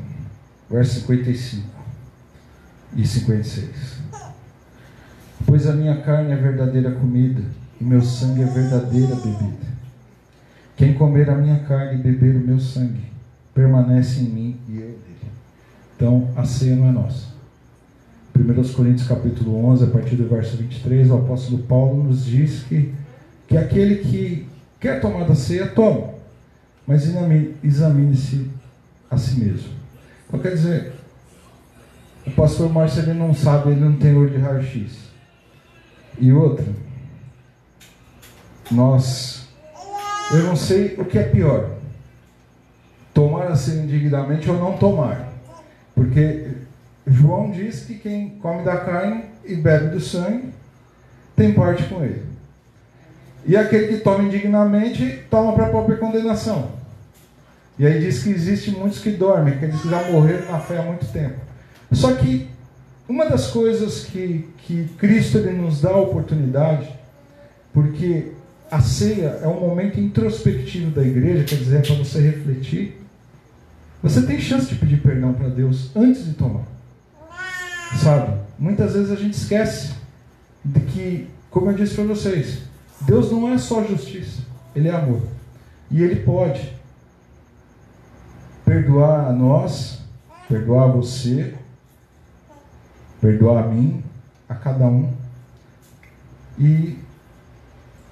verso 0.68 1.00
55 1.00 1.64
e 2.96 3.06
56. 3.06 3.68
Pois 5.46 5.64
a 5.68 5.74
minha 5.74 6.00
carne 6.02 6.32
é 6.32 6.36
verdadeira 6.36 6.90
comida 6.90 7.42
e 7.80 7.84
meu 7.84 8.02
sangue 8.02 8.42
é 8.42 8.46
verdadeira 8.46 9.14
bebida. 9.14 9.68
Quem 10.76 10.94
comer 10.94 11.30
a 11.30 11.36
minha 11.36 11.60
carne 11.60 12.00
e 12.00 12.02
beber 12.02 12.34
o 12.34 12.40
meu 12.40 12.58
sangue 12.58 13.04
permanece 13.54 14.20
em 14.20 14.28
mim 14.28 14.60
e 14.68 14.76
eu 14.76 14.88
nele. 14.88 15.32
Então 15.94 16.30
a 16.34 16.44
ceia 16.44 16.74
não 16.74 16.88
é 16.88 16.92
nossa. 16.92 17.28
1 18.36 18.72
Coríntios 18.72 19.06
capítulo 19.06 19.64
11, 19.66 19.84
a 19.84 19.86
partir 19.88 20.16
do 20.16 20.28
verso 20.28 20.56
23, 20.56 21.10
o 21.10 21.16
apóstolo 21.16 21.58
Paulo 21.58 22.02
nos 22.02 22.24
diz 22.24 22.64
que, 22.64 22.92
que 23.46 23.56
aquele 23.56 23.96
que 23.96 24.48
quer 24.80 25.00
tomar 25.00 25.28
da 25.28 25.34
ceia, 25.36 25.68
toma. 25.68 26.14
Mas 26.86 27.04
examine-se 27.62 28.58
a 29.10 29.16
si 29.16 29.40
mesmo. 29.40 29.70
Então 30.26 30.40
quer 30.40 30.50
dizer, 30.50 30.92
o 32.26 32.30
pastor 32.32 32.70
Márcio 32.72 33.02
ele 33.02 33.14
não 33.14 33.34
sabe, 33.34 33.70
ele 33.70 33.80
não 33.80 33.96
tem 33.96 34.16
olho 34.16 34.30
de 34.30 34.38
raio-x. 34.38 35.08
E 36.18 36.32
outra, 36.32 36.66
nós, 38.70 39.48
eu 40.32 40.42
não 40.44 40.56
sei 40.56 40.94
o 40.98 41.04
que 41.04 41.18
é 41.18 41.22
pior, 41.22 41.70
tomar 43.14 43.46
assim 43.46 43.84
indignamente 43.84 44.50
ou 44.50 44.58
não 44.58 44.76
tomar. 44.76 45.28
Porque 45.94 46.48
João 47.06 47.50
diz 47.50 47.84
que 47.84 47.94
quem 47.94 48.30
come 48.40 48.62
da 48.62 48.76
carne 48.76 49.24
e 49.44 49.56
bebe 49.56 49.88
do 49.88 50.00
sangue 50.00 50.52
tem 51.34 51.54
parte 51.54 51.84
com 51.84 52.04
ele. 52.04 52.22
E 53.46 53.56
aquele 53.56 53.88
que 53.88 54.04
toma 54.04 54.24
indignamente 54.24 55.24
toma 55.30 55.54
para 55.54 55.66
a 55.66 55.70
própria 55.70 55.96
condenação. 55.96 56.77
E 57.78 57.86
aí 57.86 58.00
diz 58.00 58.22
que 58.22 58.30
existe 58.30 58.72
muitos 58.72 58.98
que 58.98 59.10
dormem, 59.10 59.56
que 59.58 59.88
já 59.88 60.10
morreram 60.10 60.50
na 60.50 60.58
fé 60.58 60.78
há 60.78 60.82
muito 60.82 61.06
tempo. 61.06 61.36
Só 61.92 62.12
que 62.14 62.48
uma 63.08 63.26
das 63.26 63.48
coisas 63.48 64.04
que, 64.04 64.48
que 64.58 64.88
Cristo 64.98 65.38
ele 65.38 65.52
nos 65.52 65.80
dá 65.80 65.90
a 65.90 65.96
oportunidade, 65.96 66.88
porque 67.72 68.32
a 68.70 68.80
ceia 68.80 69.38
é 69.42 69.46
um 69.46 69.60
momento 69.60 70.00
introspectivo 70.00 70.90
da 70.90 71.02
igreja, 71.02 71.44
quer 71.44 71.54
dizer, 71.56 71.78
é 71.78 71.80
para 71.80 71.94
você 71.94 72.20
refletir. 72.20 73.00
Você 74.02 74.22
tem 74.22 74.40
chance 74.40 74.66
de 74.66 74.74
pedir 74.74 75.00
perdão 75.00 75.32
para 75.32 75.48
Deus 75.48 75.90
antes 75.96 76.24
de 76.24 76.34
tomar. 76.34 76.66
Sabe? 78.02 78.38
Muitas 78.58 78.94
vezes 78.94 79.10
a 79.10 79.16
gente 79.16 79.34
esquece 79.34 79.92
de 80.64 80.80
que, 80.80 81.28
como 81.50 81.70
eu 81.70 81.74
disse 81.74 81.94
para 81.94 82.04
vocês, 82.04 82.58
Deus 83.02 83.30
não 83.30 83.52
é 83.52 83.56
só 83.56 83.84
justiça, 83.84 84.42
Ele 84.74 84.88
é 84.88 84.92
amor. 84.92 85.22
E 85.90 86.02
Ele 86.02 86.16
pode 86.16 86.77
perdoar 88.68 89.28
a 89.28 89.32
nós, 89.32 90.02
perdoar 90.46 90.88
você, 90.88 91.54
perdoar 93.18 93.64
a 93.64 93.66
mim, 93.66 94.04
a 94.46 94.54
cada 94.54 94.84
um. 94.84 95.10
E 96.58 96.98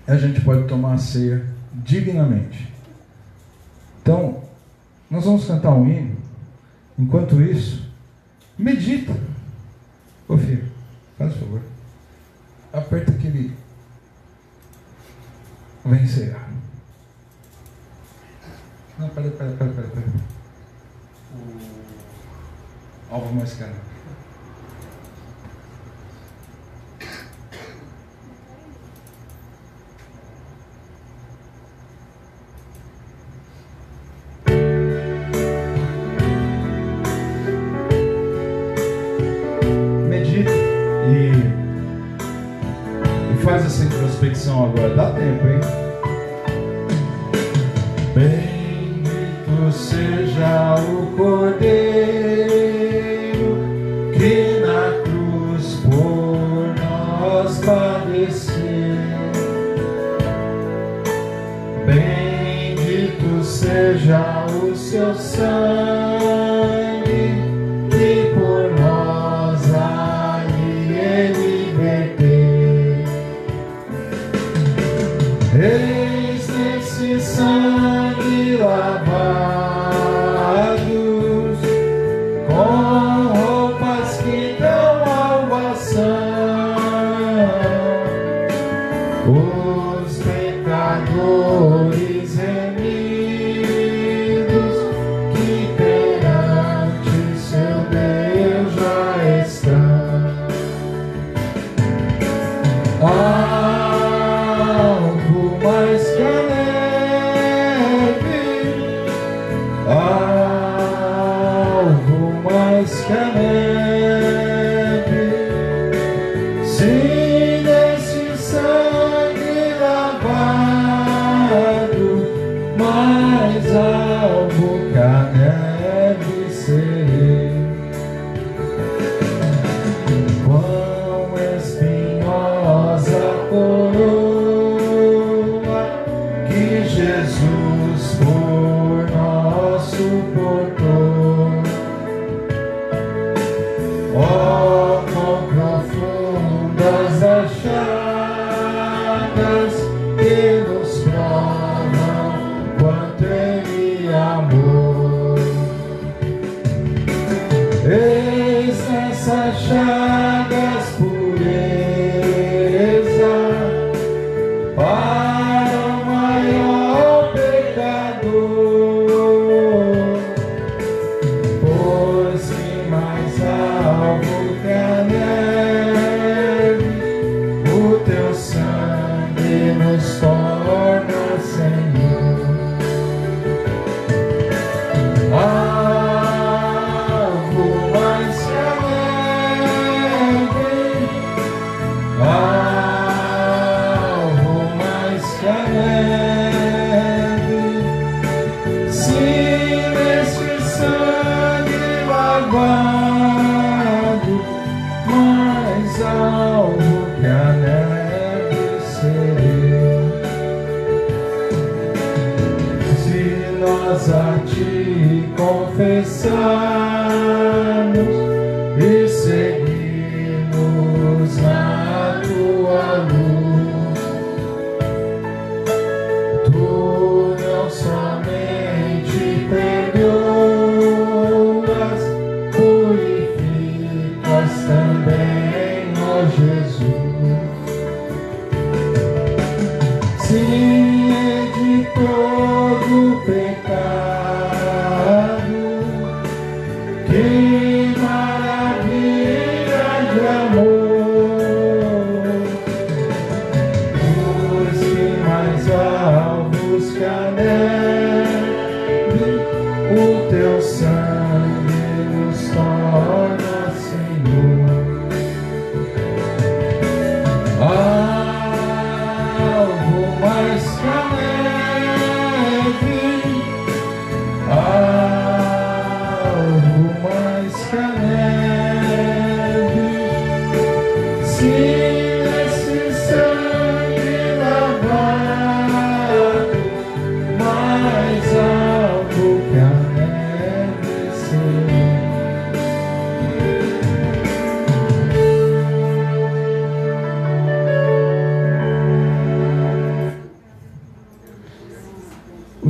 a 0.07 0.17
gente 0.17 0.41
pode 0.41 0.67
tomar 0.67 0.95
a 0.95 0.99
ceia 0.99 1.45
dignamente. 1.75 2.73
Então, 4.01 4.45
nós 5.11 5.27
vamos 5.27 5.47
cantar 5.47 5.75
um 5.75 5.87
hino. 5.87 6.17
Enquanto 6.99 7.43
isso, 7.43 7.87
medita. 8.57 9.15
Ô 10.27 10.39
filho, 10.39 10.73
faz 11.19 11.35
favor. 11.37 11.61
Aperta 12.73 13.13
aquele. 13.13 13.55
Vem 15.85 16.07
cear. 16.07 16.49
Não, 18.99 19.11
peraí, 19.11 19.31
peraí, 19.33 19.57
peraí, 19.57 19.75
peraí. 19.75 19.91
peraí 19.91 20.37
o 23.37 23.41
alvo 23.41 23.45
mais 23.45 23.55
caro. 23.55 23.73
Medita 23.73 23.96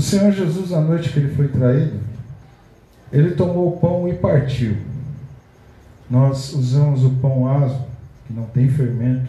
Senhor 0.07 0.31
Jesus, 0.31 0.73
à 0.73 0.81
noite 0.81 1.13
que 1.13 1.19
ele 1.19 1.35
foi 1.35 1.49
traído, 1.49 1.99
ele 3.13 3.33
tomou 3.33 3.75
o 3.75 3.81
pão 3.81 4.09
e 4.09 4.15
partiu. 4.15 4.77
Nós 6.09 6.53
usamos 6.53 7.05
o 7.05 7.11
pão 7.11 7.49
aso, 7.49 7.85
que 8.25 8.33
não 8.33 8.45
tem 8.45 8.69
fermento, 8.69 9.29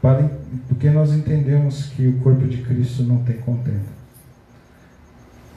para, 0.00 0.30
porque 0.68 0.88
nós 0.88 1.12
entendemos 1.12 1.86
que 1.86 2.06
o 2.06 2.20
corpo 2.20 2.46
de 2.46 2.58
Cristo 2.62 3.02
não 3.02 3.24
tem 3.24 3.38
contenda. 3.38 3.96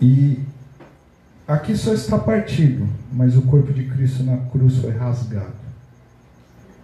E 0.02 0.40
aqui 1.48 1.78
só 1.78 1.94
está 1.94 2.18
partido, 2.18 2.90
mas 3.14 3.38
o 3.38 3.44
corpo 3.44 3.72
de 3.72 3.84
Cristo 3.84 4.24
na 4.24 4.38
cruz 4.38 4.78
foi 4.78 4.90
rasgado. 4.90 5.54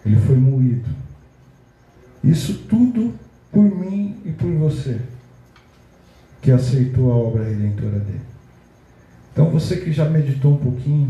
Ele 0.06 0.18
foi 0.18 0.36
moído. 0.36 0.90
Isso 2.24 2.66
tudo 2.70 3.16
por 3.52 3.64
mim 3.64 4.16
e 4.24 4.32
por 4.32 4.52
você 4.52 5.02
que 6.46 6.52
aceitou 6.52 7.12
a 7.12 7.16
obra 7.16 7.44
redentora 7.44 7.98
dele. 7.98 8.22
Então 9.34 9.50
você 9.50 9.78
que 9.78 9.92
já 9.92 10.08
meditou 10.08 10.54
um 10.54 10.58
pouquinho, 10.58 11.10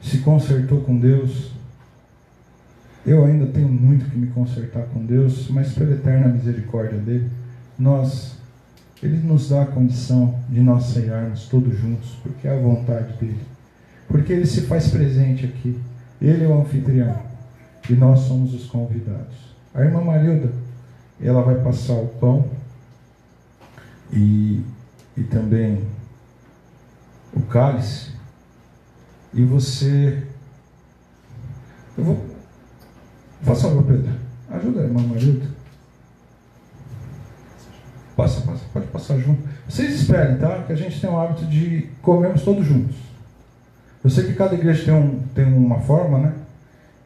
se 0.00 0.20
consertou 0.20 0.80
com 0.80 0.98
Deus, 0.98 1.52
eu 3.04 3.22
ainda 3.26 3.44
tenho 3.48 3.68
muito 3.68 4.10
que 4.10 4.16
me 4.16 4.28
consertar 4.28 4.84
com 4.86 5.04
Deus, 5.04 5.50
mas 5.50 5.74
pela 5.74 5.92
eterna 5.92 6.28
misericórdia 6.28 6.98
dele, 6.98 7.28
nós, 7.78 8.38
ele 9.02 9.18
nos 9.18 9.50
dá 9.50 9.64
a 9.64 9.66
condição 9.66 10.38
de 10.48 10.60
nós 10.60 10.84
ceiarmos 10.84 11.46
todos 11.46 11.78
juntos, 11.78 12.16
porque 12.22 12.48
é 12.48 12.56
a 12.56 12.60
vontade 12.60 13.12
dele. 13.18 13.42
Porque 14.08 14.32
ele 14.32 14.46
se 14.46 14.62
faz 14.62 14.88
presente 14.88 15.44
aqui. 15.44 15.78
Ele 16.18 16.44
é 16.44 16.48
o 16.48 16.62
anfitrião 16.62 17.14
e 17.90 17.92
nós 17.92 18.20
somos 18.20 18.54
os 18.54 18.64
convidados. 18.64 19.36
A 19.74 19.82
irmã 19.82 20.00
Marilda, 20.00 20.50
ela 21.20 21.42
vai 21.42 21.56
passar 21.56 21.92
o 21.92 22.06
pão 22.06 22.48
e, 24.12 24.62
e 25.16 25.22
também 25.24 25.84
o 27.32 27.42
cálice. 27.42 28.12
E 29.34 29.44
você. 29.44 30.22
Eu 31.96 32.04
vou. 32.04 32.26
Faça 33.42 33.68
favor, 33.68 33.84
Pedro. 33.84 34.12
Ajuda 34.50 34.80
a 34.80 34.84
irmã 34.84 35.02
Marilda. 35.02 35.46
Passa, 38.16 38.40
passa, 38.40 38.64
pode 38.72 38.86
passar 38.88 39.18
junto. 39.18 39.48
Vocês 39.68 39.94
esperem, 40.00 40.38
tá? 40.38 40.64
Que 40.64 40.72
a 40.72 40.76
gente 40.76 41.00
tem 41.00 41.08
o 41.08 41.18
hábito 41.18 41.46
de 41.46 41.88
comermos 42.02 42.42
todos 42.42 42.66
juntos. 42.66 42.96
Eu 44.02 44.10
sei 44.10 44.24
que 44.24 44.32
cada 44.32 44.54
igreja 44.54 44.86
tem, 44.86 44.94
um, 44.94 45.20
tem 45.34 45.44
uma 45.44 45.80
forma, 45.80 46.18
né? 46.18 46.34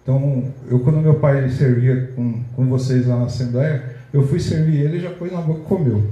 Então, 0.02 0.44
eu 0.68 0.80
quando 0.80 1.00
meu 1.00 1.20
pai 1.20 1.48
servia 1.50 2.12
com, 2.16 2.42
com 2.56 2.66
vocês 2.66 3.06
lá 3.06 3.18
na 3.18 3.26
Assembleia, 3.26 3.96
eu 4.12 4.26
fui 4.26 4.40
servir 4.40 4.80
ele 4.80 4.98
e 4.98 5.00
já 5.00 5.10
pôs 5.10 5.32
na 5.32 5.40
boca 5.40 5.60
e 5.60 5.64
comeu. 5.64 6.10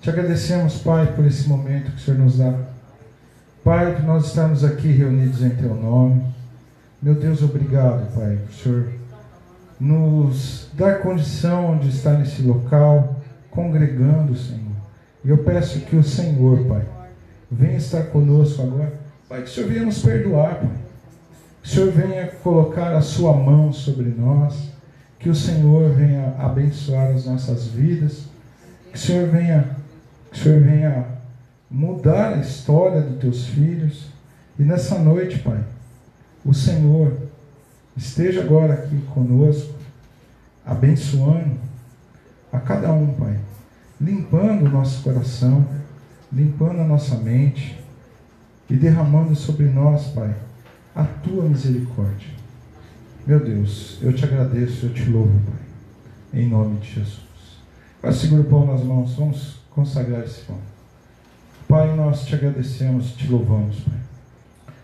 te 0.00 0.08
agradecemos, 0.08 0.78
Pai, 0.78 1.14
por 1.14 1.26
esse 1.26 1.46
momento 1.46 1.90
que 1.90 1.98
o 1.98 2.00
Senhor 2.00 2.18
nos 2.18 2.38
dá. 2.38 2.54
Pai, 3.62 3.96
que 3.96 4.02
nós 4.02 4.26
estamos 4.26 4.64
aqui 4.64 4.88
reunidos 4.88 5.42
em 5.42 5.50
Teu 5.50 5.74
nome. 5.74 6.24
Meu 7.02 7.14
Deus, 7.14 7.42
obrigado, 7.42 8.12
Pai, 8.14 8.38
por 8.46 8.50
o 8.50 8.54
Senhor 8.54 8.99
nos 9.80 10.68
dar 10.74 11.00
condição 11.00 11.78
de 11.78 11.88
estar 11.88 12.18
nesse 12.18 12.42
local, 12.42 13.16
congregando, 13.50 14.36
Senhor. 14.36 14.60
E 15.24 15.30
eu 15.30 15.38
peço 15.38 15.80
que 15.80 15.96
o 15.96 16.02
Senhor, 16.02 16.66
Pai, 16.66 16.84
venha 17.50 17.78
estar 17.78 18.04
conosco 18.04 18.62
agora. 18.62 18.92
Pai, 19.28 19.42
que 19.42 19.48
o 19.48 19.52
Senhor 19.52 19.70
venha 19.70 19.84
nos 19.84 20.02
perdoar, 20.02 20.56
Pai. 20.56 20.70
Que 21.62 21.68
o 21.68 21.72
Senhor 21.72 21.92
venha 21.92 22.26
colocar 22.42 22.94
a 22.94 23.00
sua 23.00 23.32
mão 23.32 23.72
sobre 23.72 24.10
nós. 24.10 24.70
Que 25.18 25.30
o 25.30 25.34
Senhor 25.34 25.90
venha 25.90 26.34
abençoar 26.38 27.08
as 27.14 27.24
nossas 27.24 27.66
vidas. 27.68 28.24
Que 28.90 28.96
o 28.96 29.00
Senhor 29.00 29.28
venha, 29.28 29.76
que 30.30 30.38
o 30.38 30.42
Senhor 30.42 30.60
venha 30.60 31.06
mudar 31.70 32.34
a 32.34 32.38
história 32.38 33.00
dos 33.00 33.18
teus 33.18 33.46
filhos. 33.46 34.06
E 34.58 34.62
nessa 34.62 34.98
noite, 34.98 35.38
Pai, 35.38 35.62
o 36.44 36.52
Senhor 36.52 37.29
esteja 37.96 38.42
agora 38.42 38.74
aqui 38.74 38.96
conosco, 39.12 39.74
abençoando 40.64 41.58
a 42.52 42.58
cada 42.58 42.92
um, 42.92 43.14
Pai, 43.14 43.38
limpando 44.00 44.66
o 44.66 44.70
nosso 44.70 45.02
coração, 45.02 45.66
limpando 46.32 46.80
a 46.80 46.84
nossa 46.84 47.16
mente 47.16 47.78
e 48.68 48.74
derramando 48.74 49.34
sobre 49.34 49.66
nós, 49.66 50.06
Pai, 50.08 50.34
a 50.94 51.04
tua 51.04 51.44
misericórdia. 51.44 52.28
Meu 53.26 53.40
Deus, 53.40 53.98
eu 54.00 54.12
te 54.12 54.24
agradeço, 54.24 54.86
eu 54.86 54.94
te 54.94 55.04
louvo, 55.04 55.38
Pai, 55.46 56.40
em 56.40 56.48
nome 56.48 56.78
de 56.80 56.94
Jesus. 56.94 57.20
Pai, 58.00 58.12
segura 58.12 58.42
o 58.42 58.44
pão 58.44 58.66
nas 58.66 58.82
mãos, 58.82 59.14
vamos 59.14 59.60
consagrar 59.70 60.24
esse 60.24 60.40
pão. 60.42 60.58
Pai, 61.68 61.94
nós 61.94 62.24
te 62.24 62.34
agradecemos, 62.34 63.12
te 63.12 63.28
louvamos, 63.28 63.80
Pai. 63.80 63.98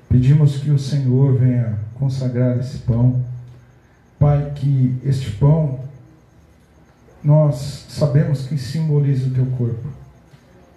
Pedimos 0.09 0.59
que 0.59 0.71
o 0.71 0.79
Senhor 0.79 1.37
venha 1.37 1.79
consagrar 1.99 2.59
esse 2.59 2.78
pão. 2.78 3.24
Pai, 4.18 4.53
que 4.55 4.99
este 5.05 5.30
pão 5.32 5.80
nós 7.23 7.86
sabemos 7.89 8.47
que 8.47 8.56
simboliza 8.56 9.27
o 9.28 9.31
teu 9.31 9.47
corpo. 9.47 9.89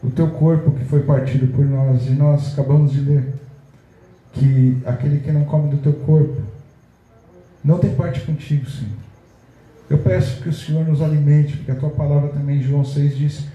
O 0.04 0.10
teu 0.10 0.30
corpo 0.32 0.72
que 0.72 0.84
foi 0.86 1.04
partido 1.04 1.48
por 1.54 1.66
nós. 1.66 2.08
E 2.08 2.12
nós 2.12 2.54
acabamos 2.54 2.92
de 2.92 3.02
ler 3.02 3.34
que 4.34 4.82
aquele 4.86 5.20
que 5.20 5.32
não 5.32 5.46
come 5.46 5.70
do 5.70 5.78
teu 5.78 5.94
corpo 5.94 6.42
não 7.64 7.78
tem 7.78 7.94
parte 7.94 8.22
contigo, 8.22 8.70
Senhor. 8.70 8.98
Eu 9.90 9.98
peço 10.00 10.42
que 10.42 10.50
o 10.50 10.54
Senhor 10.54 10.88
nos 10.88 11.02
alimente, 11.02 11.58
porque 11.58 11.72
a 11.72 11.76
tua 11.76 11.90
palavra 11.90 12.30
também, 12.30 12.62
João 12.62 12.86
6, 12.86 13.18
diz: 13.18 13.46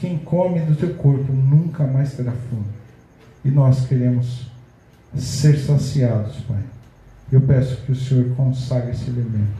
quem 0.00 0.18
come 0.18 0.60
do 0.60 0.76
teu 0.76 0.94
corpo 0.94 1.32
nunca 1.32 1.84
mais 1.84 2.12
terá 2.12 2.32
fome. 2.32 2.66
E 3.44 3.50
nós 3.50 3.86
queremos 3.86 4.46
ser 5.16 5.58
saciados, 5.58 6.36
Pai. 6.40 6.62
Eu 7.30 7.42
peço 7.42 7.82
que 7.82 7.92
o 7.92 7.94
Senhor 7.94 8.34
consagre 8.34 8.92
esse 8.92 9.10
elemento 9.10 9.52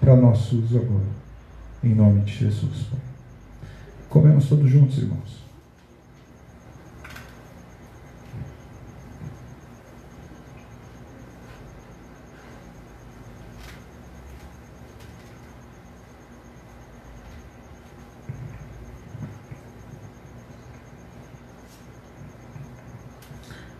para 0.00 0.16
nosso 0.16 0.58
uso 0.58 0.76
agora. 0.76 1.22
Em 1.82 1.94
nome 1.94 2.22
de 2.22 2.32
Jesus, 2.32 2.86
Pai. 2.90 3.00
Comemos 4.08 4.48
todos 4.48 4.68
juntos, 4.68 4.98
irmãos. 4.98 5.40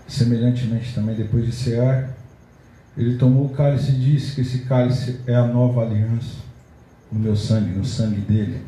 Semelhantemente 0.06 0.94
também, 0.94 1.16
depois 1.16 1.44
de 1.44 1.52
cear, 1.52 2.22
ele 2.97 3.16
tomou 3.16 3.47
o 3.47 3.51
cálice 3.51 3.93
e 3.93 3.98
disse 3.98 4.35
que 4.35 4.43
esse 4.43 4.59
cálice 4.60 5.20
é 5.27 5.35
a 5.35 5.47
nova 5.47 5.82
aliança 5.82 6.36
no 7.10 7.19
meu 7.19 7.35
sangue, 7.35 7.70
no 7.70 7.85
sangue 7.85 8.20
dele. 8.20 8.62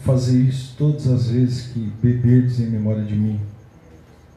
Fazer 0.00 0.40
isso 0.40 0.74
todas 0.78 1.06
as 1.08 1.30
vezes 1.30 1.68
que 1.68 1.80
beberdes 2.02 2.60
em 2.60 2.66
memória 2.66 3.04
de 3.04 3.14
mim. 3.14 3.40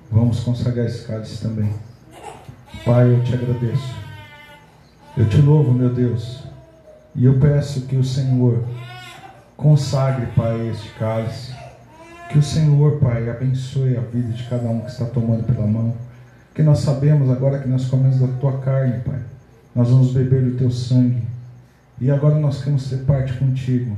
Vamos 0.09 0.39
consagrar 0.39 0.85
esse 0.85 1.05
cálice 1.05 1.41
também. 1.41 1.73
Pai, 2.85 3.13
eu 3.13 3.23
te 3.23 3.33
agradeço. 3.33 3.95
Eu 5.15 5.27
te 5.27 5.41
louvo, 5.41 5.73
meu 5.73 5.93
Deus. 5.93 6.43
E 7.15 7.25
eu 7.25 7.39
peço 7.39 7.81
que 7.81 7.97
o 7.97 8.03
Senhor 8.03 8.63
consagre, 9.55 10.27
Pai, 10.35 10.69
este 10.69 10.89
cálice. 10.97 11.53
Que 12.29 12.37
o 12.39 12.43
Senhor, 12.43 12.99
Pai, 12.99 13.29
abençoe 13.29 13.97
a 13.97 14.01
vida 14.01 14.31
de 14.31 14.43
cada 14.43 14.67
um 14.69 14.81
que 14.81 14.91
está 14.91 15.05
tomando 15.05 15.43
pela 15.43 15.67
mão. 15.67 16.06
Que 16.57 16.63
nós 16.63 16.79
sabemos 16.79 17.29
agora 17.29 17.59
que 17.59 17.69
nós 17.69 17.85
comemos 17.85 18.19
da 18.19 18.25
tua 18.39 18.57
carne, 18.57 18.99
Pai. 19.01 19.19
Nós 19.75 19.91
vamos 19.91 20.11
beber 20.11 20.43
do 20.43 20.57
teu 20.57 20.71
sangue. 20.71 21.21
E 22.01 22.09
agora 22.09 22.39
nós 22.39 22.63
queremos 22.63 22.89
ter 22.89 22.97
parte 23.05 23.33
contigo. 23.33 23.95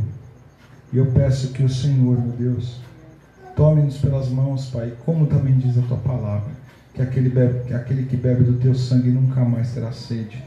E 0.91 0.97
eu 0.97 1.05
peço 1.05 1.53
que 1.53 1.63
o 1.63 1.69
Senhor, 1.69 2.19
meu 2.19 2.33
Deus, 2.33 2.81
tome-nos 3.55 3.99
pelas 3.99 4.27
mãos, 4.27 4.65
Pai, 4.71 4.93
como 5.05 5.27
também 5.27 5.57
diz 5.57 5.77
a 5.77 5.81
tua 5.83 5.95
palavra, 5.99 6.49
que 6.93 7.01
aquele, 7.01 7.29
bebe, 7.29 7.65
que 7.65 7.73
aquele 7.73 8.03
que 8.03 8.17
bebe 8.17 8.43
do 8.43 8.59
teu 8.59 8.75
sangue 8.75 9.09
nunca 9.09 9.39
mais 9.45 9.71
terá 9.71 9.93
sede. 9.93 10.43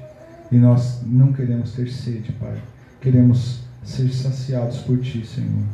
E 0.50 0.56
nós 0.56 1.00
não 1.06 1.32
queremos 1.32 1.72
ter 1.72 1.88
sede, 1.88 2.30
Pai. 2.32 2.58
Queremos 3.00 3.60
ser 3.82 4.12
saciados 4.12 4.80
por 4.80 4.98
ti, 5.00 5.26
Senhor. 5.26 5.64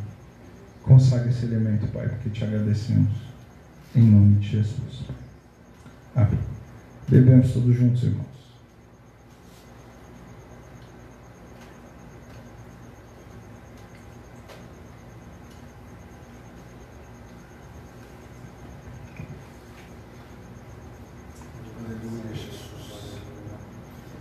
Consagre 0.83 1.31
esse 1.31 1.45
elemento, 1.45 1.85
Pai, 1.87 2.07
porque 2.07 2.29
te 2.29 2.45
agradecemos. 2.45 3.11
Em 3.93 4.03
nome 4.03 4.35
de 4.35 4.51
Jesus. 4.51 5.03
Amém. 6.19 6.39
Bebemos 7.07 7.53
todos 7.53 7.73
juntos, 7.73 8.03
irmãos. 8.03 8.27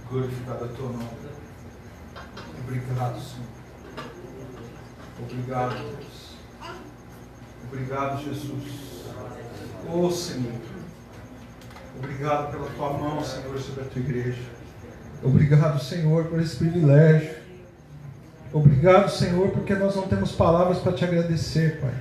Glorificado 0.08 0.64
é 0.64 0.68
teu 0.68 0.88
nome. 0.88 1.08
Obrigado, 2.60 3.20
Senhor. 3.20 3.48
Obrigado, 5.20 5.74
Deus. 5.74 6.36
Obrigado, 7.66 8.22
Jesus. 8.22 9.04
Oh, 9.92 10.10
Senhor. 10.10 10.77
Obrigado 11.98 12.50
pela 12.50 12.66
tua 12.70 12.92
mão, 12.92 13.24
Senhor, 13.24 13.58
sobre 13.58 13.82
a 13.82 13.84
tua 13.86 14.00
igreja. 14.00 14.42
Obrigado, 15.22 15.82
Senhor, 15.82 16.26
por 16.26 16.40
esse 16.40 16.56
privilégio 16.56 17.48
Obrigado, 18.52 19.10
Senhor, 19.10 19.50
porque 19.50 19.74
nós 19.74 19.94
não 19.94 20.08
temos 20.08 20.32
palavras 20.32 20.78
para 20.78 20.92
te 20.92 21.04
agradecer, 21.04 21.80
Pai. 21.80 21.92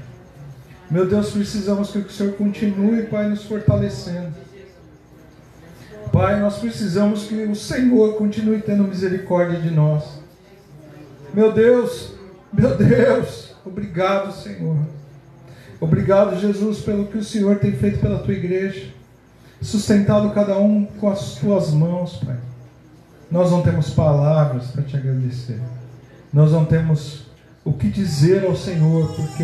Meu 0.90 1.06
Deus, 1.06 1.32
precisamos 1.32 1.91
que 1.91 1.98
o 1.98 2.10
Senhor 2.10 2.34
continue, 2.34 3.03
Pai, 3.03 3.28
nos 3.28 3.44
fortalecendo. 3.44 4.34
Pai, 6.14 6.40
nós 6.40 6.57
precisamos 6.57 7.26
que 7.26 7.36
o 7.44 7.56
Senhor 7.56 8.15
continue 8.15 8.61
tendo 8.61 8.86
misericórdia 8.86 9.60
de 9.60 9.69
nós. 9.69 10.22
Meu 11.34 11.52
Deus, 11.52 12.14
meu 12.53 12.78
Deus, 12.78 13.53
obrigado, 13.65 14.32
Senhor. 14.32 14.78
Obrigado, 15.82 16.40
Jesus, 16.40 16.80
pelo 16.80 17.07
que 17.07 17.18
o 17.18 17.24
Senhor 17.24 17.60
tem 17.60 17.74
feito 17.74 17.99
pela 17.99 18.19
tua 18.19 18.34
igreja, 18.34 18.88
sustentado 19.62 20.30
cada 20.32 20.58
um 20.58 20.86
com 20.86 21.10
as 21.10 21.36
tuas 21.36 21.72
mãos, 21.72 22.18
Pai. 22.18 22.38
Nós 23.30 23.52
não 23.52 23.62
temos 23.62 23.90
palavras 23.90 24.68
para 24.68 24.84
te 24.84 24.96
agradecer. 24.96 25.60
Nós 26.32 26.52
não 26.52 26.66
temos 26.66 27.28
o 27.66 27.74
que 27.74 27.90
dizer 27.90 28.46
ao 28.46 28.56
Senhor, 28.56 29.14
porque 29.14 29.44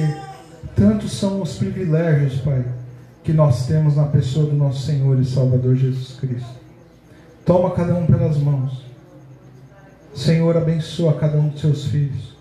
tantos 0.75 1.13
são 1.13 1.41
os 1.41 1.55
privilégios, 1.55 2.39
Pai, 2.41 2.63
que 3.23 3.33
nós 3.33 3.65
temos 3.65 3.95
na 3.95 4.05
pessoa 4.05 4.45
do 4.45 4.55
nosso 4.55 4.85
Senhor 4.85 5.19
e 5.19 5.25
Salvador 5.25 5.75
Jesus 5.75 6.17
Cristo. 6.19 6.63
Toma 7.45 7.71
cada 7.71 7.93
um 7.95 8.05
pelas 8.05 8.37
mãos. 8.37 8.83
Senhor, 10.15 10.55
abençoa 10.55 11.13
cada 11.13 11.37
um 11.37 11.49
dos 11.49 11.59
seus 11.59 11.85
filhos. 11.85 12.33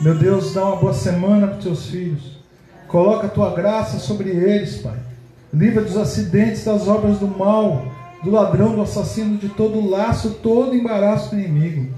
Meu 0.00 0.16
Deus, 0.16 0.54
dá 0.54 0.64
uma 0.64 0.76
boa 0.76 0.94
semana 0.94 1.48
para 1.48 1.58
os 1.58 1.64
teus 1.64 1.86
filhos. 1.86 2.38
Coloca 2.86 3.26
a 3.26 3.30
tua 3.30 3.54
graça 3.54 3.98
sobre 3.98 4.30
eles, 4.30 4.78
Pai. 4.78 5.07
Livra 5.52 5.82
dos 5.82 5.96
acidentes, 5.96 6.64
das 6.64 6.86
obras 6.86 7.18
do 7.18 7.26
mal, 7.26 7.90
do 8.22 8.30
ladrão, 8.30 8.74
do 8.74 8.82
assassino, 8.82 9.38
de 9.38 9.48
todo 9.48 9.88
laço, 9.88 10.38
todo 10.42 10.74
embaraço 10.74 11.34
do 11.34 11.40
inimigo. 11.40 11.94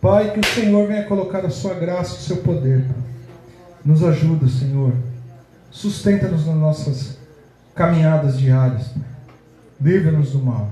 Pai, 0.00 0.32
que 0.32 0.40
o 0.40 0.46
Senhor 0.46 0.88
venha 0.88 1.04
colocar 1.04 1.44
a 1.44 1.50
sua 1.50 1.74
graça 1.74 2.14
e 2.14 2.18
o 2.18 2.20
seu 2.20 2.36
poder. 2.38 2.86
Nos 3.84 4.02
ajuda, 4.02 4.48
Senhor. 4.48 4.92
Sustenta-nos 5.70 6.46
nas 6.46 6.56
nossas 6.56 7.18
caminhadas 7.74 8.38
diárias. 8.38 8.90
Livra-nos 9.80 10.32
do 10.32 10.38
mal. 10.38 10.70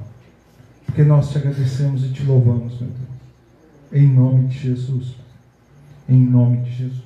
Porque 0.87 1.03
nós 1.03 1.31
te 1.31 1.39
agradecemos 1.39 2.05
e 2.05 2.09
te 2.09 2.23
louvamos, 2.23 2.81
meu 2.81 2.91
Deus. 2.91 3.09
Em 3.93 4.07
nome 4.07 4.49
de 4.49 4.59
Jesus. 4.59 5.15
Em 6.09 6.19
nome 6.19 6.63
de 6.63 6.73
Jesus. 6.73 7.03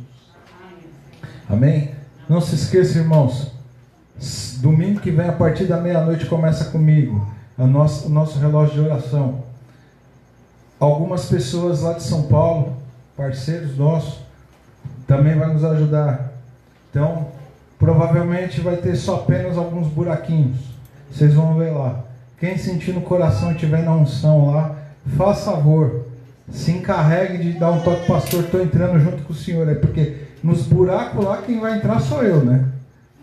Amém? 1.49 1.91
Não 2.29 2.41
se 2.41 2.55
esqueça, 2.55 2.99
irmãos. 2.99 3.53
Domingo 4.61 5.01
que 5.01 5.11
vem, 5.11 5.29
a 5.29 5.33
partir 5.33 5.65
da 5.65 5.81
meia-noite, 5.81 6.27
começa 6.27 6.67
comigo. 6.67 7.27
A 7.59 7.67
nossa, 7.67 8.07
o 8.07 8.11
nosso 8.11 8.39
relógio 8.39 8.75
de 8.75 8.81
oração. 8.89 9.43
Algumas 10.79 11.27
pessoas 11.27 11.83
lá 11.83 11.95
de 11.95 12.03
São 12.03 12.25
Paulo, 12.25 12.77
parceiros 13.17 13.77
nossos, 13.77 14.21
também 15.07 15.37
vai 15.37 15.53
nos 15.53 15.65
ajudar. 15.65 16.33
Então, 16.91 17.29
provavelmente 17.79 18.61
vai 18.61 18.77
ter 18.77 18.97
só 18.97 19.17
apenas 19.17 19.59
alguns 19.59 19.89
buraquinhos. 19.89 20.59
Vocês 21.11 21.35
vão 21.35 21.57
ver 21.57 21.71
lá. 21.71 22.05
Quem 22.39 22.57
sentir 22.57 22.93
no 22.93 23.03
coração 23.03 23.53
e 23.53 23.55
tiver 23.57 23.83
na 23.85 23.95
unção 23.95 24.51
lá, 24.51 24.77
faça 25.17 25.53
favor. 25.53 26.07
Se 26.51 26.73
encarregue 26.73 27.39
de 27.39 27.59
dar 27.59 27.71
um 27.71 27.81
toque, 27.81 28.07
pastor, 28.07 28.45
estou 28.45 28.63
entrando 28.63 28.99
junto 28.99 29.23
com 29.23 29.33
o 29.33 29.37
senhor. 29.37 29.69
É 29.69 29.75
porque 29.75 30.17
nos 30.43 30.63
buracos 30.67 31.25
lá 31.25 31.39
quem 31.39 31.61
vai 31.61 31.77
entrar 31.77 32.01
sou 32.01 32.23
eu, 32.23 32.45
né? 32.45 32.65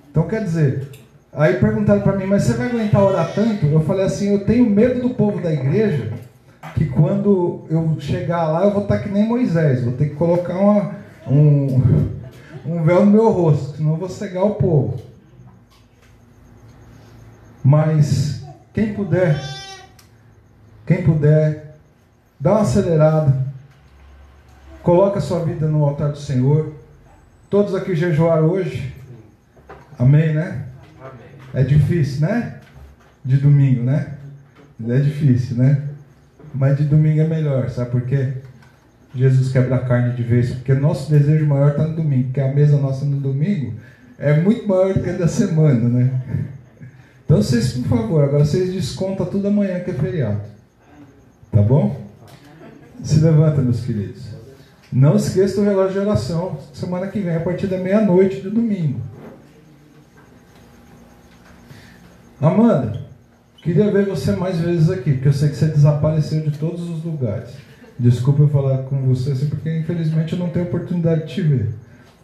Então 0.10 0.28
quer 0.28 0.44
dizer, 0.44 0.90
aí 1.32 1.56
perguntaram 1.56 2.02
para 2.02 2.18
mim, 2.18 2.26
mas 2.26 2.44
você 2.44 2.54
vai 2.54 2.68
aguentar 2.68 3.04
orar 3.04 3.34
tanto? 3.34 3.66
Eu 3.66 3.82
falei 3.82 4.06
assim, 4.06 4.34
eu 4.34 4.46
tenho 4.46 4.70
medo 4.70 5.02
do 5.02 5.14
povo 5.14 5.42
da 5.42 5.52
igreja 5.52 6.12
que 6.76 6.86
quando 6.86 7.66
eu 7.70 7.98
chegar 8.00 8.48
lá 8.48 8.66
eu 8.66 8.72
vou 8.72 8.84
estar 8.84 9.00
que 9.00 9.10
nem 9.10 9.28
Moisés, 9.28 9.84
vou 9.84 9.94
ter 9.94 10.10
que 10.10 10.16
colocar 10.16 10.58
uma, 10.58 10.96
um, 11.28 11.82
um 12.66 12.84
véu 12.84 13.06
no 13.06 13.12
meu 13.12 13.30
rosto, 13.30 13.78
senão 13.78 13.92
eu 13.92 13.98
vou 13.98 14.10
cegar 14.10 14.44
o 14.44 14.56
povo. 14.56 15.00
Mas 17.64 18.44
quem 18.74 18.94
puder, 18.94 19.40
quem 20.86 21.04
puder, 21.04 21.76
dá 22.40 22.52
uma 22.52 22.62
acelerada, 22.62 23.46
coloca 24.82 25.20
sua 25.20 25.44
vida 25.44 25.68
no 25.68 25.84
altar 25.84 26.12
do 26.12 26.18
Senhor. 26.18 26.74
Todos 27.50 27.76
aqui 27.76 27.96
jejuaram 27.96 28.50
hoje? 28.50 28.96
Amém, 30.00 30.34
né? 30.34 30.64
É 31.54 31.62
difícil, 31.62 32.22
né? 32.22 32.56
De 33.24 33.36
domingo, 33.36 33.84
né? 33.84 34.14
É 34.88 35.00
difícil, 35.00 35.58
né? 35.58 35.82
Mas 36.56 36.78
de 36.78 36.86
domingo 36.86 37.20
é 37.20 37.28
melhor, 37.28 37.70
sabe 37.70 37.92
por 37.92 38.02
quê? 38.04 38.34
Jesus 39.14 39.52
quebra 39.52 39.76
a 39.76 39.80
carne 39.80 40.16
de 40.16 40.24
vez, 40.24 40.52
porque 40.52 40.74
nosso 40.74 41.12
desejo 41.12 41.46
maior 41.46 41.72
está 41.72 41.86
no 41.86 41.96
domingo, 41.96 42.26
porque 42.26 42.40
a 42.40 42.54
mesa 42.54 42.78
nossa 42.78 43.04
no 43.04 43.18
domingo 43.18 43.74
é 44.18 44.40
muito 44.40 44.66
maior 44.68 44.94
do 44.94 45.02
que 45.02 45.10
a 45.10 45.14
da 45.14 45.28
semana, 45.28 45.90
né? 45.90 46.12
Então 47.26 47.38
vocês, 47.38 47.74
por 47.74 47.90
favor, 47.90 48.24
agora 48.24 48.46
vocês 48.46 48.72
descontam 48.72 49.26
tudo 49.26 49.50
amanhã 49.50 49.82
que 49.82 49.92
é 49.92 49.94
feriado. 49.94 50.42
Tá 51.52 51.62
bom? 51.62 52.02
Se 53.04 53.20
levanta, 53.20 53.62
meus 53.62 53.82
queridos. 53.82 54.24
Não 54.92 55.18
esqueça 55.18 55.58
do 55.58 55.64
relógio 55.64 55.94
de 55.94 56.00
oração, 56.00 56.58
semana 56.74 57.08
que 57.08 57.20
vem, 57.20 57.36
a 57.36 57.42
partir 57.42 57.68
da 57.68 57.78
meia-noite 57.78 58.42
do 58.42 58.50
domingo. 58.50 59.02
Amanda, 62.42 63.02
queria 63.58 63.92
ver 63.92 64.06
você 64.06 64.32
mais 64.32 64.58
vezes 64.60 64.90
aqui, 64.90 65.12
porque 65.12 65.28
eu 65.28 65.34
sei 65.34 65.50
que 65.50 65.56
você 65.56 65.66
desapareceu 65.66 66.40
de 66.40 66.58
todos 66.58 66.90
os 66.90 67.04
lugares. 67.04 67.50
Desculpa 68.00 68.44
eu 68.44 68.48
falar 68.48 68.78
com 68.84 68.96
você 69.14 69.32
assim, 69.32 69.48
porque 69.48 69.78
infelizmente 69.78 70.32
eu 70.32 70.40
não 70.40 70.50
tenho 70.50 70.66
oportunidade 70.66 71.28
de 71.28 71.34
te 71.34 71.42
ver. 71.42 71.70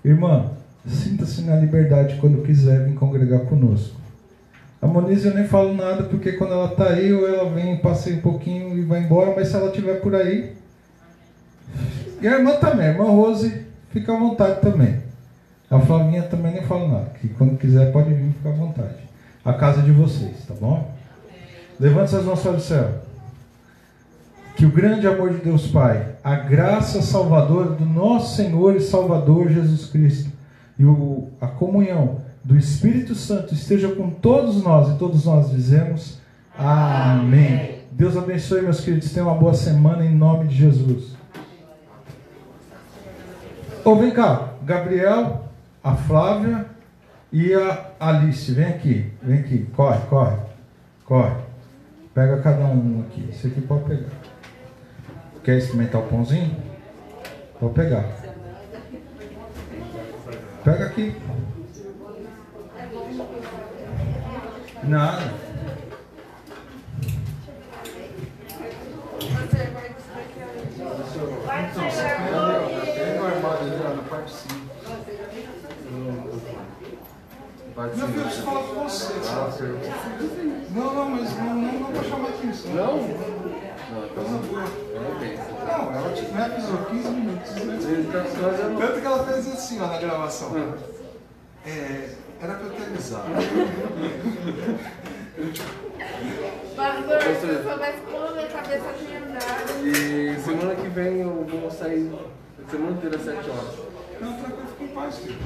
Irmã, 0.05 0.51
sinta-se 0.87 1.41
na 1.41 1.57
liberdade 1.57 2.15
quando 2.21 2.43
quiser 2.43 2.85
vir 2.85 2.95
congregar 2.95 3.41
conosco. 3.41 3.99
A 4.81 4.87
Monize 4.87 5.27
eu 5.27 5.35
nem 5.35 5.45
falo 5.45 5.73
nada, 5.73 6.03
porque 6.03 6.33
quando 6.33 6.53
ela 6.53 6.71
está 6.71 6.91
aí, 6.91 7.11
ou 7.11 7.27
ela 7.27 7.49
vem, 7.49 7.75
passei 7.77 8.13
um 8.13 8.21
pouquinho 8.21 8.77
e 8.77 8.83
vai 8.83 9.01
embora, 9.01 9.33
mas 9.35 9.49
se 9.49 9.55
ela 9.55 9.67
estiver 9.67 9.99
por 9.99 10.15
aí. 10.15 10.53
E 12.21 12.27
a 12.27 12.37
irmã 12.37 12.55
também, 12.55 12.87
a 12.87 12.91
irmã 12.91 13.03
Rose, 13.03 13.65
fica 13.89 14.13
à 14.13 14.17
vontade 14.17 14.61
também. 14.61 14.97
A 15.69 15.79
Flavinha 15.79 16.23
também 16.23 16.53
nem 16.53 16.63
falo 16.63 16.87
nada, 16.87 17.11
que 17.19 17.27
quando 17.29 17.57
quiser 17.57 17.91
pode 17.91 18.13
vir, 18.13 18.31
fica 18.31 18.49
à 18.49 18.53
vontade. 18.53 19.04
A 19.45 19.53
casa 19.53 19.83
de 19.83 19.91
vocês, 19.91 20.43
tá 20.47 20.55
bom? 20.59 20.91
Levante 21.79 22.15
as 22.15 22.23
mãos 22.25 22.41
para 22.41 22.53
o 22.53 22.59
céu. 22.59 23.03
Que 24.55 24.65
o 24.65 24.71
grande 24.71 25.05
amor 25.05 25.31
de 25.31 25.37
Deus 25.37 25.67
Pai, 25.67 26.15
a 26.23 26.35
graça 26.35 27.01
salvadora 27.01 27.69
do 27.69 27.85
nosso 27.85 28.35
Senhor 28.35 28.75
e 28.75 28.81
Salvador 28.81 29.49
Jesus 29.49 29.85
Cristo 29.85 30.31
e 30.79 30.83
o, 30.85 31.29
a 31.39 31.47
comunhão 31.47 32.21
do 32.43 32.57
Espírito 32.57 33.13
Santo 33.13 33.53
esteja 33.53 33.89
com 33.89 34.09
todos 34.09 34.63
nós 34.63 34.89
e 34.89 34.97
todos 34.97 35.25
nós 35.25 35.51
dizemos 35.51 36.19
Amém. 36.57 37.81
Deus 37.91 38.15
abençoe, 38.15 38.61
meus 38.61 38.79
queridos. 38.79 39.11
Tenham 39.11 39.27
uma 39.27 39.35
boa 39.35 39.53
semana 39.53 40.05
em 40.05 40.15
nome 40.15 40.47
de 40.47 40.55
Jesus. 40.55 41.15
Ô, 43.83 43.91
oh, 43.91 43.95
vem 43.95 44.11
cá, 44.11 44.53
Gabriel, 44.63 45.49
a 45.83 45.95
Flávia 45.95 46.65
e 47.35 47.53
a 47.53 47.91
Alice. 47.99 48.49
Vem 48.53 48.65
aqui, 48.65 49.11
vem 49.21 49.39
aqui. 49.39 49.67
Corre, 49.75 49.99
corre, 50.07 50.37
corre. 51.03 51.35
Pega 52.13 52.41
cada 52.41 52.63
um 52.63 53.01
aqui. 53.01 53.27
Esse 53.29 53.47
aqui 53.47 53.59
pode 53.59 53.83
pegar. 53.83 54.09
Quer 55.43 55.57
experimentar 55.57 55.99
o 55.99 56.05
pãozinho? 56.05 56.55
Vou 57.59 57.71
pegar. 57.71 58.05
Pega 60.63 60.85
aqui. 60.85 61.13
Nada. 64.85 65.33
Você 71.73 72.03
pega 72.93 73.19
no 73.19 73.25
armário 73.25 73.59
ali, 73.61 73.81
ó, 73.83 73.95
na 73.95 74.03
parte 74.03 74.25
de 74.25 74.31
cima. 74.31 74.65
Meu 77.75 77.89
filho, 78.07 78.21
eu 78.21 78.29
falo 78.29 78.63
com 78.63 78.83
você. 78.83 79.13
Não, 80.71 80.93
não, 80.93 81.09
mas 81.09 81.37
não, 81.37 81.55
não, 81.55 81.73
não 81.73 81.91
vou 81.91 82.03
chamar 82.05 82.29
atenção. 82.29 82.71
Não? 82.73 82.99
Coisa 84.15 84.37
boa. 84.47 84.63
Não, 85.67 85.93
ela 85.93 86.13
te 86.13 86.21
me 86.21 86.41
avisou 86.41 86.77
15 86.85 87.09
minutos. 87.09 87.51
Né? 87.51 87.77
Tanto 88.79 89.01
que 89.01 89.05
ela 89.05 89.25
fez 89.25 89.47
assim 89.49 89.81
ó, 89.81 89.87
na 89.87 89.97
gravação. 89.97 90.55
É, 91.65 92.15
era 92.41 92.53
pra 92.53 92.65
eu 92.65 92.71
ter 92.71 92.83
avisado. 92.83 93.25
Pastor, 96.77 97.21
se 97.21 97.47
eu 97.47 97.63
soubesse 97.63 97.99
como 98.09 98.31
minha 98.35 98.47
cabeça 98.47 98.93
tinha 98.97 99.19
andado. 99.19 99.85
E 99.85 100.39
semana 100.39 100.75
que 100.75 100.87
vem 100.87 101.19
eu 101.19 101.45
vou 101.45 101.69
sair 101.69 102.09
semana 102.69 102.91
inteira 102.91 103.17
às 103.17 103.23
7 103.23 103.49
horas. 103.49 103.75
Não, 104.21 104.33
tranquilo, 104.37 104.67
fica 104.69 104.83
em 104.83 104.87
paz, 104.87 105.17
filho. 105.17 105.37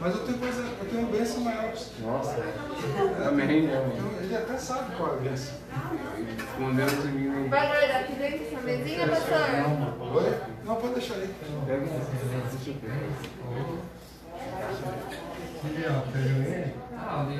Mas 0.00 0.14
eu 0.14 0.24
tenho 0.24 0.38
coisa, 0.38 0.62
eu 0.62 0.88
tenho 0.88 1.00
uma 1.02 1.10
bênção 1.10 1.40
maior. 1.40 1.72
Nossa. 2.00 2.36
Amém, 3.26 3.62
né, 3.66 3.76
amém. 3.76 3.96
Então, 3.96 4.22
ele 4.22 4.36
até 4.36 4.56
sabe 4.56 4.94
qual 4.96 5.14
é 5.14 5.16
a 5.16 5.20
bênção. 5.20 5.54
Escondemos 6.38 7.04
em 7.04 7.08
mim? 7.08 7.48
Vai 7.48 7.66
guardar 7.66 8.00
aqui 8.02 8.12
dentro 8.14 8.38
dessa 8.38 8.60
mesinha, 8.60 9.08
pastor? 9.08 9.38
Oi? 10.14 10.40
Não, 10.64 10.76
pode 10.76 10.94
deixar 10.94 11.14
aí. 11.14 11.34
Pega 11.66 11.84
uma. 11.84 12.00
Deixa 12.50 12.70
eu 12.70 12.74
ver. 12.74 12.92
Ele, 15.64 15.84
ó, 15.88 16.00
pegou 16.12 16.42
ele? 16.42 16.74
Ah, 16.96 17.22
o 17.22 17.30